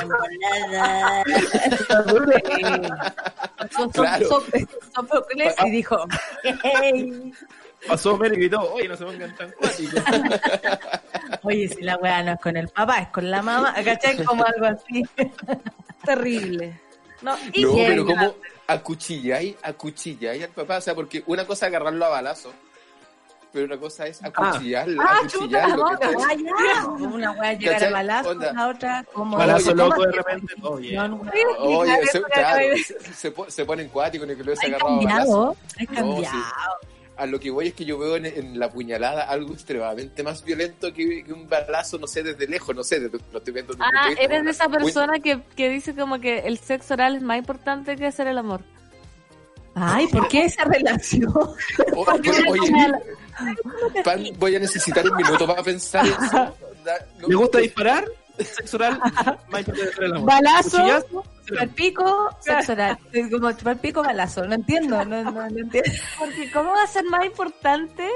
[3.59, 4.27] Pasó Claro.
[4.29, 5.97] Sócrates y dijo,
[6.63, 7.33] hey.
[7.89, 10.01] Pasó Mer y gritó, oye, no se pongan tan cuáticos.
[11.43, 14.23] oye, si la weá no es con el papá, es con la mamá, ¿cachai?
[14.25, 15.03] Como algo así.
[16.05, 16.81] Terrible.
[17.23, 18.35] No, y No, pero como
[18.67, 20.79] acuchilláis, acuchilláis al papá.
[20.79, 22.53] O sea, porque una cosa es agarrarlo a balazo,
[23.53, 26.17] pero una cosa es acuchillarlo, Ah, chuta la acuchillarlo.
[26.21, 26.35] Ah,
[26.75, 26.87] ya.
[26.87, 28.53] Una weá llegar a balazo, Onda.
[28.53, 29.37] la otra como...
[29.37, 30.55] Balazo Oye, loco ¿cómo de repente.
[30.63, 30.97] Oye.
[30.97, 31.21] No, no,
[31.59, 34.73] Oye, se, claro, se, se po- se ponen cuáticos en el que lo hubiese Hay
[34.73, 35.13] agarrado a balazo.
[35.17, 36.39] cambiado, hay No, cambiado.
[36.83, 36.89] sí.
[37.23, 40.43] A lo que voy es que yo veo en, en la puñalada algo extremadamente más
[40.45, 43.75] violento que, que un balazo, no sé, desde lejos, no sé, desde- lo estoy viendo
[43.75, 47.23] desde Ah, eres de esa persona que, que dice como que el sexo oral es
[47.23, 48.63] más importante que hacer el amor.
[49.75, 51.33] Ay, ¿por qué esa relación?
[51.35, 51.57] O-
[52.51, 52.73] oye,
[54.05, 56.57] Pan, voy a necesitar un minuto para pensar eso.
[57.29, 58.05] ¿Le gusta disparar?
[58.39, 58.99] Sexo oral,
[59.49, 60.27] más importante que el amor.
[60.27, 62.99] Balazo, Cuchillazo, chupar pico, sexo oral.
[63.31, 64.45] Como chupar pico, balazo.
[64.47, 65.91] No entiendo, no, no, no entiendo.
[66.19, 68.09] Porque ¿cómo va a ser más importante?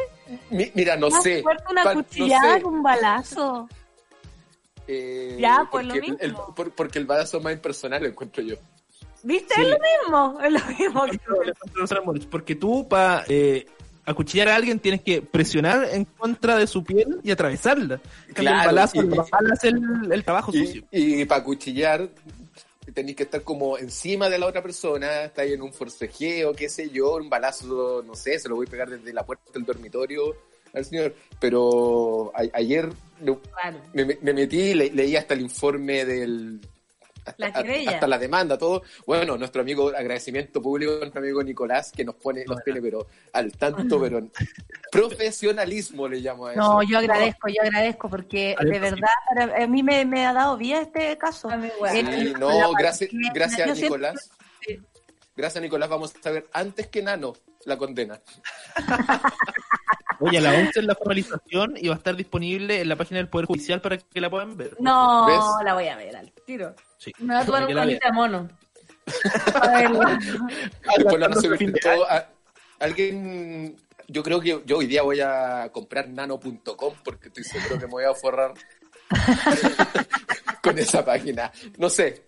[0.50, 1.42] Mi- mira, no más sé.
[1.42, 2.60] fuerte una no cuchillada sé.
[2.60, 3.68] que un balazo.
[4.88, 6.54] Eh, Ya, pues, lo el- mismo.
[6.54, 8.56] por- porque el balazo es más impersonal, lo encuentro yo.
[9.22, 9.54] ¿Viste?
[9.54, 9.62] Sí.
[9.62, 10.40] Es lo mismo.
[10.40, 11.04] Es lo mismo.
[11.06, 11.20] que-
[11.96, 13.66] No, Porque tú, para eh,
[14.06, 18.00] acuchillar a alguien, tienes que presionar en contra de su piel y atravesarla.
[18.34, 19.74] Claro, el balazo, y- el
[20.04, 20.84] el, el trabajo sucio.
[20.90, 22.08] Y, y para cuchillar
[22.94, 26.88] tenéis que estar como encima de la otra persona, estáis en un forcejeo, qué sé
[26.88, 30.34] yo, un balazo, no sé, se lo voy a pegar desde la puerta del dormitorio
[30.72, 31.14] al señor.
[31.40, 32.88] Pero a- ayer
[33.20, 33.80] no- Claro.
[33.92, 36.60] me, me metí, le- leí hasta el informe del...
[37.38, 37.90] La hasta- querella.
[37.92, 38.82] Hasta la demanda, todo.
[39.06, 43.52] Bueno, nuestro amigo, agradecimiento público nuestro amigo Nicolás, que nos pone, nos tiene, pero al
[43.52, 44.28] tanto, pero
[44.92, 46.60] profesionalismo le llamo a eso.
[46.60, 48.78] No, yo agradezco, yo agradezco porque de sí.
[48.80, 51.48] verdad para- a mí me, me ha dado vida este caso.
[51.50, 54.30] Sí, Eh, no, gracias, gracias siempre- Nicolás.
[55.36, 57.34] Gracias Nicolás, vamos a ver antes que Nano
[57.66, 58.18] la condena.
[60.20, 63.18] Oye, a la 11 es la formalización y va a estar disponible en la página
[63.18, 64.74] del Poder Judicial para que la puedan ver.
[64.80, 65.44] No, ¿Ves?
[65.64, 66.74] la voy a ver al tiro.
[66.98, 67.12] Sí.
[67.18, 68.48] Me va a tomar un colita de mono.
[70.96, 71.20] Después
[71.96, 72.28] no a-
[72.80, 73.76] alguien,
[74.08, 77.92] yo creo que yo hoy día voy a comprar nano.com porque estoy seguro que me
[77.92, 78.54] voy a forrar
[80.62, 81.50] con esa página.
[81.78, 82.24] No sé,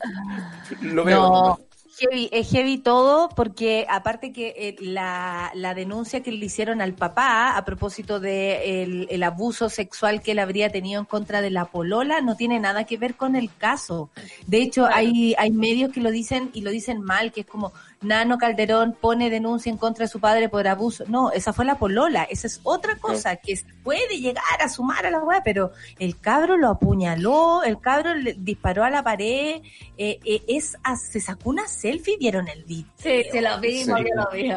[0.82, 1.20] lo veo.
[1.20, 1.60] No.
[1.98, 6.94] Heavy, es heavy todo porque aparte que eh, la, la denuncia que le hicieron al
[6.94, 11.50] papá a propósito de el, el abuso sexual que él habría tenido en contra de
[11.50, 14.10] la polola no tiene nada que ver con el caso.
[14.46, 17.72] De hecho, hay, hay medios que lo dicen y lo dicen mal, que es como
[18.00, 21.04] Nano Calderón pone denuncia en contra de su padre por abuso.
[21.08, 25.04] No, esa fue la polola, esa es otra cosa que se puede llegar a sumar
[25.06, 29.62] a la weá, pero el cabro lo apuñaló, el cabro le disparó a la pared,
[29.96, 30.76] eh, eh, es,
[31.10, 32.86] se sacó una selfie, vieron el video.
[32.96, 34.06] Sí, se lo vimos, Sí.
[34.08, 34.52] yo lo vi.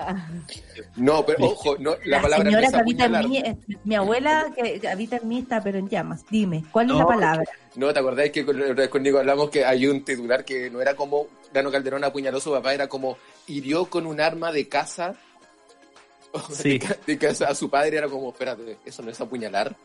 [0.98, 3.58] No, pero ojo, no, la, La, palabra señora no es que habita en mí, es-
[3.84, 6.24] mi abuela que, habita en mí está pero en llamas.
[6.30, 7.44] Dime, ¿cuál es la palabra?
[7.76, 10.96] No, ¿te acordáis que con, con Nico hablamos que hay un titular que no era
[10.96, 13.18] como Dano Calderón apuñaló a su papá, era como
[13.48, 15.16] hirió con un arma de caza
[16.52, 16.80] Sí.
[17.06, 19.76] de casa a su padre, era como, espérate, eso no es apuñalar.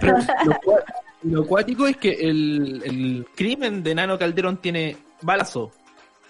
[0.00, 0.84] Pero lo, cua-
[1.22, 5.72] lo cuático es que el, el crimen de Nano Calderón tiene balazo,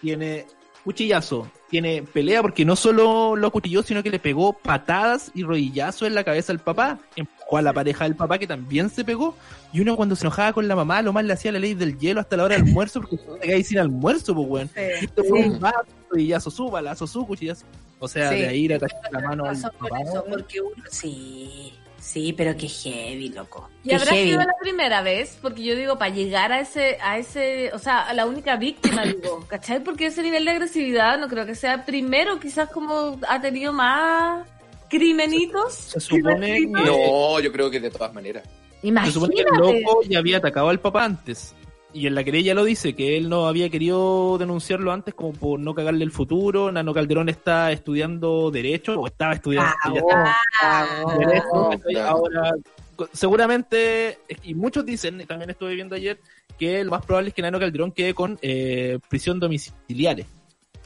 [0.00, 0.46] tiene
[0.84, 6.06] cuchillazo, tiene pelea porque no solo lo acuchilló, sino que le pegó patadas y rodillazos
[6.08, 6.98] en la cabeza al papá,
[7.47, 9.36] empujó a la pareja del papá que también se pegó,
[9.73, 11.97] y uno cuando se enojaba con la mamá, lo más le hacía la ley del
[11.98, 14.70] hielo hasta la hora del almuerzo, porque se quedaba ahí sin almuerzo, pues weón.
[15.01, 17.64] Y esto fue un balazo, rodillazo, su balazo, su cuchillazo.
[17.98, 18.36] O sea, Sí.
[18.40, 20.01] de ahí ir a tachar la mano al papá.
[20.02, 23.70] eso, porque uno, sí, sí, pero qué heavy, loco.
[23.85, 24.31] Y Qué habrá heavy.
[24.31, 28.01] sido la primera vez, porque yo digo, para llegar a ese, a ese, o sea,
[28.06, 29.82] a la única víctima, digo, ¿cachai?
[29.82, 34.47] Porque ese nivel de agresividad no creo que sea primero, quizás como ha tenido más
[34.88, 35.72] crimenitos.
[35.74, 38.44] Se supone que- No, yo creo que de todas maneras.
[38.82, 39.82] Se supone que el Imagínate.
[39.82, 41.54] loco ya había atacado al papá antes.
[41.92, 45.58] Y en la querella lo dice, que él no había querido denunciarlo antes como por
[45.58, 46.70] no cagarle el futuro.
[46.70, 52.08] Nano Calderón está estudiando Derecho, o estaba estudiando Ah, ya oh, está Derecho, oh, claro.
[52.08, 52.52] Ahora,
[53.12, 56.18] seguramente, y muchos dicen, también estuve viendo ayer,
[56.58, 60.26] que lo más probable es que Nano Calderón quede con eh, prisión domiciliaria.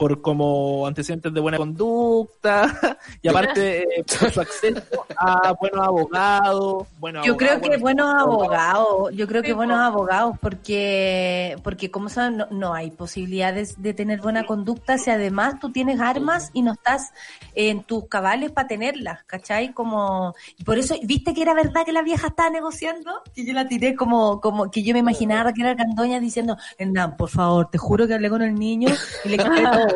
[0.01, 4.81] Por como antecedentes de buena conducta, y aparte eh, por su acceso
[5.15, 6.87] a buenos abogados.
[6.97, 12.37] buenos Yo creo que buenos abogados, yo creo que buenos abogados, porque, porque como saben,
[12.37, 16.73] no, no hay posibilidades de tener buena conducta si además tú tienes armas y no
[16.73, 17.13] estás
[17.53, 19.71] en tus cabales para tenerlas, ¿cachai?
[19.71, 23.21] Como, y por eso, ¿viste que era verdad que la vieja estaba negociando?
[23.35, 27.17] Que yo la tiré como, como que yo me imaginaba que era Candoña diciendo, Hernán,
[27.17, 28.89] por favor, te juro que hablé con el niño
[29.25, 29.90] y le quité todo.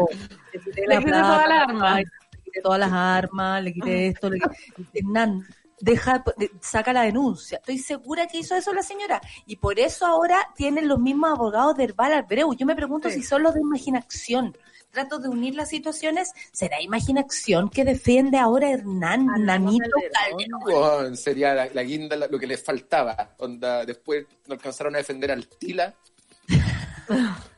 [0.54, 1.98] Le quité Le la quité plata, todas las armas.
[1.98, 2.06] le
[2.44, 5.00] quité todas las armas, le quité esto, le quité...
[5.00, 5.46] Hernán,
[5.80, 7.58] deja, de- saca la denuncia.
[7.58, 9.22] Estoy segura que hizo eso la señora.
[9.46, 12.54] Y por eso ahora tienen los mismos abogados de Herbal Albreu.
[12.54, 13.16] Yo me pregunto Sí.
[13.16, 14.56] si son los de imaginación.
[14.92, 16.32] Trato de unir las situaciones.
[16.54, 21.18] ¿Será imaginación que defiende ahora Hernán, A Nanito Calderón.
[21.18, 23.32] Sería la, la guinda la- lo que les faltaba.
[23.40, 25.94] Onda, después no alcanzaron a defender al Tila.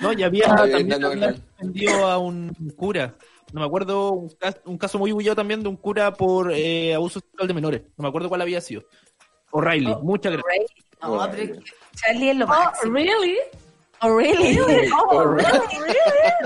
[0.00, 3.14] No, y había Ah, también no, había a un cura.
[3.52, 6.94] No me acuerdo, un, cas- un caso muy bullado también de un cura por eh,
[6.94, 7.82] abuso sexual de menores.
[7.96, 8.82] No me acuerdo cuál había sido.
[9.50, 10.70] O'Reilly, Oh, muchas gracias.
[11.94, 12.94] Charlie es lo Oh, máximo.
[12.94, 13.36] really?
[14.02, 14.58] Oh, really?
[14.92, 15.46] Oh, Oh, really?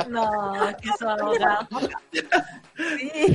[0.08, 1.88] No, es que son abogados.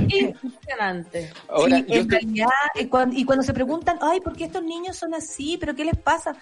[0.09, 1.31] Impresionante.
[1.49, 4.97] Ahora, Sí, en realidad, y cuando, y cuando se preguntan, ay, ¿por qué estos niños
[4.97, 5.57] son así?
[5.59, 6.35] ¿Pero qué les pasa?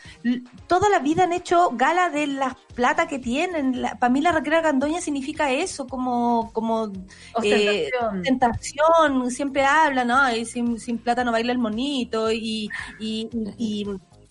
[0.67, 3.81] Toda la vida han hecho gala de las plata que tienen.
[3.99, 6.87] Para mí la recrea Gandoña significa eso, como, como
[7.43, 8.23] eh, Ostentación.
[8.23, 9.31] tentación.
[9.31, 10.35] Siempre hablan, ¿no?
[10.35, 12.31] Y sin, sin plata no baila el monito.
[12.31, 12.69] Y,
[12.99, 13.85] y, y- y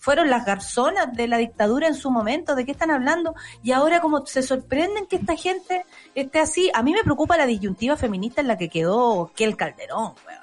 [0.09, 2.55] fueron las garzonas de la dictadura en su momento.
[2.55, 3.35] ¿De qué están hablando?
[3.61, 6.71] Y ahora como se sorprenden que esta gente esté así.
[6.73, 10.41] A mí me preocupa la disyuntiva feminista en la que quedó Kel Calderón, weona.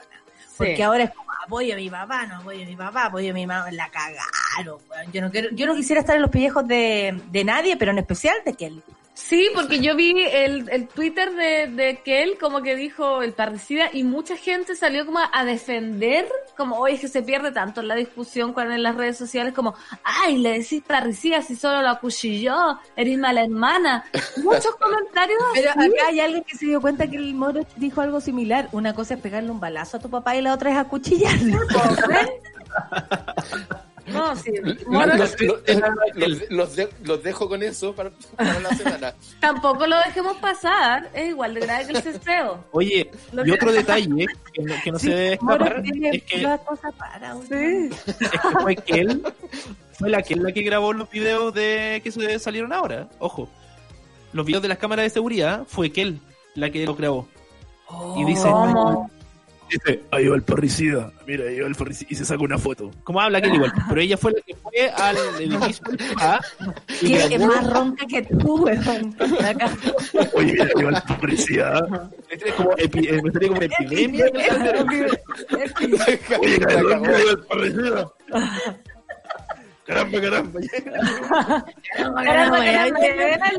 [0.57, 0.83] Porque Sí.
[0.83, 3.45] ahora es como apoyo a mi papá, no apoyo a mi papá, apoyo a mi
[3.45, 5.13] mamá, la cagaron, weón.
[5.13, 7.99] Yo no quiero, yo no quisiera estar en los pellejos de, de nadie, pero en
[7.99, 8.83] especial de Kel.
[9.15, 13.33] Sí, porque yo vi el, el Twitter de, de que él como que dijo el
[13.33, 17.81] parricida y mucha gente salió como a defender, como, oye, es que se pierde tanto
[17.81, 21.83] en la discusión cuando en las redes sociales como, ay, le decís parricida si solo
[21.83, 24.05] lo acuchilló, eres mala hermana.
[24.43, 25.79] Muchos comentarios Pero así.
[25.79, 28.69] acá hay alguien que se dio cuenta que el moro dijo algo similar.
[28.73, 31.59] Una cosa es pegarle un balazo a tu papá y la otra es acuchillarlo.
[34.07, 34.53] No, sí.
[34.63, 35.61] Los, los- los-
[36.15, 39.15] los- los de- los dejo con eso para, para la semana.
[39.41, 42.65] tampoco lo dejemos pasar, es igual de grave que el cesteo.
[42.73, 46.39] Oye, Lo y que- otro detalle que no, que no se debe escapar es que,
[46.39, 47.35] la cosa para.
[47.49, 47.91] Sí.
[48.07, 49.23] es que fue que él
[49.93, 53.09] fue la que, la que grabó los videos de que salieron ahora.
[53.19, 53.49] Ojo,
[54.33, 56.21] los videos de las cámaras de seguridad fue que él
[56.55, 57.27] la que los grabó.
[58.17, 59.11] Y dice, ¿Cómo?
[59.71, 61.11] Dice, ahí va el parricida.
[61.27, 62.07] Mira, ahí va el parricida.
[62.11, 62.91] Y se saca una foto.
[63.05, 63.73] ¿Cómo habla aquel igual?
[63.89, 65.85] Pero ella fue la que fue al edificio
[67.03, 69.17] y Que es más ronca que tú, weón.
[70.35, 72.11] Oye, mira, ahí va el parricida.
[72.31, 74.27] Este es como, epi- eh, me salió como epidemia.
[76.41, 78.09] Oye, caramba, ahí va el parricida.
[79.87, 80.61] Caramba, caramba.
[81.97, 82.59] Caramba, caramba,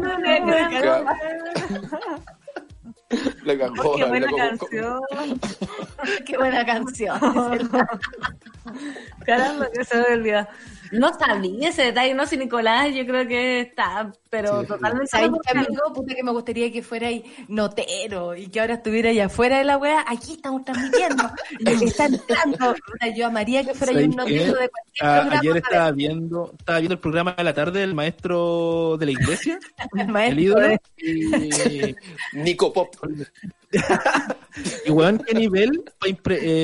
[0.01, 1.13] lunes, caramba.
[3.43, 3.95] La cagó.
[3.95, 5.01] Qué la buena canción.
[6.25, 7.19] Qué buena canción.
[9.25, 10.47] Caramba, que se me olvidó.
[10.91, 14.67] No sabía ese detalle, no sé, Nicolás, yo creo que está, pero Sí.
[14.67, 15.07] totalmente.
[15.07, 15.81] ¿Sabes qué, amigo?
[15.93, 19.63] Puta que me gustaría que fuera ahí notero y que ahora estuviera allá afuera de
[19.63, 20.05] la wea.
[20.07, 21.23] Aquí estamos transmitiendo.
[21.59, 22.75] Y está entrando.
[23.15, 25.39] Yo amaría que fuera ahí un notero de cualquier Ah, programa.
[25.39, 29.59] ayer estaba viendo, estaba viendo el programa de la tarde del maestro de la iglesia,
[29.93, 31.95] El el maestro ídolo, de- y,
[32.33, 32.95] Nico Pop.
[34.85, 35.83] y weón, qué nivel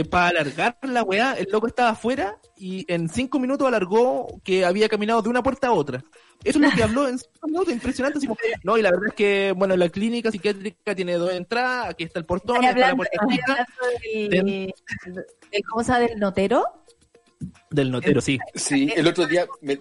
[0.09, 4.87] para alargar la weá, el loco estaba afuera y en cinco minutos alargó que había
[4.87, 6.01] caminado de una puerta a otra.
[6.45, 8.19] Eso es lo que habló en cinco minutos, impresionante.
[8.19, 11.89] Así como, no, y la verdad es que, bueno, la clínica psiquiátrica tiene dos entradas,
[11.89, 13.25] aquí está el portón, está la puerta
[14.29, 14.73] del-
[15.69, 15.99] ¿cómo se llama?
[16.07, 16.63] ¿Del notero?
[17.69, 18.39] del notero, sí.
[18.55, 19.77] Sí, el otro día me,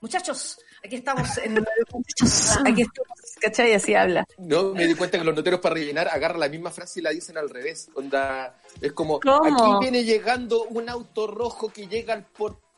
[0.00, 1.54] Muchachos, aquí estamos en...
[1.92, 3.74] Muchachos, aquí estamos, ¿cachai?
[3.74, 4.24] Así habla.
[4.38, 7.10] no, me di cuenta que los noteros para rellenar agarran la misma frase y la
[7.10, 7.90] dicen al revés.
[7.94, 9.44] Onda, es como, ¿Cómo?
[9.44, 12.68] aquí viene llegando un auto rojo que llega al portón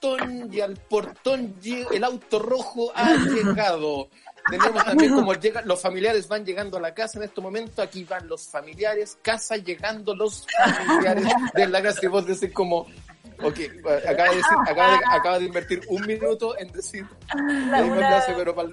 [0.53, 4.09] y al portón el auto rojo ha llegado.
[4.49, 8.05] Tenemos también como llegan, los familiares van llegando a la casa en este momento, aquí
[8.05, 12.87] van los familiares, casa llegando los familiares de la casa y vos decís como,
[13.43, 13.59] ok,
[14.09, 18.33] acaba de, decir, acaba de, acaba de invertir un minuto en decir la misma frase,
[18.37, 18.69] pero para,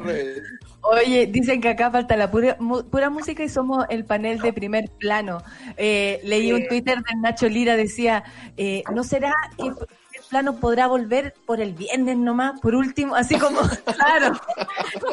[0.00, 0.42] revés.
[0.82, 4.52] Oye, dicen que acá falta la pura, mu- pura música y somos el panel de
[4.52, 5.42] primer plano.
[5.76, 8.24] Eh, leí un Twitter de Nacho Lira, decía,
[8.56, 12.60] eh, ¿no será que el primer plano podrá volver por el viernes nomás?
[12.60, 13.58] Por último, así como,
[13.96, 14.38] claro,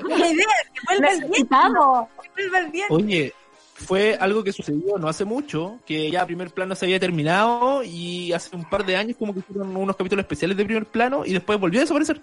[0.03, 1.29] una idea, que vuelva el viernes.
[1.29, 2.07] Necesitamos.
[2.21, 2.97] Que vuelva el viernes.
[2.97, 3.33] Oye,
[3.81, 8.31] fue algo que sucedió no hace mucho, que ya primer plano se había terminado y
[8.31, 11.33] hace un par de años como que hicieron unos capítulos especiales de primer plano y
[11.33, 12.21] después volvió a desaparecer.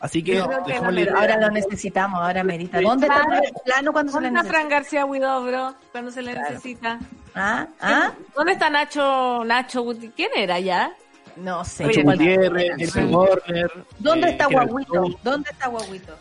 [0.00, 1.16] Así que que no.
[1.16, 2.80] Ahora lo necesitamos, ahora merita.
[2.80, 4.58] ¿Dónde está el primer plano cuando se le ¿Dónde está necesita?
[4.58, 5.74] Fran García Huidó, bro?
[5.92, 6.98] Cuando se le necesita.
[7.36, 7.68] ¿Ah?
[7.80, 8.12] ¿Ah?
[8.34, 10.08] ¿Dónde está Nacho, Nacho Guti?
[10.08, 10.92] ¿Quién era ya?
[11.36, 11.86] No sé.
[11.86, 13.70] Nacho Gutiérrez, Nelson Warner.
[14.00, 15.18] ¿Dónde eh, está Guaguito?
[15.22, 16.14] ¿Dónde está Guaguito?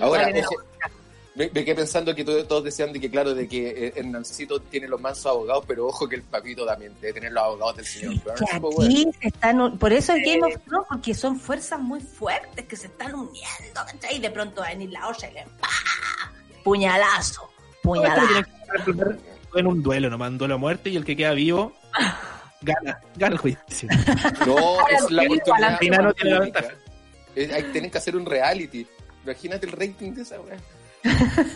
[0.00, 0.28] Ahora,
[1.34, 4.60] me, me quedé pensando que todos, todos decían de que, claro, de que eh, Hernancito
[4.60, 7.86] tiene los mansos abogados, pero ojo que el papito también debe tener los abogados del
[7.86, 8.40] señor Burns.
[8.40, 8.90] que pues, bueno.
[8.90, 12.76] aquí se están, por eso es Game of Thrones, porque son fuerzas muy fuertes que
[12.76, 14.16] se están uniendo, ¿cachai?
[14.16, 15.68] Y de pronto va a venir la olla y le ¡pa!
[16.62, 17.50] puñalazo,
[17.82, 18.44] puñalazo.
[19.56, 21.72] En un duelo nomás, un duelo a muerte y el que queda vivo
[22.62, 23.88] gana, gana el juicio.
[24.46, 25.70] No, es la oportunidad.
[25.70, 26.60] al final no tiene la única.
[26.60, 26.80] ventaja.
[27.36, 28.86] Eh, tienen que hacer un reality.
[29.24, 30.56] Imagínate el rating de esa weá.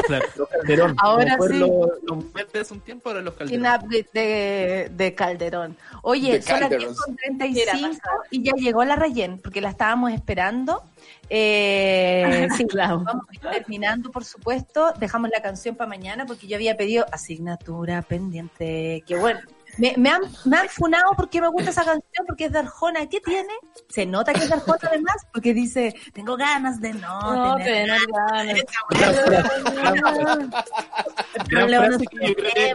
[0.06, 0.96] Claro, Calderón.
[0.98, 1.58] Ahora Como sí.
[1.58, 1.70] Los,
[2.04, 2.24] los
[2.60, 3.88] hace un tiempo, ahora los Calderón.
[4.12, 5.76] de, de Calderón.
[6.02, 6.94] Oye, De son las Calderón.
[6.94, 8.00] 10 con 35
[8.30, 10.82] y ya llegó la Rayen, porque la estábamos esperando.
[11.30, 13.00] Eh, sí, Claro.
[13.04, 14.92] vamos terminando, por supuesto.
[14.98, 19.02] Dejamos la canción para mañana porque yo había pedido asignatura pendiente.
[19.06, 19.40] Que bueno,
[19.78, 23.06] me, me han, me han funado porque me gusta esa canción, porque es de Arjona.
[23.08, 23.52] ¿Qué tiene?
[23.88, 27.98] Se nota que es de Arjona además, porque dice, tengo ganas de no, No, tener
[28.06, 28.58] ganas.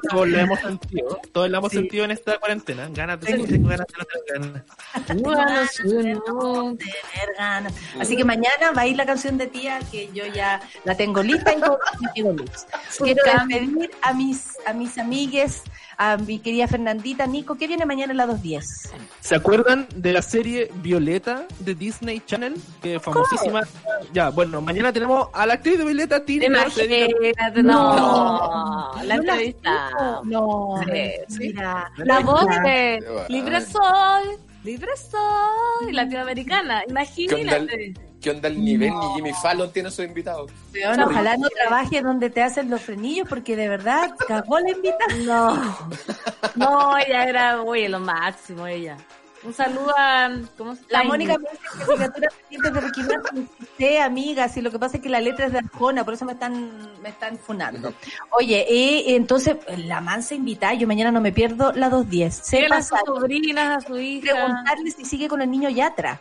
[0.10, 1.20] Todos la hemos sentido.
[1.32, 2.90] Todos la hemos sentido en esta cuarentena.
[2.92, 4.64] Ganas de Tengo- tengo ganas de no tener ganas.
[5.36, 7.74] ganas de no tener ganas.
[8.00, 11.22] Así que mañana va a ir la canción de tía que yo ya la tengo
[11.24, 11.80] lista y todo.
[12.14, 15.64] Quiero despedir a mis a mis amigues,
[15.98, 18.92] a mi querida Fernandita, Nico, que viene mañana a las 2.10.
[19.20, 22.56] ¿Se acuerdan de la serie Violeta de Disney Channel?
[22.82, 23.62] Que famosísima.
[24.14, 26.68] Ya, bueno, mañana tenemos a la actriz de Violeta, Tina.
[27.56, 28.92] No.
[29.04, 29.90] La No la entrevista.
[30.24, 30.76] No,
[31.28, 31.92] Sí, mira.
[31.98, 33.04] La voz de Qué.
[33.30, 36.84] Libre Soy, Libre Soy, latinoamericana.
[36.86, 37.86] ¿Qué onda, Imagínate.
[37.86, 38.94] el, ¿Qué onda el nivel?
[38.94, 40.50] Ni Jimmy Fallon tiene sus invitados.
[40.74, 45.26] Weón, ojalá no trabaje donde te hacen los frenillos porque de verdad cagó la invitación.
[45.26, 45.90] No.
[46.56, 48.98] No, ella era, oye, lo máximo, ella.
[49.46, 50.30] Un saludo a.
[50.58, 51.04] ¿Cómo se La?
[51.04, 52.12] Mónica me dice
[52.50, 52.70] pendiente
[53.10, 53.50] de Martin.
[53.78, 56.24] Sí, amiga, si lo que pasa es que la letra es de Arjona, por eso
[56.24, 56.72] me están,
[57.02, 57.94] me están funando.
[58.32, 62.34] Oye, y entonces, la mansa invitada, yo mañana no me pierdo la 210.
[62.36, 64.32] Sé Dígale a sus sobrinas, a su hija.
[64.34, 66.20] preguntarle si sigue con el niño Yatra.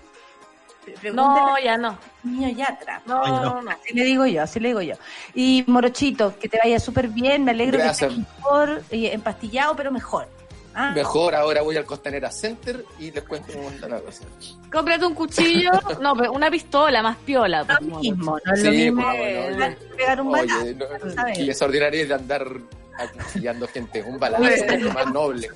[1.01, 1.97] Pregúntale No, ya no.
[2.24, 3.03] niño Yatra.
[3.07, 3.43] No, Ay, no.
[3.44, 3.70] no, no.
[3.70, 4.94] Así le digo yo, así le digo yo.
[5.32, 8.12] Y Morochito, que te vaya súper bien, me alegro Gracias.
[8.12, 10.27] que estés mejor, eh, empastillado, pero mejor.
[10.74, 14.27] Ah, Mejor ahora voy al Costanera Center y les cuento un montón de cosas.
[14.73, 15.70] Cómprate un cuchillo,
[16.01, 17.65] no, pero una pistola más piola.
[17.65, 18.01] pues, lo mono.
[18.01, 21.39] mismo, no es lo Sí, mismo pues, bueno, pegar- pegar un Oye, balazo, no, ¿sabes?
[21.39, 22.47] y es ordinario de andar
[22.99, 24.03] acuchillando gente.
[24.03, 25.49] Un balazo es lo más noble.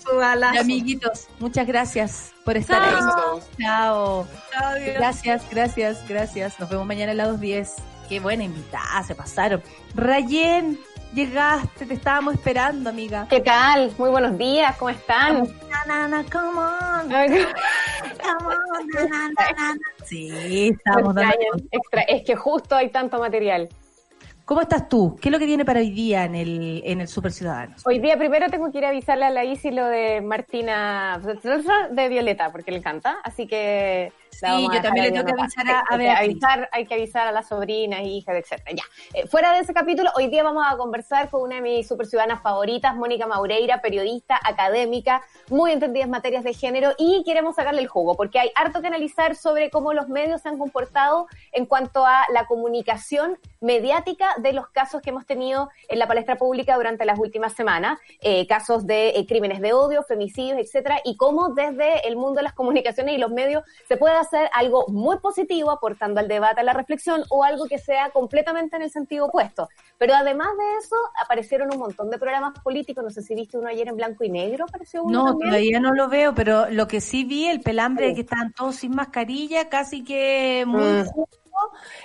[0.55, 2.87] Y amiguitos, muchas gracias por estar Chao.
[2.89, 2.93] ahí.
[2.93, 3.45] Gracias a todos.
[3.59, 4.27] Chao.
[4.65, 4.95] Adiós.
[4.97, 6.61] Gracias, gracias, gracias.
[6.61, 7.71] Nos vemos mañana a las 2.10.
[8.09, 9.63] Qué buena invitada, se pasaron.
[9.95, 10.79] Rayen,
[11.15, 13.27] llegaste, te estábamos esperando, amiga.
[13.29, 13.93] ¿Qué tal?
[13.99, 15.43] Muy buenos días, ¿cómo están?
[15.69, 19.79] Na, na, na, come on, come on, na, na, na, na, na.
[20.05, 21.35] Sí, estamos dando.
[21.71, 23.69] extra- Es que justo hay tanto material.
[24.45, 25.17] ¿Cómo estás tú?
[25.21, 27.85] ¿Qué es lo que viene para hoy día en el, en el Super Ciudadanos?
[27.85, 31.21] Hoy día primero tengo que ir a avisarle a la Isi lo de Martina
[31.91, 34.13] de Violeta, porque le encanta, así que...
[34.31, 36.31] Sí, yo también le tengo que avisar a- a Hay que Beatriz.
[36.45, 38.77] avisar, hay que avisar a las sobrinas, hijas, etcétera.
[38.77, 38.83] Ya.
[39.15, 42.07] Eh, fuera de ese capítulo, hoy día vamos a conversar con una de mis super
[42.07, 47.81] ciudadanas favoritas, Mónica Maureira, periodista, académica, muy entendida en materias de género y queremos sacarle
[47.81, 51.65] el jugo porque hay harto que analizar sobre cómo los medios se han comportado en
[51.65, 56.77] cuanto a la comunicación mediática de los casos que hemos tenido en la palestra pública
[56.77, 61.55] durante las últimas semanas, eh, casos de eh, crímenes de odio, femicidios, etcétera, y cómo
[61.55, 65.71] desde el mundo de las comunicaciones y los medios se puede hacer algo muy positivo
[65.71, 69.69] aportando al debate, a la reflexión o algo que sea completamente en el sentido opuesto.
[69.99, 73.69] Pero además de eso, aparecieron un montón de programas políticos, no sé si viste uno
[73.69, 75.51] ayer en blanco y negro, apareció uno No, también.
[75.51, 78.77] todavía no lo veo, pero lo que sí vi, el pelambre de que estaban todos
[78.77, 81.09] sin mascarilla, casi que muy Mm.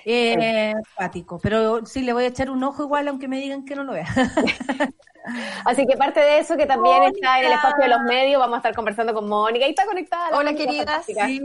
[0.06, 1.40] Eh, empático.
[1.42, 3.94] Pero sí, le voy a echar un ojo igual, aunque me digan que no lo
[3.94, 4.06] vea.
[5.66, 7.16] Así que parte de eso que también Mónica.
[7.16, 9.86] está en el espacio de los medios, vamos a estar conversando con Mónica y está
[9.86, 10.32] conectada.
[10.32, 10.86] la Hola, Mónica, queridas.
[11.06, 11.28] fantástica.
[11.28, 11.40] Sí,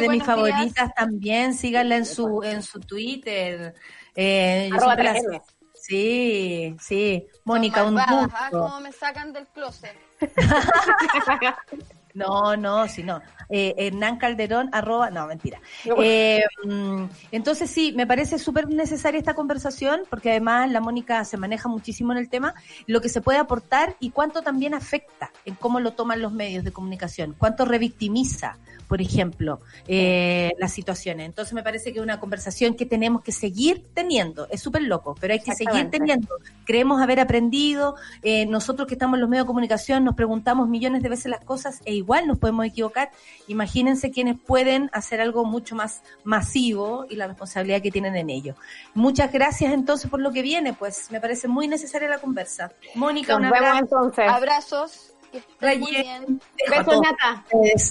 [0.00, 1.52] de mis favoritas también.
[1.54, 3.74] Síganla en su en su Twitter.
[4.14, 5.42] Eh, yo Arroba siempre las- 3M.
[5.74, 7.26] Sí, sí.
[7.44, 8.06] Mónica, un ¿ah?
[8.10, 8.50] gusto.
[8.50, 9.94] Cómo me sacan del closet.
[12.16, 13.20] No, no, si no.
[13.50, 15.60] Eh, Hernán Calderón, arroba, no, mentira.
[16.02, 21.36] Eh, mm, entonces sí, me parece súper necesaria esta conversación, porque además la Mónica se
[21.36, 22.54] maneja muchísimo en el tema,
[22.86, 26.64] lo que se puede aportar y cuánto también afecta en cómo lo toman los medios
[26.64, 28.56] de comunicación, cuánto revictimiza,
[28.88, 31.26] por ejemplo, eh, las situaciones.
[31.26, 34.48] Entonces me parece que es una conversación que tenemos que seguir teniendo.
[34.48, 36.28] Es súper loco, pero hay que seguir teniendo.
[36.64, 41.02] Creemos haber aprendido, eh, nosotros que estamos en los medios de comunicación nos preguntamos millones
[41.02, 43.10] de veces las cosas e igual nos podemos equivocar.
[43.48, 48.54] Imagínense quienes pueden hacer algo mucho más masivo y la responsabilidad que tienen en ello.
[48.94, 52.72] Muchas gracias entonces por lo que viene, pues me parece muy necesaria la conversa.
[52.94, 53.78] Mónica, Nos un vemos abrazo.
[53.84, 54.28] entonces.
[54.28, 55.12] Abrazos.
[55.32, 55.84] Muy Rayen.
[55.90, 56.40] bien.
[56.70, 57.44] Besos, Nata.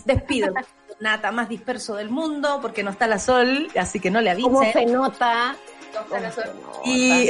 [0.06, 0.54] Despido.
[1.00, 4.62] Nata, más disperso del mundo porque no está la sol, así que no le ¿Cómo
[4.62, 4.94] se avisen.
[5.96, 6.54] Nota?
[6.86, 7.30] Y,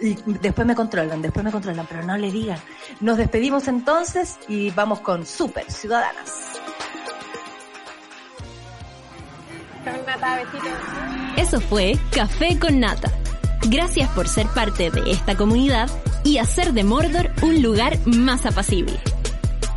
[0.00, 2.58] y después me controlan, después me controlan, pero no le digan.
[3.00, 6.60] Nos despedimos entonces y vamos con Super Ciudadanas.
[11.36, 13.10] Eso fue Café con Nata.
[13.68, 15.88] Gracias por ser parte de esta comunidad
[16.24, 18.98] y hacer de Mordor un lugar más apacible.